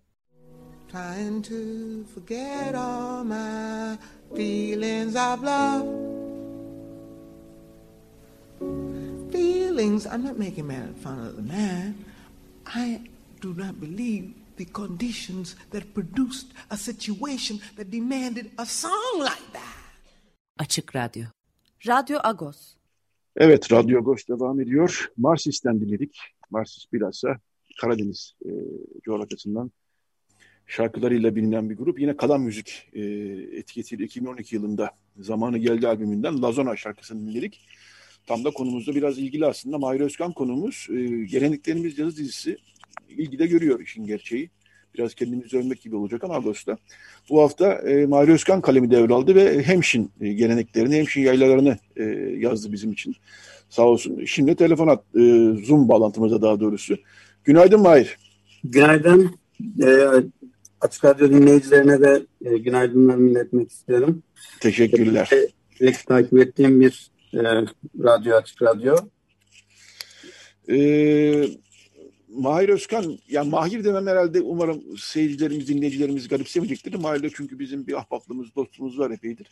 Trying 0.90 1.44
to 1.44 2.04
forget 2.16 2.74
all 2.74 3.24
my 3.24 3.96
feelings 4.36 5.16
of 5.16 5.44
love. 5.44 5.86
Feelings, 9.32 10.08
I'm 10.08 10.24
not 10.24 10.40
making 10.40 10.68
fun 11.04 11.20
of 11.20 11.36
the 11.36 11.44
man. 11.44 11.94
I 12.66 13.02
do 13.40 13.54
not 13.54 13.80
believe 13.80 14.34
the 14.58 14.66
conditions 14.66 15.56
that 15.70 15.94
produced 15.94 16.48
a 16.72 16.78
situation 16.78 17.62
that 17.78 17.92
demanded 17.92 18.52
a 18.58 18.66
song 18.66 19.20
like 19.20 19.54
that. 19.54 19.78
Açık 20.58 20.96
Radyo. 20.96 21.26
Radyo 21.86 22.20
Agos. 22.24 22.76
Evet, 23.36 23.72
Radyo 23.72 24.00
Agos 24.00 24.28
devam 24.28 24.62
ediyor. 24.62 25.12
Marsis'ten 25.18 25.82
dinledik. 25.82 26.18
Marsis 26.50 26.94
bilhassa 26.94 27.40
Karadeniz 27.82 28.34
e, 28.46 28.50
coğrafyasından 29.06 29.72
şarkılarıyla 30.70 31.36
bilinen 31.36 31.70
bir 31.70 31.76
grup. 31.76 32.00
Yine 32.00 32.18
Kalan 32.18 32.42
Müzik 32.42 32.90
e, 32.94 33.02
etiketiyle 33.58 34.04
2012 34.04 34.56
yılında 34.56 34.92
Zamanı 35.20 35.58
Geldi 35.58 35.88
albümünden 35.88 36.42
Lazona 36.42 36.76
şarkısını 36.76 37.28
dinledik. 37.28 37.62
Tam 38.28 38.44
da 38.44 38.52
konumuzda 38.52 38.96
biraz 38.96 39.18
ilgili 39.18 39.46
aslında. 39.46 39.78
Mahir 39.78 40.00
Özkan 40.00 40.34
konumuz. 40.34 40.88
E, 40.90 40.96
geleneklerimiz 41.26 42.00
yazı 42.00 42.18
dizisi 42.18 42.58
ilgide 43.10 43.48
görüyor 43.48 43.80
işin 43.80 44.06
gerçeği. 44.06 44.50
Biraz 44.94 45.14
kendimizi 45.14 45.58
övmek 45.58 45.82
gibi 45.82 45.96
olacak 45.96 46.24
ama 46.24 46.36
Ağustos'ta. 46.36 46.78
Bu 47.30 47.42
hafta 47.42 47.74
e, 47.74 48.06
Mahir 48.06 48.30
Özkan 48.30 48.62
kalemi 48.62 48.92
devraldı 48.92 49.36
ve 49.36 49.64
Hemşin 49.64 50.12
e, 50.22 50.34
geleneklerini, 50.34 50.96
Hemşin 50.96 51.22
yaylalarını 51.22 51.78
e, 51.96 52.04
yazdı 52.38 52.72
bizim 52.72 52.92
için. 52.92 53.16
Sağ 53.70 53.84
olsun. 53.84 54.26
Şimdi 54.26 54.56
telefon 54.56 54.88
at, 54.88 55.04
e, 55.16 55.20
Zoom 55.66 55.90
bağlantımıza 55.90 56.42
daha 56.42 56.60
doğrusu. 56.60 56.98
Günaydın 57.44 57.82
Mahir. 57.82 58.18
Günaydın. 58.64 59.40
E, 59.84 59.88
Açık 60.82 61.06
Radyo 61.06 61.30
dinleyicilerine 61.30 62.02
de 62.02 62.26
e, 62.46 62.58
günaydınlarımı 62.58 63.32
iletmek 63.32 63.72
istiyorum. 63.72 64.24
Teşekkürler. 64.60 65.30
E, 65.34 65.48
sürekli 65.78 66.06
takip 66.06 66.40
ettiğim 66.40 66.82
bir 66.82 67.12
e, 67.34 67.44
radyo, 68.04 68.36
Açık 68.36 68.62
Radyo. 68.62 68.96
Ee, 70.70 71.46
Mahir 72.30 72.70
Özkan, 72.70 73.18
yani 73.30 73.50
Mahir 73.50 73.84
demem 73.84 74.08
herhalde 74.08 74.42
umarım 74.42 74.84
seyircilerimiz, 74.98 75.68
dinleyicilerimiz 75.68 76.28
garipsemeyecektir. 76.28 76.94
Mahir'le 76.94 77.30
çünkü 77.36 77.60
bizim 77.60 77.88
bir 77.88 77.94
ahbaplığımız, 77.94 78.56
dostluğumuz 78.56 79.00
var 79.00 79.12
epeydir. 79.12 79.48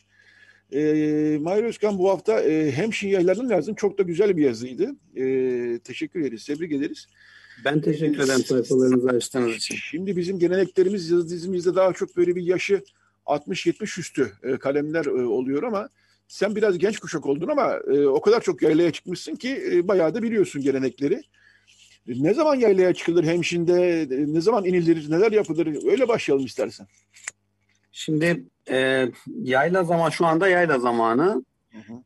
Ee, 0.74 1.38
Mahir 1.42 1.64
Özkan 1.64 2.00
bu 2.00 2.10
hafta 2.10 2.42
e, 2.42 2.72
Hemşin 2.72 3.10
yaylarının 3.10 3.50
yazın 3.50 3.74
çok 3.74 3.98
da 3.98 4.04
güzel 4.04 4.38
bir 4.38 4.44
yazıydı. 4.44 4.96
Ee, 5.16 5.80
teşekkür 5.84 6.22
ederiz, 6.22 6.46
tebrik 6.46 6.72
ederiz. 6.72 7.08
Ben 7.66 7.82
teşekkür 7.82 8.20
ederim 8.20 8.43
sayfalarınızı 8.43 9.10
açtığınız 9.10 9.55
için. 9.55 9.76
Şimdi 9.76 10.18
bizim 10.18 10.39
geleneklerimiz 10.39 11.10
yazı 11.10 11.30
dizimizde 11.30 11.76
daha 11.76 11.93
çok 11.93 12.18
böyle 12.18 12.36
bir 12.36 12.43
yaşı 12.43 12.84
60-70 13.26 13.99
üstü 13.99 14.32
e, 14.43 14.58
kalemler 14.58 15.05
e, 15.05 15.26
oluyor 15.26 15.64
ama 15.64 15.89
sen 16.28 16.55
biraz 16.55 16.78
genç 16.78 16.99
kuşak 16.99 17.26
oldun 17.26 17.47
ama 17.47 17.80
e, 17.93 18.08
o 18.08 18.22
kadar 18.22 18.41
çok 18.41 18.62
yaylaya 18.62 18.91
çıkmışsın 18.91 19.36
ki 19.36 19.64
e, 19.72 19.88
bayağı 19.88 20.16
da 20.16 20.24
biliyorsun 20.24 20.62
gelenekleri. 20.62 21.24
E, 22.08 22.24
ne 22.24 22.34
zaman 22.34 22.55
yaylaya 22.55 22.93
çıkılır 22.93 23.24
hemşinde, 23.24 24.01
e, 24.01 24.34
ne 24.34 24.41
zaman 24.41 24.66
inilir, 24.66 25.12
neler 25.12 25.32
yapılır 25.32 25.91
öyle 25.91 26.08
başlayalım 26.08 26.45
istersen. 26.45 26.88
Şimdi 27.91 28.43
e, 28.70 29.08
yayla 29.41 29.84
zaman 29.84 30.10
şu 30.10 30.26
anda 30.26 30.47
yayla 30.47 30.80
zamanı. 30.80 31.43
Hı 31.72 31.78
hı. 31.78 32.03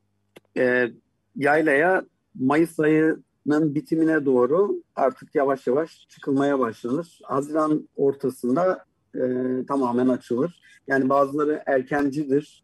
E, 0.61 0.91
yaylaya 1.35 2.03
Mayıs 2.35 2.79
ayının 2.79 3.25
bitimine 3.45 4.25
doğru 4.25 4.83
artık 4.95 5.35
yavaş 5.35 5.67
yavaş 5.67 6.07
çıkılmaya 6.09 6.59
başlanır. 6.59 7.19
Haziran 7.23 7.89
ortasında 7.95 8.85
e, 9.15 9.21
tamamen 9.67 10.07
açılır. 10.07 10.61
Yani 10.87 11.09
bazıları 11.09 11.63
erkencidir. 11.65 12.63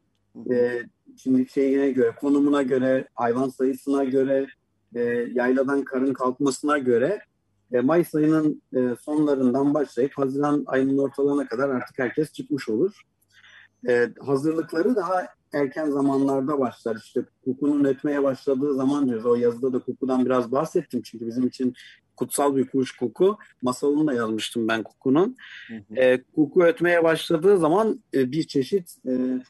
E, 0.52 0.82
şimdi 1.18 1.50
şeyine 1.50 1.92
göre, 1.92 2.16
konumuna 2.22 2.64
göre, 2.64 3.08
hayvan 3.14 3.50
sayısına 3.50 4.04
göre, 4.04 4.48
e, 4.96 5.02
yayladan 5.34 5.84
karın 5.84 6.14
kalkmasına 6.14 6.78
göre 6.78 7.20
e, 7.72 7.80
Mayıs 7.80 8.16
ayının 8.16 8.62
e, 8.76 8.96
sonlarından 9.02 9.74
başlayıp 9.74 10.12
Haziran 10.18 10.64
ayının 10.68 10.98
ortalarına 10.98 11.48
kadar 11.48 11.70
artık 11.70 12.00
herkes 12.00 12.34
çıkmış 12.34 12.70
olur. 12.70 13.02
E, 13.88 14.10
hazırlıkları 14.26 14.96
daha 14.96 15.28
erken 15.54 15.90
zamanlarda 15.90 16.60
başlar. 16.60 16.96
İşte 16.96 17.26
kokunun 17.46 17.84
ötmeye 17.84 18.24
başladığı 18.24 18.74
zaman 18.76 19.08
diyoruz. 19.08 19.26
O 19.26 19.36
yazıda 19.36 19.74
da 19.74 19.80
kokudan 19.80 20.26
biraz 20.26 20.52
bahsettim 20.52 21.02
çünkü 21.02 21.28
bizim 21.28 21.48
için 21.48 21.74
kutsal 22.16 22.56
bir 22.56 22.68
kuş 22.68 22.98
koku. 22.98 23.38
Masalını 23.62 24.08
da 24.08 24.14
yazmıştım 24.14 24.68
ben. 24.68 24.84
Hı 25.04 25.74
hı. 25.74 25.96
E, 25.96 26.24
koku 26.36 26.64
ötmeye 26.64 27.04
başladığı 27.04 27.58
zaman 27.58 28.04
e, 28.14 28.32
bir 28.32 28.44
çeşit 28.44 28.96
e, 29.08 29.42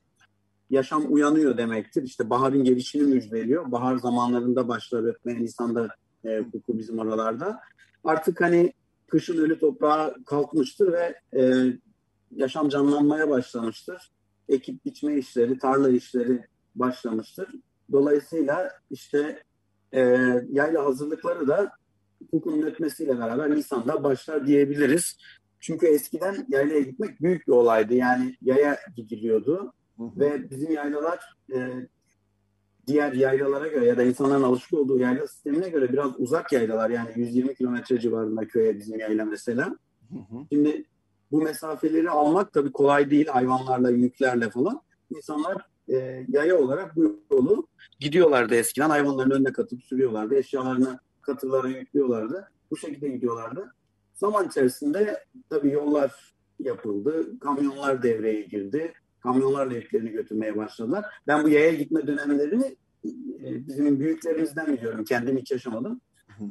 yaşam 0.69 1.13
uyanıyor 1.13 1.57
demektir. 1.57 2.03
İşte 2.03 2.29
baharın 2.29 2.63
gelişini 2.63 3.03
müjdeliyor. 3.03 3.71
Bahar 3.71 3.97
zamanlarında 3.97 4.67
başlar 4.67 5.03
ötmeye 5.03 5.41
Nisan'da 5.41 5.87
e, 6.25 6.43
koku 6.51 6.77
bizim 6.77 6.99
oralarda. 6.99 7.59
Artık 8.03 8.41
hani 8.41 8.73
kışın 9.07 9.37
ölü 9.37 9.59
toprağa 9.59 10.15
kalkmıştır 10.25 10.93
ve 10.93 11.19
e, 11.39 11.63
yaşam 12.35 12.69
canlanmaya 12.69 13.29
başlamıştır. 13.29 14.11
Ekip 14.49 14.85
biçme 14.85 15.17
işleri, 15.17 15.59
tarla 15.59 15.89
işleri 15.89 16.45
başlamıştır. 16.75 17.49
Dolayısıyla 17.91 18.71
işte 18.91 19.43
e, 19.91 20.01
yayla 20.49 20.85
hazırlıkları 20.85 21.47
da 21.47 21.71
kokunun 22.31 22.61
ötmesiyle 22.61 23.19
beraber 23.19 23.51
Nisan'da 23.51 24.03
başlar 24.03 24.47
diyebiliriz. 24.47 25.17
Çünkü 25.59 25.87
eskiden 25.87 26.45
yaylaya 26.49 26.79
gitmek 26.79 27.21
büyük 27.21 27.47
bir 27.47 27.53
olaydı. 27.53 27.93
Yani 27.93 28.35
yaya 28.41 28.77
gidiliyordu. 28.95 29.73
Hı 29.97 30.03
hı. 30.03 30.19
Ve 30.19 30.49
bizim 30.49 30.71
yaylalar 30.71 31.19
e, 31.53 31.87
diğer 32.87 33.13
yaylalara 33.13 33.67
göre 33.67 33.85
ya 33.85 33.97
da 33.97 34.03
insanların 34.03 34.43
alışık 34.43 34.73
olduğu 34.73 34.99
yayla 34.99 35.27
sistemine 35.27 35.69
göre 35.69 35.93
biraz 35.93 36.19
uzak 36.19 36.51
yaylalar. 36.53 36.89
Yani 36.89 37.09
120 37.15 37.55
kilometre 37.55 37.99
civarında 37.99 38.47
köye 38.47 38.79
bizim 38.79 38.99
yayla 38.99 39.25
mesela. 39.25 39.65
Hı 40.09 40.15
hı. 40.15 40.45
Şimdi 40.51 40.85
bu 41.32 41.41
mesafeleri 41.41 42.09
almak 42.09 42.53
tabii 42.53 42.71
kolay 42.71 43.11
değil 43.11 43.28
hayvanlarla, 43.28 43.89
yüklerle 43.89 44.49
falan. 44.49 44.82
İnsanlar 45.15 45.65
e, 45.89 46.25
yaya 46.28 46.57
olarak 46.57 46.95
bu 46.95 47.19
yolu 47.32 47.67
gidiyorlardı 47.99 48.55
eskiden. 48.55 48.89
Hayvanların 48.89 49.32
önüne 49.32 49.51
katıp 49.51 49.84
sürüyorlardı. 49.84 50.36
Eşyalarını 50.36 50.99
katılara 51.21 51.67
yüklüyorlardı. 51.67 52.51
Bu 52.71 52.78
şekilde 52.78 53.07
gidiyorlardı. 53.07 53.73
Zaman 54.13 54.47
içerisinde 54.47 55.23
tabii 55.49 55.71
yollar 55.71 56.34
yapıldı. 56.59 57.39
Kamyonlar 57.39 58.03
devreye 58.03 58.41
girdi. 58.41 58.93
Kamyonlarla 59.19 59.73
yüklerini 59.73 60.09
götürmeye 60.09 60.57
başladılar. 60.57 61.05
Ben 61.28 61.43
bu 61.43 61.49
yaya 61.49 61.73
gitme 61.73 62.07
dönemlerini 62.07 62.75
e, 63.43 63.67
bizim 63.67 63.99
büyüklerimizden 63.99 64.73
biliyorum. 64.73 65.05
Kendim 65.05 65.38
hiç 65.38 65.51
yaşamadım. 65.51 66.01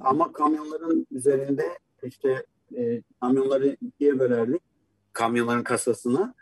Ama 0.00 0.32
kamyonların 0.32 1.06
üzerinde 1.10 1.64
işte 2.02 2.44
e, 2.76 3.02
kamyonları 3.20 3.76
ikiye 3.80 4.18
bölerdik. 4.18 4.62
Kamyonların 5.16 5.62
kasasına. 5.62 6.34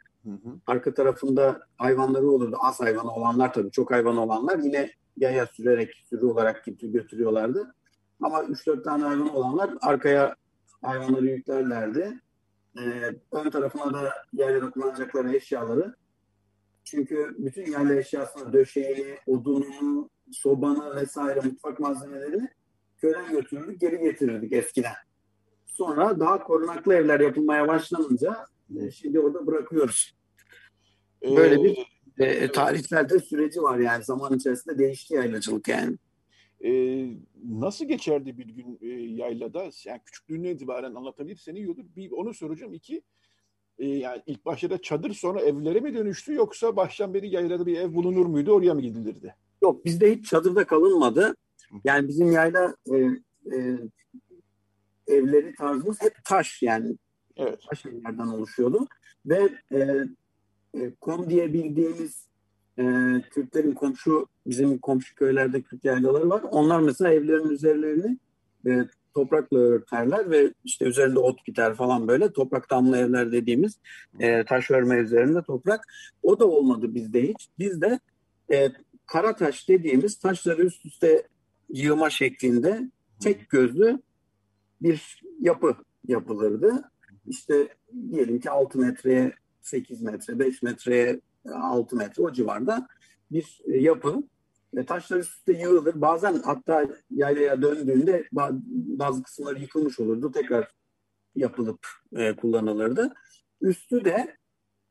Arka 0.67 0.95
tarafında 0.95 1.61
hayvanları 1.79 2.31
olurdu. 2.31 2.57
Az 2.61 2.81
hayvanı 2.81 3.13
olanlar 3.15 3.53
tabii 3.53 3.71
çok 3.71 3.91
hayvan 3.91 4.17
olanlar 4.17 4.59
yine 4.59 4.91
yaya 5.17 5.47
sürerek 5.47 5.95
sürü 6.11 6.27
olarak 6.27 6.65
götürüyorlardı. 6.83 7.75
Ama 8.23 8.39
3-4 8.39 8.83
tane 8.83 9.05
hayvan 9.05 9.35
olanlar 9.35 9.71
arkaya 9.81 10.37
hayvanları 10.83 11.27
yüklerlerdi. 11.27 12.21
Ee, 12.79 13.11
ön 13.33 13.51
tarafına 13.51 13.93
da 13.93 14.13
yaylada 14.33 14.71
kullanacakları 14.71 15.37
eşyaları. 15.37 15.95
Çünkü 16.85 17.35
bütün 17.39 17.73
yayla 17.73 17.95
eşyasını, 17.95 18.53
döşeğini, 18.53 19.19
odununu, 19.27 20.11
sobanı 20.33 20.97
vesaire 20.97 21.41
mutfak 21.41 21.81
malzemelerini 21.81 22.49
köyden 22.99 23.31
götürürdük, 23.31 23.81
geri 23.81 23.99
getirirdik 23.99 24.53
eskiden. 24.53 24.95
Sonra 25.67 26.21
daha 26.21 26.45
korunaklı 26.45 26.95
evler 26.95 27.21
yapılmaya 27.21 27.69
başlanınca 27.69 28.47
e, 28.81 28.91
şimdi 28.91 29.21
orada 29.21 29.47
bırakıyoruz. 29.47 30.15
Böyle 31.37 31.65
bir 31.65 31.79
e, 32.19 32.53
tarihsel 32.53 33.09
süreci 33.09 33.63
var 33.63 33.79
yani 33.79 34.05
zaman 34.05 34.37
içerisinde 34.37 34.79
değişti 34.79 35.15
yaylacılık 35.15 35.69
yani. 35.69 35.99
Ee, 36.65 37.07
nasıl 37.49 37.85
geçerdi 37.85 38.39
bir 38.39 38.47
gün 38.47 38.79
e, 38.83 38.87
yaylada? 38.93 39.71
Yani 39.85 40.01
küçüklüğüne 40.05 40.51
itibaren 40.51 40.95
anlatabilirsen 40.95 41.55
iyi 41.55 41.71
olur. 41.71 41.85
Bir 41.97 42.11
onu 42.11 42.35
soracağım. 42.35 42.75
İki, 42.75 43.03
e, 43.79 43.87
yani 43.87 44.23
ilk 44.27 44.45
başta 44.45 44.71
da 44.71 44.83
çadır 44.83 45.15
sonra 45.15 45.41
evlere 45.41 45.81
mi 45.81 45.95
dönüştü 45.95 46.35
yoksa 46.35 46.77
baştan 46.77 47.15
beri 47.15 47.29
yaylada 47.29 47.67
bir 47.67 47.79
ev 47.79 47.95
bulunur 47.95 48.27
muydu 48.27 48.53
oraya 48.53 48.75
mı 48.75 48.81
gidilirdi? 48.81 49.35
Yok 49.63 49.85
bizde 49.85 50.17
hiç 50.17 50.27
çadırda 50.31 50.65
kalınmadı. 50.67 51.37
Yani 51.85 52.09
bizim 52.09 52.33
yayla 52.33 52.77
e, 52.93 52.97
e, 53.57 53.79
evleri 55.07 55.55
tarzımız 55.55 56.03
hep 56.03 56.25
taş 56.25 56.63
yani. 56.63 56.97
Evet. 57.37 57.59
Taş 57.69 57.87
evlerden 57.87 58.27
oluşuyordu. 58.27 58.87
Ve 59.27 59.49
e, 59.73 59.79
e, 60.75 60.95
kom 61.01 61.31
diye 61.31 61.53
bildiğimiz 61.53 62.29
e, 62.79 62.83
Kürtlerin 63.31 63.73
komşu 63.73 64.27
bizim 64.47 64.79
komşu 64.79 65.15
köylerde 65.15 65.63
Kürt 65.63 65.85
yaylaları 65.85 66.31
var. 66.31 66.43
Onlar 66.51 66.81
mesela 66.81 67.13
evlerin 67.13 67.49
üzerlerini 67.49 68.19
e, 68.67 68.85
toprakla 69.15 69.59
örterler 69.59 70.31
ve 70.31 70.55
işte 70.65 70.85
üzerinde 70.85 71.19
ot 71.19 71.47
biter 71.47 71.75
falan 71.75 72.09
böyle 72.09 72.33
toprak 72.33 72.71
damlı 72.71 72.97
evler 72.97 73.33
dediğimiz 73.33 73.79
e, 74.21 74.45
taş 74.45 74.71
örme 74.71 74.97
üzerinde 74.97 75.43
toprak. 75.43 75.85
O 76.23 76.39
da 76.39 76.47
olmadı 76.47 76.95
bizde 76.95 77.23
hiç. 77.23 77.49
Bizde 77.59 78.01
e, 78.53 78.73
kara 79.07 79.37
taş 79.37 79.69
dediğimiz 79.69 80.19
taşları 80.19 80.63
üst 80.63 80.87
üste 80.87 81.29
yığma 81.69 82.11
şeklinde 82.11 82.91
tek 83.21 83.51
gözlü 83.51 84.03
bir 84.83 85.23
yapı 85.41 85.77
yapılırdı. 86.09 86.91
İşte 87.27 87.69
diyelim 88.11 88.41
ki 88.41 88.51
6 88.51 88.79
metreye 88.79 89.33
8 89.61 90.03
metre, 90.03 90.39
5 90.39 90.63
metreye 90.63 91.21
6 91.53 91.97
metre 91.97 92.23
o 92.23 92.33
civarda 92.33 92.89
bir 93.31 93.61
yapı. 93.67 94.23
E, 94.77 94.85
taşlar 94.85 95.19
üst 95.19 95.39
üste 95.39 95.53
yığılır. 95.53 96.01
Bazen 96.01 96.35
hatta 96.45 96.89
yaylaya 97.11 97.63
döndüğünde 97.63 98.29
bazı 98.73 99.23
kısımları 99.23 99.61
yıkılmış 99.61 100.01
olurdu. 100.01 100.33
Tekrar 100.33 100.73
yapılıp 101.37 101.87
e, 102.17 102.37
kullanılırdı. 102.37 103.15
Üstü 103.61 104.05
de 104.05 104.37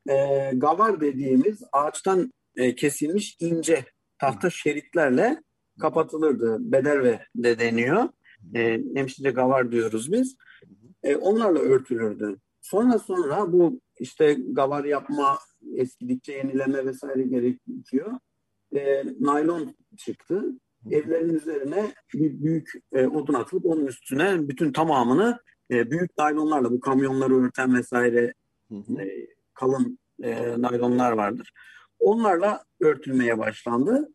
e, 0.10 0.52
gavar 0.54 1.02
dediğimiz 1.02 1.64
ağaçtan 1.72 2.34
e, 2.56 2.76
kesilmiş 2.76 3.38
ince 3.40 3.86
tahta 4.20 4.50
şeritlerle 4.50 5.44
kapatılırdı. 5.80 6.58
Bederve 6.60 7.26
de 7.36 7.60
deniyor. 7.60 8.10
E, 8.56 8.82
Hemşire 8.96 9.32
gavar 9.32 9.72
diyoruz 9.72 10.12
biz. 10.12 10.38
E, 11.04 11.16
onlarla 11.16 11.60
örtülürdü. 11.60 12.38
Sonra 12.62 13.00
sonra 13.00 13.52
bu 13.54 13.82
işte 14.00 14.34
gavar 14.34 14.86
yapma, 14.86 15.40
eskidikçe 15.76 16.34
yenileme 16.34 16.86
vesaire 16.86 17.24
gerekiyor. 17.24 18.14
E, 18.76 19.04
naylon 19.20 19.76
çıktı. 19.98 20.46
Evlerin 20.92 21.34
üzerine 21.34 21.94
bir 22.14 22.44
büyük 22.44 22.72
e, 22.92 23.08
odun 23.08 23.34
atılıp 23.34 23.66
onun 23.66 23.86
üstüne 23.86 24.48
bütün 24.50 24.72
tamamını 24.72 25.40
e, 25.72 25.92
büyük 25.92 26.18
naylonlarla 26.18 26.72
bu 26.72 26.80
kamyonları 26.80 27.44
örten 27.44 27.76
vesaire 27.76 28.34
e, 28.72 29.28
kalın 29.54 30.00
e, 30.24 30.62
naylonlar 30.62 31.12
vardır. 31.12 31.52
Onlarla 32.00 32.64
örtülmeye 32.80 33.38
başlandı. 33.38 34.10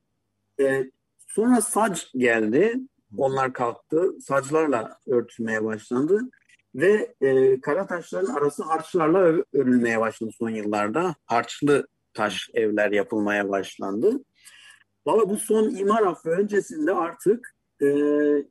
E, 0.60 0.90
sonra 1.26 1.60
sac 1.60 2.00
geldi. 2.14 2.74
Onlar 3.16 3.52
kalktı. 3.52 4.12
Saclarla 4.20 4.98
örtülmeye 5.06 5.64
başlandı. 5.64 6.30
Ve 6.74 7.14
e, 7.20 7.60
kara 7.60 7.86
taşların 7.86 8.34
arası 8.34 8.62
harçlarla 8.62 9.18
örülmeye 9.52 10.00
başladı 10.00 10.30
son 10.38 10.50
yıllarda. 10.50 11.14
Harçlı 11.26 11.86
taş 12.14 12.50
evler 12.54 12.90
yapılmaya 12.90 13.48
başlandı. 13.48 14.24
Valla 15.06 15.30
bu 15.30 15.36
son 15.36 15.74
imar 15.74 16.02
affı 16.02 16.30
öncesinde 16.30 16.94
artık 16.94 17.54
e, 17.82 17.86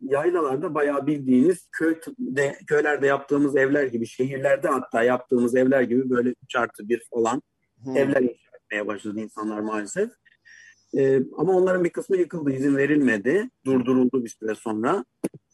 yaylalarda 0.02 0.74
bayağı 0.74 1.08
bildiğiniz 1.08 1.68
köy, 1.72 1.96
de, 2.20 2.58
köylerde 2.68 3.08
yaptığımız 3.08 3.56
evler 3.56 3.86
gibi, 3.86 4.08
şehirlerde 4.08 4.68
hatta 4.68 5.04
yaptığımız 5.04 5.56
evler 5.56 5.82
gibi 5.82 6.10
böyle 6.10 6.34
3 6.44 6.56
artı 6.56 6.90
1 6.90 7.08
olan 7.12 7.42
hmm. 7.84 7.98
evler 7.98 8.22
inşa 8.22 8.58
etmeye 8.62 8.88
başladı 8.88 9.20
insanlar 9.20 9.60
maalesef. 9.60 10.10
E, 10.98 11.22
ama 11.38 11.54
onların 11.54 11.84
bir 11.84 11.90
kısmı 11.90 12.18
yıkıldı, 12.18 12.52
izin 12.52 12.78
verilmedi, 12.78 13.50
durduruldu 13.66 14.24
bir 14.24 14.30
süre 14.30 14.56
sonra 14.56 15.06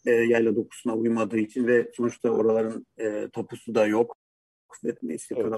e, 0.06 0.12
yayla 0.12 0.56
dokusuna 0.56 0.96
uymadığı 0.96 1.38
için 1.38 1.68
ve 1.68 1.92
sonuçta 1.94 2.30
oraların 2.30 2.86
e, 2.98 3.30
tapusu 3.34 3.76
da 3.76 3.86
yok. 3.86 4.18
Neyse, 5.04 5.36
evet. 5.38 5.54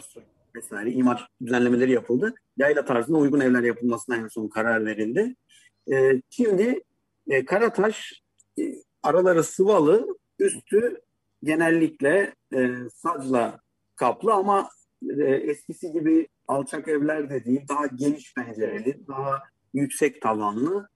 vesaire 0.56 0.92
imar 0.92 1.30
düzenlemeleri 1.46 1.92
yapıldı. 1.92 2.36
Yayla 2.58 2.86
tarzına 2.86 3.18
uygun 3.18 3.40
evler 3.40 3.64
yapılmasına 3.64 4.16
en 4.16 4.28
son 4.28 4.48
karar 4.48 4.86
verildi. 4.86 5.36
E, 5.92 6.22
şimdi 6.30 6.84
e, 7.28 7.46
Karataş 7.46 8.24
e, 8.60 8.64
araları 9.04 9.44
sıvalı, 9.44 10.18
üstü 10.40 11.02
genellikle 11.44 12.36
e, 12.56 12.70
sacla 12.94 13.60
kaplı 13.96 14.34
ama 14.34 14.70
e, 15.20 15.24
eskisi 15.24 15.92
gibi 15.92 16.28
alçak 16.48 16.88
evler 16.88 17.30
de 17.30 17.46
değil, 17.46 17.62
daha 17.70 17.88
geniş 17.88 18.34
pencereli, 18.34 19.08
daha 19.08 19.44
yüksek 19.74 20.22
tavanlı 20.22 20.90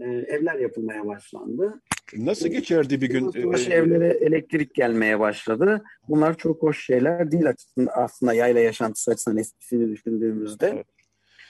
e, 0.00 0.04
evler 0.04 0.58
yapılmaya 0.58 1.06
başlandı. 1.06 1.82
Nasıl 2.16 2.48
geçerdi 2.48 3.00
bir 3.00 3.08
gün? 3.08 3.30
Taş 3.52 3.68
evlere 3.68 4.08
elektrik 4.08 4.74
gelmeye 4.74 5.20
başladı. 5.20 5.82
Bunlar 6.08 6.36
çok 6.36 6.62
hoş 6.62 6.86
şeyler 6.86 7.32
değil 7.32 7.48
aslında, 7.48 7.92
aslında 7.92 8.34
yayla 8.34 8.60
yaşantısı 8.60 9.10
açısından 9.10 9.38
eskisini 9.38 9.88
düşündüğümüzde. 9.90 10.68
Evet. 10.74 10.86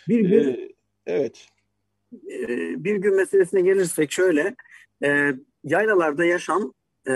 Bir 0.09 0.21
gün 0.21 0.49
ee, 0.49 0.69
evet. 1.07 1.47
E, 2.13 2.49
bir 2.85 2.97
gün 2.97 3.17
meselesine 3.17 3.61
gelirsek 3.61 4.13
şöyle 4.13 4.55
e, 5.05 5.33
yaylalarda 5.65 6.25
yaşam 6.25 6.73
e, 7.09 7.13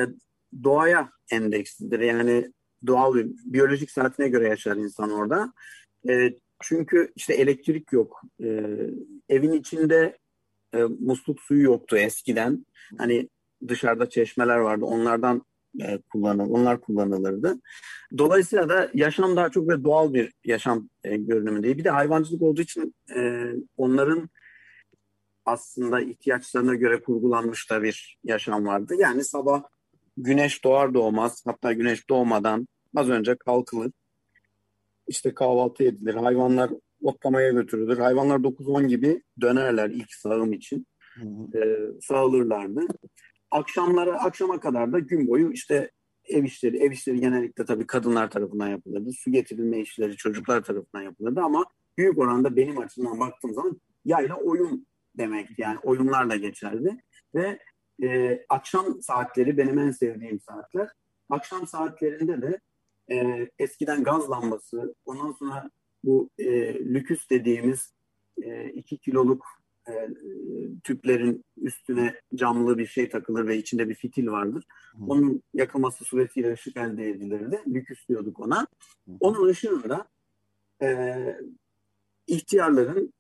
doğaya 0.64 1.10
endekslidir. 1.30 2.00
Yani 2.00 2.52
doğal 2.86 3.14
bir 3.14 3.26
biyolojik 3.44 3.90
saatine 3.90 4.28
göre 4.28 4.48
yaşar 4.48 4.76
insan 4.76 5.10
orada. 5.10 5.52
E, 6.08 6.34
çünkü 6.62 7.12
işte 7.16 7.34
elektrik 7.34 7.92
yok. 7.92 8.22
E, 8.42 8.66
evin 9.28 9.52
içinde 9.52 10.18
e, 10.78 10.84
musluk 11.00 11.40
suyu 11.40 11.62
yoktu 11.62 11.96
eskiden. 11.96 12.66
Hani 12.98 13.28
dışarıda 13.68 14.10
çeşmeler 14.10 14.56
vardı. 14.56 14.84
Onlardan 14.84 15.42
e, 15.82 15.98
kullanıl, 16.12 16.50
onlar 16.50 16.80
kullanılırdı. 16.80 17.60
Dolayısıyla 18.18 18.68
da 18.68 18.90
yaşam 18.94 19.36
daha 19.36 19.50
çok 19.50 19.68
ve 19.68 19.84
doğal 19.84 20.14
bir 20.14 20.32
yaşam 20.44 20.88
e, 21.04 21.16
görünümünde. 21.16 21.78
Bir 21.78 21.84
de 21.84 21.90
hayvancılık 21.90 22.42
olduğu 22.42 22.60
için 22.60 22.94
e, 23.16 23.52
onların 23.76 24.30
aslında 25.44 26.00
ihtiyaçlarına 26.00 26.74
göre 26.74 27.02
kurgulanmış 27.02 27.70
da 27.70 27.82
bir 27.82 28.18
yaşam 28.24 28.66
vardı. 28.66 28.94
Yani 28.98 29.24
sabah 29.24 29.62
güneş 30.16 30.64
doğar 30.64 30.94
doğmaz 30.94 31.42
hatta 31.46 31.72
güneş 31.72 32.08
doğmadan 32.08 32.68
az 32.96 33.08
önce 33.08 33.36
kalkılır. 33.36 33.92
İşte 35.08 35.34
kahvaltı 35.34 35.84
edilir. 35.84 36.14
Hayvanlar 36.14 36.70
otlamaya 37.06 37.50
götürülür. 37.50 37.98
Hayvanlar 37.98 38.38
9-10 38.38 38.86
gibi 38.86 39.22
dönerler 39.40 39.90
ilk 39.90 40.14
sağım 40.14 40.52
için. 40.52 40.86
E, 41.54 41.60
sağılırlardı. 42.02 42.80
Akşamlara, 43.50 44.22
akşama 44.22 44.60
kadar 44.60 44.92
da 44.92 44.98
gün 44.98 45.28
boyu 45.28 45.52
işte 45.52 45.90
ev 46.24 46.44
işleri, 46.44 46.76
ev 46.76 46.90
işleri 46.90 47.20
genellikle 47.20 47.64
tabii 47.64 47.86
kadınlar 47.86 48.30
tarafından 48.30 48.68
yapılırdı. 48.68 49.12
Su 49.12 49.32
getirilme 49.32 49.80
işleri 49.80 50.16
çocuklar 50.16 50.64
tarafından 50.64 51.02
yapılırdı 51.02 51.40
ama 51.40 51.64
büyük 51.98 52.18
oranda 52.18 52.56
benim 52.56 52.78
açımdan 52.78 53.20
baktığım 53.20 53.54
zaman 53.54 53.80
yayla 54.04 54.36
oyun 54.36 54.86
demekti. 55.18 55.54
Yani 55.58 55.78
oyunlarla 55.78 56.36
geçerdi. 56.36 56.96
Ve 57.34 57.58
e, 58.02 58.40
akşam 58.48 59.02
saatleri 59.02 59.58
benim 59.58 59.78
en 59.78 59.90
sevdiğim 59.90 60.40
saatler. 60.40 60.88
Akşam 61.30 61.66
saatlerinde 61.66 62.42
de 62.42 62.60
e, 63.10 63.48
eskiden 63.58 64.02
gaz 64.02 64.30
lambası, 64.30 64.94
ondan 65.04 65.32
sonra 65.32 65.70
bu 66.04 66.30
e, 66.38 66.74
lüküs 66.74 67.30
dediğimiz 67.30 67.92
e, 68.42 68.70
iki 68.70 68.98
kiloluk 68.98 69.46
e, 69.88 70.08
tüplerin 70.84 71.44
üstüne 71.56 72.20
camlı 72.34 72.78
bir 72.78 72.86
şey 72.86 73.08
takılır 73.08 73.46
ve 73.46 73.56
içinde 73.56 73.88
bir 73.88 73.94
fitil 73.94 74.26
vardır. 74.26 74.64
Hı. 74.92 75.04
Onun 75.08 75.42
yakılması 75.54 76.04
suretiyle 76.04 76.52
ışık 76.52 76.76
elde 76.76 77.10
edilirdi. 77.10 77.60
Lüküs 77.66 78.08
diyorduk 78.08 78.40
ona. 78.40 78.60
Hı. 78.60 79.12
Onun 79.20 79.48
ışığında 79.48 80.08
e, 80.82 81.16
ihtiyarların 82.26 83.12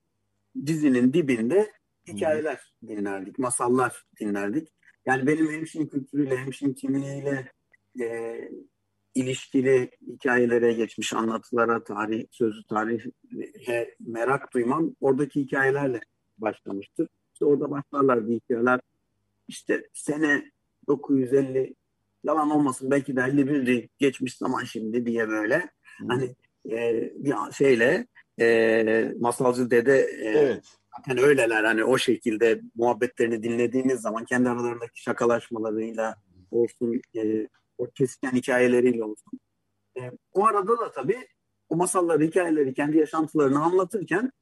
dizinin 0.66 1.12
dibinde 1.12 1.72
hikayeler 2.08 2.72
Hı. 2.82 2.88
dinlerdik, 2.88 3.38
masallar 3.38 4.04
dinlerdik. 4.20 4.68
Yani 5.06 5.26
benim 5.26 5.50
hemşin 5.50 5.86
kültürüyle, 5.86 6.36
hemşin 6.36 6.72
kimliğiyle 6.72 7.52
e, 8.00 8.38
ilişkili 9.16 9.90
hikayelere 10.06 10.72
geçmiş 10.72 11.12
anlatılara, 11.12 11.84
tarih, 11.84 12.24
sözlü 12.30 12.64
tarihe 12.64 13.94
merak 14.00 14.54
duymam 14.54 14.96
oradaki 15.00 15.40
hikayelerle 15.40 16.00
başlamıştır. 16.38 17.08
İşte 17.32 17.44
orada 17.44 17.70
başlarlar 17.70 18.28
bir 18.28 18.34
hikayeler. 18.34 18.80
İşte 19.48 19.88
sene 19.92 20.50
950 20.88 21.74
yalan 22.24 22.50
olmasın 22.50 22.90
belki 22.90 23.16
de 23.16 23.20
51'di 23.20 23.88
geçmiş 23.98 24.36
zaman 24.36 24.64
şimdi 24.64 25.06
diye 25.06 25.28
böyle. 25.28 25.70
Hmm. 25.98 26.08
Hani 26.08 26.34
e, 26.70 27.10
bir 27.14 27.34
şeyle 27.52 28.06
e, 28.40 29.14
masalcı 29.20 29.70
dede 29.70 29.98
e, 29.98 30.28
evet. 30.28 30.64
zaten 30.96 31.24
öyleler 31.24 31.64
hani 31.64 31.84
o 31.84 31.98
şekilde 31.98 32.60
muhabbetlerini 32.74 33.42
dinlediğiniz 33.42 34.00
zaman 34.00 34.24
kendi 34.24 34.48
aralarındaki 34.48 35.02
şakalaşmalarıyla 35.02 36.16
olsun 36.50 37.00
e, 37.16 37.48
o 37.78 37.90
kesken 37.90 38.32
hikayeleriyle 38.32 39.04
olsun. 39.04 39.40
E, 39.98 40.00
o 40.32 40.46
arada 40.46 40.78
da 40.78 40.92
tabii 40.92 41.28
o 41.68 41.76
masalları, 41.76 42.24
hikayeleri, 42.24 42.74
kendi 42.74 42.98
yaşantılarını 42.98 43.64
anlatırken 43.64 44.32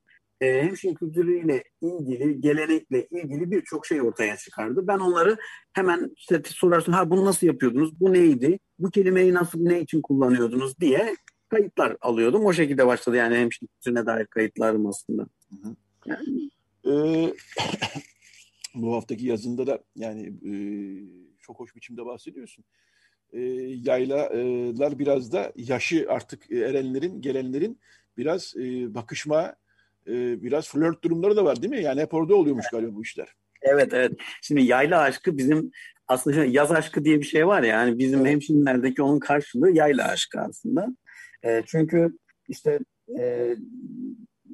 e, 0.40 0.62
hemşin 0.62 0.94
kültürüyle 0.94 1.64
ilgili, 1.80 2.40
gelenekle 2.40 3.06
ilgili 3.06 3.50
birçok 3.50 3.86
şey 3.86 4.02
ortaya 4.02 4.36
çıkardı. 4.36 4.86
Ben 4.86 4.98
onları 4.98 5.36
hemen 5.72 6.10
işte 6.16 6.42
sorarsın, 6.46 6.92
ha 6.92 7.10
bunu 7.10 7.24
nasıl 7.24 7.46
yapıyordunuz, 7.46 8.00
bu 8.00 8.12
neydi, 8.12 8.58
bu 8.78 8.90
kelimeyi 8.90 9.34
nasıl, 9.34 9.60
ne 9.60 9.80
için 9.80 10.02
kullanıyordunuz 10.02 10.78
diye 10.80 11.16
kayıtlar 11.48 11.96
alıyordum. 12.00 12.44
O 12.44 12.52
şekilde 12.52 12.86
başladı 12.86 13.16
yani 13.16 13.36
hemşin 13.36 13.66
kültürüne 13.66 14.06
dair 14.06 14.26
kayıtlarım 14.26 14.86
aslında. 14.86 15.26
Yani. 16.06 16.50
Ee, 16.86 17.34
bu 18.74 18.94
haftaki 18.94 19.26
yazında 19.26 19.66
da 19.66 19.84
yani 19.96 20.26
e, 20.26 20.52
çok 21.40 21.60
hoş 21.60 21.76
biçimde 21.76 22.06
bahsediyorsun. 22.06 22.64
E, 23.34 23.40
yaylalar 23.84 24.98
biraz 24.98 25.32
da 25.32 25.52
yaşı 25.56 26.06
artık 26.08 26.52
erenlerin, 26.52 27.20
gelenlerin 27.20 27.80
biraz 28.16 28.54
e, 28.56 28.94
bakışma 28.94 29.54
e, 30.06 30.42
biraz 30.42 30.68
flört 30.68 31.04
durumları 31.04 31.36
da 31.36 31.44
var 31.44 31.62
değil 31.62 31.70
mi? 31.70 31.82
Yani 31.82 32.00
hep 32.00 32.14
orada 32.14 32.34
oluyormuş 32.34 32.66
galiba 32.72 32.94
bu 32.94 33.02
işler. 33.02 33.28
Evet 33.62 33.92
evet. 33.92 34.12
Şimdi 34.42 34.62
yayla 34.62 35.00
aşkı 35.00 35.38
bizim 35.38 35.70
aslında 36.08 36.44
yaz 36.44 36.72
aşkı 36.72 37.04
diye 37.04 37.18
bir 37.20 37.24
şey 37.24 37.46
var 37.46 37.62
ya. 37.62 37.68
Yani 37.68 37.98
bizim 37.98 38.26
hemşinlerdeki 38.26 39.02
onun 39.02 39.18
karşılığı 39.18 39.70
yayla 39.70 40.08
aşkı 40.08 40.40
aslında. 40.40 40.86
E, 41.44 41.62
çünkü 41.66 42.18
işte 42.48 42.78
e, 43.18 43.54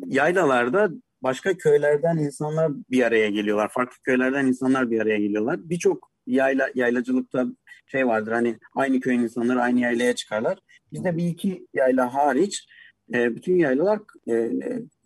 yaylalarda 0.07 0.91
başka 1.23 1.57
köylerden 1.57 2.17
insanlar 2.17 2.73
bir 2.91 3.03
araya 3.03 3.31
geliyorlar. 3.31 3.69
Farklı 3.69 3.97
köylerden 4.03 4.47
insanlar 4.47 4.91
bir 4.91 5.01
araya 5.01 5.19
geliyorlar. 5.19 5.71
Birçok 5.71 6.10
yayla 6.31 6.71
yaylacılıkta 6.75 7.47
şey 7.87 8.07
vardır 8.07 8.33
hani 8.33 8.59
aynı 8.75 9.01
köyün 9.01 9.21
insanları 9.21 9.61
aynı 9.61 9.81
yaylaya 9.81 10.15
çıkarlar. 10.15 10.59
Bizde 10.93 11.17
bir 11.17 11.27
iki 11.27 11.67
yayla 11.75 12.15
hariç 12.15 12.67
e, 13.15 13.37
bütün 13.37 13.57
yaylalar 13.57 14.01
e, 14.29 14.51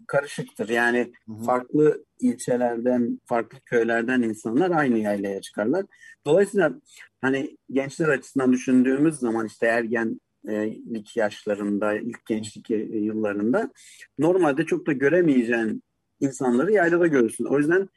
karışıktır. 0.06 0.68
Yani 0.68 1.12
hı 1.26 1.32
hı. 1.32 1.44
farklı 1.44 2.04
ilçelerden, 2.20 3.20
farklı 3.26 3.60
köylerden 3.60 4.22
insanlar 4.22 4.70
aynı 4.70 4.98
yaylaya 4.98 5.40
çıkarlar. 5.40 5.84
Dolayısıyla 6.26 6.72
hani 7.20 7.56
gençler 7.72 8.08
açısından 8.08 8.52
düşündüğümüz 8.52 9.14
zaman 9.14 9.46
işte 9.46 9.66
ergenlik 9.66 11.16
yaşlarında, 11.16 11.94
ilk 11.94 12.26
gençlik 12.26 12.70
yıllarında 12.70 13.70
normalde 14.18 14.64
çok 14.64 14.86
da 14.86 14.92
göremeyeceğin 14.92 15.82
insanları 16.20 16.72
yaylada 16.72 17.06
görürsün. 17.06 17.44
O 17.44 17.58
yüzden 17.58 17.88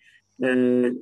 e, 0.43 0.49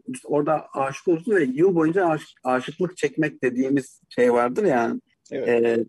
işte 0.07 0.27
orada 0.27 0.67
aşık 0.73 1.07
olursun 1.07 1.35
ve 1.35 1.43
yıl 1.43 1.75
boyunca 1.75 2.05
aş, 2.05 2.35
aşıklık 2.43 2.97
çekmek 2.97 3.43
dediğimiz 3.43 4.01
şey 4.09 4.33
vardır 4.33 4.63
yani 4.63 5.01
evet. 5.31 5.49
e, 5.49 5.85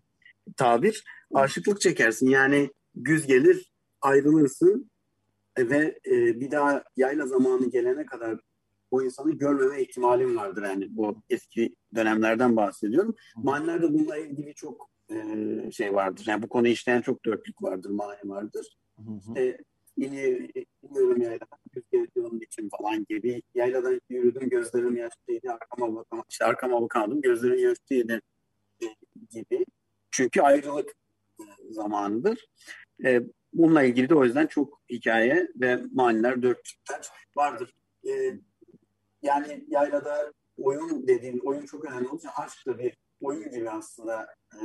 tabir. 0.57 1.03
Aşıklık 1.33 1.81
çekersin 1.81 2.29
yani 2.29 2.69
güz 2.95 3.27
gelir 3.27 3.71
ayrılırsın 4.01 4.91
ve 5.59 5.99
e, 6.05 6.39
bir 6.39 6.51
daha 6.51 6.83
yayla 6.97 7.27
zamanı 7.27 7.69
gelene 7.69 8.05
kadar 8.05 8.39
o 8.91 9.01
insanı 9.01 9.31
görmeme 9.31 9.81
ihtimalim 9.81 10.37
vardır 10.37 10.63
yani 10.63 10.87
bu 10.89 11.21
eski 11.29 11.75
dönemlerden 11.95 12.55
bahsediyorum. 12.55 13.15
Manilerde 13.35 13.93
bununla 13.93 14.17
ilgili 14.17 14.53
çok 14.53 14.89
e, 15.11 15.15
şey 15.71 15.93
vardır. 15.93 16.25
Yani 16.27 16.43
bu 16.43 16.49
konuyu 16.49 16.73
işleyen 16.73 17.01
çok 17.01 17.25
dörtlük 17.25 17.63
vardır, 17.63 17.89
mani 17.89 18.19
vardır. 18.23 18.77
Hı 18.95 19.01
hı. 19.01 19.17
İşte 19.17 19.57
yine 19.97 20.49
iniyorum 20.81 21.21
yayladan, 21.21 21.59
yüz 21.93 22.09
onun 22.17 22.39
için 22.39 22.69
falan 22.77 23.05
gibi. 23.09 23.41
Yayladan 23.55 24.01
yürüdüm, 24.09 24.49
gözlerim 24.49 24.97
yaşlıydı, 24.97 25.51
arkama 25.51 25.95
bakamadım. 25.95 26.25
İşte 26.29 26.45
arkama 26.45 26.81
bakamadım, 26.81 27.21
gözlerim 27.21 27.59
yaşlıydı 27.59 28.21
e, 28.81 28.85
gibi. 29.29 29.65
Çünkü 30.11 30.41
ayrılık 30.41 30.89
e, 31.39 31.43
zamanıdır. 31.69 32.47
E, 33.05 33.21
Bununla 33.53 33.83
ilgili 33.83 34.09
de 34.09 34.15
o 34.15 34.23
yüzden 34.23 34.47
çok 34.47 34.81
hikaye 34.89 35.47
ve 35.55 35.83
maniler, 35.93 36.41
dörtlükler 36.41 37.09
vardır. 37.35 37.73
Ee, 38.07 38.39
yani 39.21 39.65
yaylada 39.67 40.33
oyun 40.57 41.07
dediğin, 41.07 41.39
oyun 41.39 41.65
çok 41.65 41.85
önemli 41.85 42.07
olunca 42.07 42.29
aşk 42.37 42.67
da 42.67 42.79
bir 42.79 42.97
oyun 43.21 43.51
gibi 43.51 43.69
aslında 43.69 44.27
e, 44.53 44.61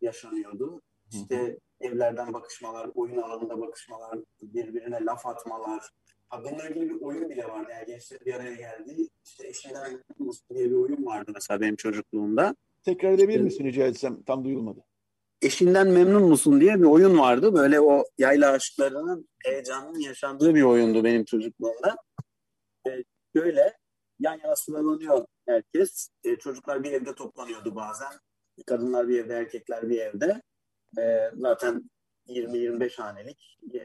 yaşanıyordu. 0.00 0.82
İşte 1.12 1.58
evlerden 1.80 2.32
bakışmalar, 2.32 2.90
oyun 2.94 3.16
alanında 3.16 3.60
bakışmalar, 3.60 4.18
birbirine 4.42 5.04
laf 5.04 5.26
atmalar. 5.26 5.90
Ha, 6.28 6.44
bununla 6.44 6.68
ilgili 6.68 6.90
bir 6.90 7.00
oyun 7.00 7.30
bile 7.30 7.44
vardı. 7.44 7.70
Yani 7.70 7.86
gençler 7.86 8.20
bir 8.26 8.34
araya 8.34 8.54
geldi. 8.54 9.08
İşte 9.24 9.48
eşinden 9.48 10.04
diye 10.54 10.70
bir 10.70 10.74
oyun 10.74 11.06
vardı 11.06 11.30
mesela 11.34 11.60
benim 11.60 11.76
çocukluğumda. 11.76 12.56
Tekrar 12.84 13.12
edebilir 13.12 13.34
işte, 13.34 13.44
misin 13.44 13.64
rica 13.64 13.86
etsem? 13.86 14.22
Tam 14.22 14.44
duyulmadı 14.44 14.84
eşinden 15.42 15.88
memnun 15.88 16.22
musun 16.22 16.60
diye 16.60 16.78
bir 16.78 16.84
oyun 16.84 17.18
vardı. 17.18 17.54
Böyle 17.54 17.80
o 17.80 18.04
yayla 18.18 18.52
aşklarının 18.52 19.28
heyecanının 19.44 19.98
yaşandığı 19.98 20.54
bir 20.54 20.62
oyundu 20.62 21.04
benim 21.04 21.24
çocukluğumda. 21.24 21.96
E, 22.86 22.90
böyle 23.34 23.76
yan 24.20 24.38
yana 24.44 24.56
sıralanıyor 24.56 25.26
herkes. 25.46 26.08
E, 26.24 26.36
çocuklar 26.36 26.82
bir 26.82 26.92
evde 26.92 27.14
toplanıyordu 27.14 27.74
bazen. 27.74 28.12
Kadınlar 28.66 29.08
bir 29.08 29.24
evde, 29.24 29.34
erkekler 29.34 29.88
bir 29.88 30.00
evde. 30.00 30.42
E, 30.98 31.30
zaten 31.36 31.90
20-25 32.28 32.96
hanelik 32.96 33.58
e, 33.74 33.80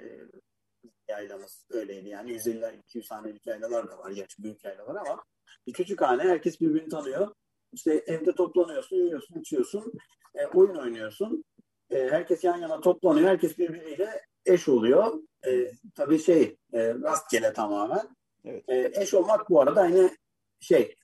yaylamız 1.08 1.66
öyleydi. 1.70 2.10
Yani 2.10 2.32
150-200 2.32 3.10
hanelik 3.10 3.48
yaylalar 3.48 3.92
da 3.92 3.98
var. 3.98 4.12
Gerçi 4.12 4.44
büyük 4.44 4.64
yaylalar 4.64 4.96
ama 4.96 5.24
bir 5.68 5.74
küçük 5.74 6.02
hane 6.02 6.24
herkes 6.24 6.62
birbirini 6.62 6.90
tanıyor. 6.90 7.36
İşte 7.74 8.04
evde 8.08 8.36
toplanıyorsun, 8.36 8.96
yiyorsun, 8.96 9.40
içiyorsun, 9.40 9.94
e, 10.36 10.46
oyun 10.46 10.76
oynuyorsun. 10.76 11.44
E, 11.90 12.10
herkes 12.10 12.44
yan 12.44 12.58
yana 12.58 12.82
toplanıyor, 12.82 13.30
herkes 13.30 13.58
birbiriyle 13.58 14.22
eş 14.46 14.70
oluyor. 14.70 15.14
E, 15.48 15.72
tabii 15.96 16.20
şey, 16.20 16.58
e, 16.74 16.94
rastgele 16.94 17.54
tamamen. 17.54 18.16
Evet. 18.46 18.64
E, 18.70 18.92
eş 18.96 19.14
olmak 19.14 19.50
bu 19.50 19.62
arada 19.62 19.82
aynı 19.82 20.12
şey, 20.60 20.96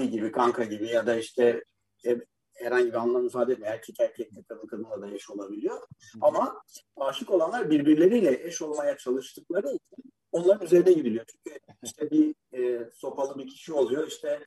e, 0.00 0.04
gibi, 0.04 0.32
kanka 0.32 0.64
gibi 0.64 0.86
ya 0.86 1.06
da 1.06 1.14
işte 1.16 1.64
e, 2.06 2.16
herhangi 2.54 2.86
bir 2.86 2.94
anlam 2.94 3.26
ifade 3.26 3.52
etmiyor. 3.52 3.74
Erkek 3.74 4.00
erkekle 4.00 4.42
kadın 4.42 4.66
kadınla 4.66 5.02
da 5.02 5.10
eş 5.10 5.30
olabiliyor. 5.30 5.80
Ama 6.20 6.62
aşık 6.96 7.30
olanlar 7.30 7.70
birbirleriyle 7.70 8.46
eş 8.46 8.62
olmaya 8.62 8.96
çalıştıkları 8.96 9.68
için 9.68 10.12
onların 10.32 10.66
üzerine 10.66 10.92
gidiliyor. 10.92 11.24
Çünkü 11.26 11.58
işte 11.82 12.10
bir 12.10 12.34
e, 12.52 12.90
sopalı 12.90 13.38
bir 13.38 13.48
kişi 13.48 13.72
oluyor. 13.72 14.06
İşte 14.06 14.46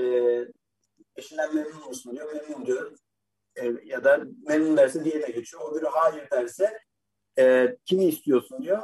e, 0.00 0.04
eşinden 1.16 1.54
memnun 1.54 1.88
musun 1.88 2.16
diyor. 2.16 2.34
Memnun 2.34 2.66
diyor. 2.66 2.96
E, 3.56 3.74
ya 3.84 4.04
da 4.04 4.24
memnun 4.46 4.76
derse 4.76 5.04
diğerine 5.04 5.30
geçiyor. 5.30 5.62
O 5.62 5.76
biri 5.76 5.86
hayır 5.86 6.30
derse 6.30 6.78
e, 7.38 7.76
kimi 7.84 8.04
istiyorsun 8.04 8.62
diyor. 8.62 8.82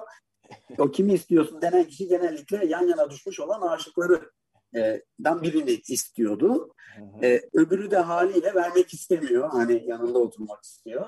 O 0.78 0.90
kimi 0.90 1.12
istiyorsun 1.12 1.62
denen 1.62 1.84
kişi 1.84 2.08
genellikle 2.08 2.66
yan 2.66 2.86
yana 2.86 3.10
düşmüş 3.10 3.40
olan 3.40 3.60
aşıkları 3.60 4.30
dan 5.24 5.42
birini 5.42 5.70
istiyordu. 5.70 6.74
E, 7.22 7.40
öbürü 7.52 7.90
de 7.90 7.98
haliyle 7.98 8.54
vermek 8.54 8.94
istemiyor. 8.94 9.50
Hani 9.50 9.84
yanında 9.86 10.18
oturmak 10.18 10.64
istiyor. 10.64 11.06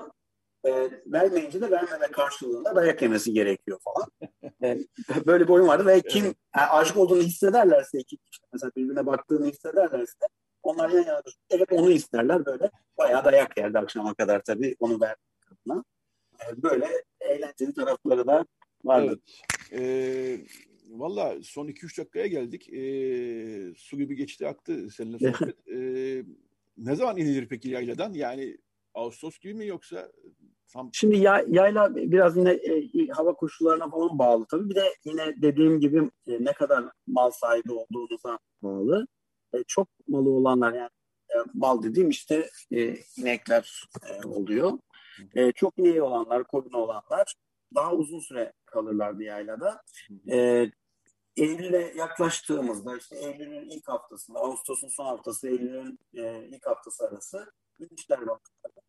E, 0.65 0.89
vermeyince 1.05 1.61
de 1.61 1.71
vermeme 1.71 2.07
karşılığında 2.07 2.75
dayak 2.75 3.01
yemesi 3.01 3.33
gerekiyor 3.33 3.79
falan. 3.83 4.31
E, 4.63 4.79
böyle 5.25 5.43
bir 5.43 5.53
oyun 5.53 5.67
vardı 5.67 5.85
ve 5.85 6.01
kim 6.01 6.23
yani 6.25 6.35
aşık 6.69 6.97
olduğunu 6.97 7.21
hissederlerse 7.21 8.03
kişi 8.03 8.17
mesela 8.53 8.71
birbirine 8.75 9.05
baktığını 9.05 9.45
hissederlerse 9.45 10.27
onlar 10.63 10.89
yan 10.89 11.03
yana 11.03 11.21
evet 11.49 11.71
onu 11.71 11.91
isterler 11.91 12.45
böyle. 12.45 12.71
Bayağı 12.97 13.25
dayak 13.25 13.57
yerdi 13.57 13.79
akşama 13.79 14.13
kadar 14.13 14.41
tabii 14.43 14.75
onu 14.79 15.01
vermek 15.01 15.17
adına. 15.51 15.83
E, 16.41 16.63
böyle 16.63 16.87
eğlenceli 17.21 17.73
tarafları 17.73 18.27
da 18.27 18.45
vardı. 18.83 19.19
Evet. 19.71 19.81
Ee, 19.81 20.39
Valla 20.93 21.35
son 21.43 21.67
2-3 21.67 21.97
dakikaya 21.97 22.27
geldik. 22.27 22.69
Ee, 22.69 23.73
su 23.77 23.97
gibi 23.97 24.15
geçti 24.15 24.47
aktı 24.47 24.89
seninle 24.89 25.17
sohbet. 25.31 25.67
ee, 25.67 26.23
ne 26.77 26.95
zaman 26.95 27.17
inilir 27.17 27.47
peki 27.47 27.69
yayladan? 27.69 28.13
Yani 28.13 28.57
Ağustos 28.93 29.39
gibi 29.39 29.53
mi 29.53 29.67
yoksa 29.67 30.11
tam... 30.73 30.89
Şimdi 30.93 31.17
yay, 31.17 31.45
yayla 31.47 31.95
biraz 31.95 32.37
yine 32.37 32.51
e, 32.51 33.07
hava 33.07 33.33
koşullarına 33.33 33.89
falan 33.89 34.19
bağlı 34.19 34.45
tabii. 34.51 34.69
Bir 34.69 34.75
de 34.75 34.95
yine 35.05 35.41
dediğim 35.41 35.79
gibi 35.79 36.09
e, 36.27 36.43
ne 36.43 36.53
kadar 36.53 36.83
mal 37.07 37.31
sahibi 37.31 37.71
olduğunuza 37.71 38.39
bağlı. 38.61 39.07
E, 39.53 39.57
çok 39.67 39.87
malı 40.07 40.29
olanlar 40.29 40.73
yani 40.73 40.89
e, 41.29 41.37
mal 41.53 41.83
dediğim 41.83 42.09
işte 42.09 42.49
e, 42.71 42.95
inekler 43.17 43.83
e, 44.09 44.27
oluyor. 44.27 44.79
E, 45.35 45.51
çok 45.51 45.77
ineği 45.77 46.01
olanlar, 46.01 46.43
koyun 46.43 46.73
olanlar 46.73 47.33
daha 47.75 47.93
uzun 47.93 48.19
süre 48.19 48.53
kalırlardı 48.65 49.23
yaylada. 49.23 49.81
E, 50.31 50.67
Eylül'e 51.37 51.93
yaklaştığımızda 51.97 52.97
işte 52.97 53.15
Eylül'ün 53.15 53.69
ilk 53.69 53.87
haftasında, 53.87 54.39
Ağustos'un 54.39 54.87
son 54.87 55.05
haftası, 55.05 55.47
Eylül'ün 55.47 55.99
e, 56.13 56.47
ilk 56.47 56.67
haftası 56.67 57.07
arası 57.07 57.51
inişler 57.79 58.21
vakitleri. 58.21 58.85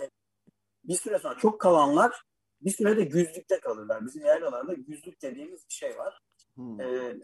E, 0.00 0.10
bir 0.84 0.94
süre 0.94 1.18
sonra 1.18 1.38
çok 1.38 1.60
kalanlar 1.60 2.22
bir 2.60 2.70
süre 2.70 2.96
de 2.96 3.04
güzlükte 3.04 3.60
kalırlar. 3.60 4.06
Bizim 4.06 4.26
yaylalarda 4.26 4.74
güzlük 4.74 5.22
dediğimiz 5.22 5.68
bir 5.68 5.74
şey 5.74 5.98
var. 5.98 6.20
Hmm. 6.54 6.80
E, 6.80 7.16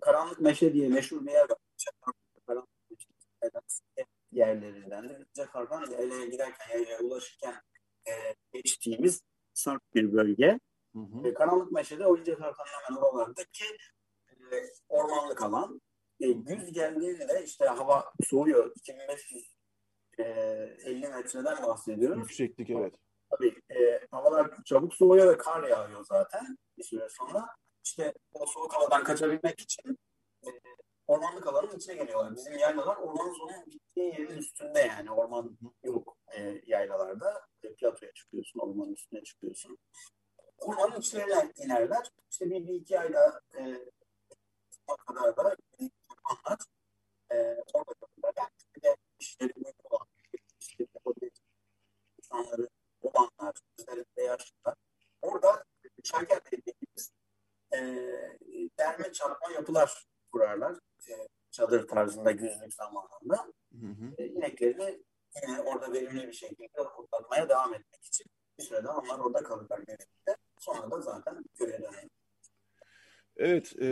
Karanlık 0.00 0.40
Meşe 0.40 0.72
diye 0.72 0.88
meşhur 0.88 1.26
bir 1.26 1.32
yer 1.32 1.50
var. 1.50 1.58
Karanlık 2.46 2.68
Meşe 2.90 4.06
yerlerinden. 4.32 5.26
Cekar'dan 5.32 5.92
Ele'ye 5.92 6.26
giderken, 6.26 6.78
yaylaya 6.78 7.00
ulaşırken 7.00 7.54
e, 8.06 8.12
geçtiğimiz 8.52 9.22
sarp 9.54 9.82
bir 9.94 10.12
bölge. 10.12 10.60
Hı 10.92 10.98
hı. 10.98 11.28
E, 11.28 11.34
Karanlık 11.34 11.72
Meşe'de 11.72 12.06
Oyuncak 12.06 12.40
Arkan'ın 12.40 12.68
hemen 12.88 13.02
oralardaki 13.02 13.64
ormanlık 14.88 15.42
alan. 15.42 15.80
E, 16.20 16.32
güz 16.32 16.72
geldiğinde 16.72 17.44
işte 17.44 17.64
hava 17.64 18.12
soğuyor. 18.24 18.72
2500 18.76 19.52
e, 20.18 20.22
50 20.22 21.08
metreden 21.08 21.62
bahsediyoruz. 21.62 22.18
Yükseklik 22.18 22.70
evet. 22.70 22.94
Tabii 23.30 23.54
e, 23.70 24.06
havalar 24.10 24.50
çabuk 24.64 24.94
soğuyor 24.94 25.32
ve 25.32 25.38
kar 25.38 25.62
yağıyor 25.62 26.04
zaten 26.04 26.58
bir 26.78 26.84
süre 26.84 27.08
sonra. 27.08 27.46
İşte 27.84 28.14
o 28.32 28.46
soğuk 28.46 28.74
havadan 28.74 29.04
kaçabilmek 29.04 29.60
için 29.60 29.98
e, 30.44 30.48
ormanlık 31.06 31.46
alanın 31.46 31.76
içine 31.76 31.94
geliyorlar. 31.94 32.36
Bizim 32.36 32.58
yaylalar 32.58 32.96
orman 32.96 33.32
sonunun 33.32 33.66
bittiği 33.66 34.06
yerin 34.06 34.38
üstünde 34.38 34.78
yani. 34.78 35.10
Orman 35.10 35.58
yok 35.84 36.16
e, 36.36 36.60
yaylalarda. 36.66 37.46
E, 37.62 37.74
platoya 37.74 38.12
çıkıyorsun, 38.12 38.60
ormanın 38.60 38.92
üstüne 38.92 39.22
çıkıyorsun. 39.22 39.78
Ormanın 40.58 41.00
içlerine 41.00 41.52
inerler. 41.56 42.10
İşte 42.30 42.50
bir, 42.50 42.66
bir 42.66 42.74
iki 42.74 43.00
ayda 43.00 43.40
e, 43.58 43.78
kadar 44.96 45.36
da 45.36 45.56
ormanlar 46.08 46.58
e, 47.32 47.36
orada 47.72 47.94
kalırlar. 47.94 48.32
Yani 48.36 48.50
de 48.82 48.96
işleri 49.18 49.52
uygun 49.56 49.72
olan, 49.90 50.06
işleri 50.60 50.88
yapabilecek 50.94 51.44
insanları 52.18 52.68
olanlar, 53.00 53.54
özellikle 53.78 54.22
yaşlılar. 54.22 54.74
Orada 55.22 55.64
şarkı 56.04 56.40
dediğimiz 56.52 57.12
e, 57.74 57.78
derme 58.78 59.12
çarpma 59.12 59.52
yapılar 59.52 60.04
kurarlar. 60.32 60.78
E, 61.08 61.28
çadır 61.50 61.88
tarzında 61.88 62.30
güzlük 62.30 62.74
zamanında. 62.74 63.52
Hı. 63.72 64.14
E, 64.18 64.26
ineklerini 64.26 65.02
yine 65.42 65.60
orada 65.60 65.92
verimli 65.92 66.28
bir 66.28 66.32
şekilde 66.32 66.80
otlatmaya 66.80 67.48
devam 67.48 67.74
etmek 67.74 68.04
için 68.04 68.26
bir 68.58 68.62
sürede 68.62 68.88
onlar 68.88 69.18
orada 69.18 69.42
kalırlar 69.42 69.78
genellikle. 69.78 70.36
Sonra 70.58 70.90
da 70.90 71.00
zaten 71.00 71.44
köye 71.54 71.78
döner. 71.82 72.08
Evet, 73.36 73.72
e, 73.82 73.88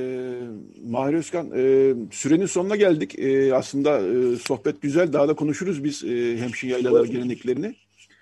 Mahir 0.84 1.14
Özkan, 1.14 1.50
e, 1.56 1.94
sürenin 2.10 2.46
sonuna 2.46 2.76
geldik. 2.76 3.18
E, 3.18 3.54
aslında 3.54 3.98
e, 4.00 4.36
sohbet 4.36 4.82
güzel, 4.82 5.12
daha 5.12 5.28
da 5.28 5.34
konuşuruz 5.34 5.84
biz 5.84 6.04
e, 6.04 6.36
hemşin 6.36 6.68
yaylaları 6.68 7.06
geleneklerini. 7.06 7.74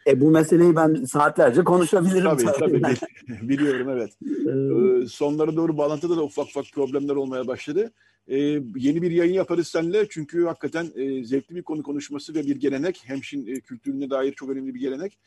E, 0.07 0.21
bu 0.21 0.31
meseleyi 0.31 0.77
ben 0.77 1.05
saatlerce 1.05 1.65
konuşabilirim. 1.65 2.25
Tabii, 2.25 2.45
tabii, 2.45 2.83
tabii. 2.83 2.95
biliyorum 3.49 3.89
evet. 3.89 4.11
e, 5.05 5.07
sonlara 5.09 5.57
doğru 5.57 5.79
bağlantıda 5.79 6.17
da 6.17 6.25
ufak 6.25 6.47
ufak 6.47 6.65
problemler 6.75 7.15
olmaya 7.15 7.47
başladı. 7.47 7.93
E, 8.29 8.37
yeni 8.77 9.03
bir 9.03 9.11
yayın 9.11 9.35
yaparız 9.35 9.69
seninle 9.69 10.07
çünkü 10.09 10.45
hakikaten 10.45 10.87
e, 10.97 11.25
zevkli 11.25 11.57
bir 11.57 11.63
konu 11.63 11.83
konuşması 11.83 12.35
ve 12.35 12.45
bir 12.45 12.57
gelenek. 12.57 13.03
Hemşin 13.05 13.47
e, 13.47 13.61
kültürüne 13.61 14.11
dair 14.11 14.33
çok 14.33 14.51
önemli 14.51 14.75
bir 14.75 14.81
gelenek. 14.81 15.19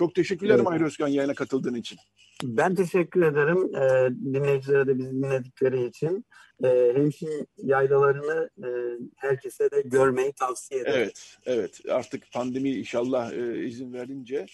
Çok 0.00 0.14
teşekkürler 0.14 0.54
evet. 0.54 0.64
Mahir 0.64 0.80
Özkan 0.80 1.08
yayına 1.08 1.34
katıldığın 1.34 1.74
için. 1.74 1.98
Ben 2.44 2.74
teşekkür 2.74 3.22
ederim 3.22 3.74
e, 3.74 4.10
dinleyicilere 4.34 4.86
de 4.86 4.98
bizi 4.98 5.10
dinledikleri 5.10 5.86
için. 5.86 6.24
E, 6.64 6.92
hemşin 6.96 7.46
yaylalarını 7.56 8.50
e, 8.58 8.68
herkese 9.16 9.70
de 9.70 9.82
görmeyi 9.84 10.32
tavsiye 10.32 10.80
ederim. 10.80 10.96
Evet, 10.96 11.36
evet. 11.46 11.80
Artık 11.88 12.32
pandemi 12.32 12.70
inşallah 12.70 13.32
e, 13.32 13.64
izin 13.64 13.92
verince 13.92 14.46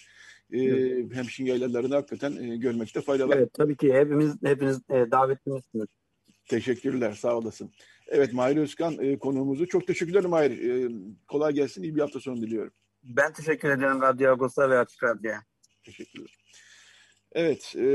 e, 0.51 0.61
evet. 0.61 1.15
hemşin 1.15 1.45
yaylalarını 1.45 1.95
hakikaten 1.95 2.35
e, 2.35 2.57
görmekte 2.57 3.01
fayda 3.01 3.29
var. 3.29 3.37
Evet, 3.37 3.53
tabii 3.53 3.77
ki 3.77 3.93
hepimiz 3.93 4.35
hepiniz 4.43 4.77
e, 4.89 5.11
davetlimizsiniz. 5.11 5.87
Teşekkürler, 6.45 7.13
sağ 7.13 7.37
olasın. 7.37 7.71
Evet, 8.07 8.33
Mahir 8.33 8.57
Özkan 8.57 8.99
e, 8.99 9.19
konuğumuzu. 9.19 9.67
Çok 9.67 9.87
teşekkürler 9.87 10.25
Mahir. 10.25 10.69
E, 10.69 10.91
kolay 11.27 11.53
gelsin, 11.53 11.83
iyi 11.83 11.95
bir 11.95 12.01
hafta 12.01 12.19
sonu 12.19 12.41
diliyorum. 12.41 12.73
Ben 13.07 13.33
teşekkür 13.33 13.69
ederim 13.69 14.01
Radyo 14.01 14.31
Agos'a 14.31 14.69
ve 14.69 14.79
Açık 14.79 15.03
Radyo'ya. 15.03 15.43
Teşekkürler. 15.83 16.37
Evet, 17.31 17.73
e, 17.75 17.85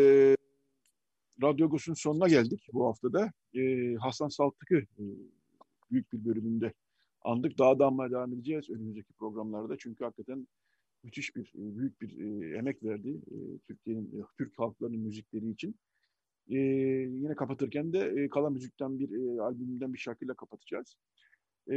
Radyo 1.43 1.67
Agos'un 1.67 1.95
sonuna 1.95 2.29
geldik 2.29 2.67
bu 2.73 2.87
haftada. 2.87 3.33
E, 3.55 3.95
Hasan 3.95 4.29
Saltık'ı 4.29 4.77
e, 4.77 5.05
büyük 5.91 6.13
bir 6.13 6.25
bölümünde 6.25 6.73
andık. 7.23 7.59
Daha 7.59 7.79
da 7.79 7.87
anmaya 7.87 8.11
devam 8.11 8.33
edeceğiz 8.33 8.71
önümüzdeki 8.71 9.13
programlarda. 9.13 9.79
Çünkü 9.79 10.05
hakikaten 10.05 10.47
müthiş 11.03 11.37
bir, 11.37 11.53
e, 11.55 11.79
büyük 11.79 12.01
bir 12.01 12.19
e, 12.19 12.57
emek 12.57 12.85
verdi 12.85 13.21
e, 13.31 13.37
Türkiye'nin, 13.67 14.21
e, 14.21 14.25
Türk 14.39 14.59
halklarının 14.59 15.01
müzikleri 15.01 15.51
için. 15.51 15.75
E, 16.49 16.57
yine 16.59 17.35
kapatırken 17.35 17.93
de 17.93 17.99
e, 17.99 18.29
Kala 18.29 18.51
Müzik'ten 18.51 18.99
bir 18.99 19.37
e, 19.37 19.41
albümünden 19.41 19.93
bir 19.93 19.99
şarkıyla 19.99 20.35
kapatacağız. 20.35 20.97
E, 21.71 21.77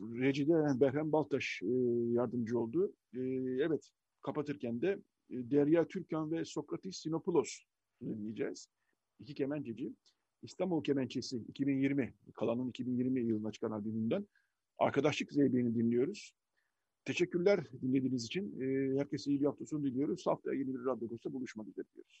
Reci'de 0.00 0.80
Berhem 0.80 1.12
Baltaş 1.12 1.62
e, 1.62 1.66
yardımcı 2.12 2.58
oldu. 2.58 2.92
E, 3.14 3.20
evet, 3.60 3.90
kapatırken 4.22 4.82
de 4.82 4.88
e, 5.30 5.50
Derya 5.50 5.88
Türkan 5.88 6.30
ve 6.32 6.44
Sokratis 6.44 6.96
Sinopoulos 6.96 7.58
dinleyeceğiz. 8.00 8.68
İki 9.20 9.34
kemenceci. 9.34 9.92
İstanbul 10.42 10.84
Kemençesi 10.84 11.36
2020, 11.36 12.14
Kalan'ın 12.34 12.68
2020 12.68 13.20
yılına 13.20 13.52
çıkan 13.52 13.70
albümünden 13.70 14.26
Arkadaşlık 14.78 15.32
Zeybeğini 15.32 15.74
dinliyoruz. 15.74 16.32
Teşekkürler 17.04 17.64
dinlediğiniz 17.82 18.24
için. 18.24 18.60
E, 18.60 18.98
herkese 18.98 19.30
iyi 19.30 19.40
bir 19.40 19.46
hafta 19.46 19.66
sonu 19.66 19.84
diliyoruz. 19.84 20.26
Haftaya 20.26 20.58
yeni 20.58 20.74
bir 20.74 20.84
Radyo 20.84 21.08
buluşmak 21.32 21.68
üzere 21.68 21.86
diyoruz. 21.94 22.20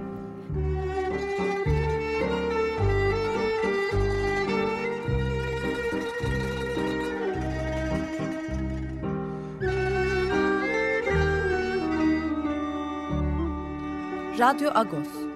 Radyo 14.41 14.71
Agos. 14.73 15.30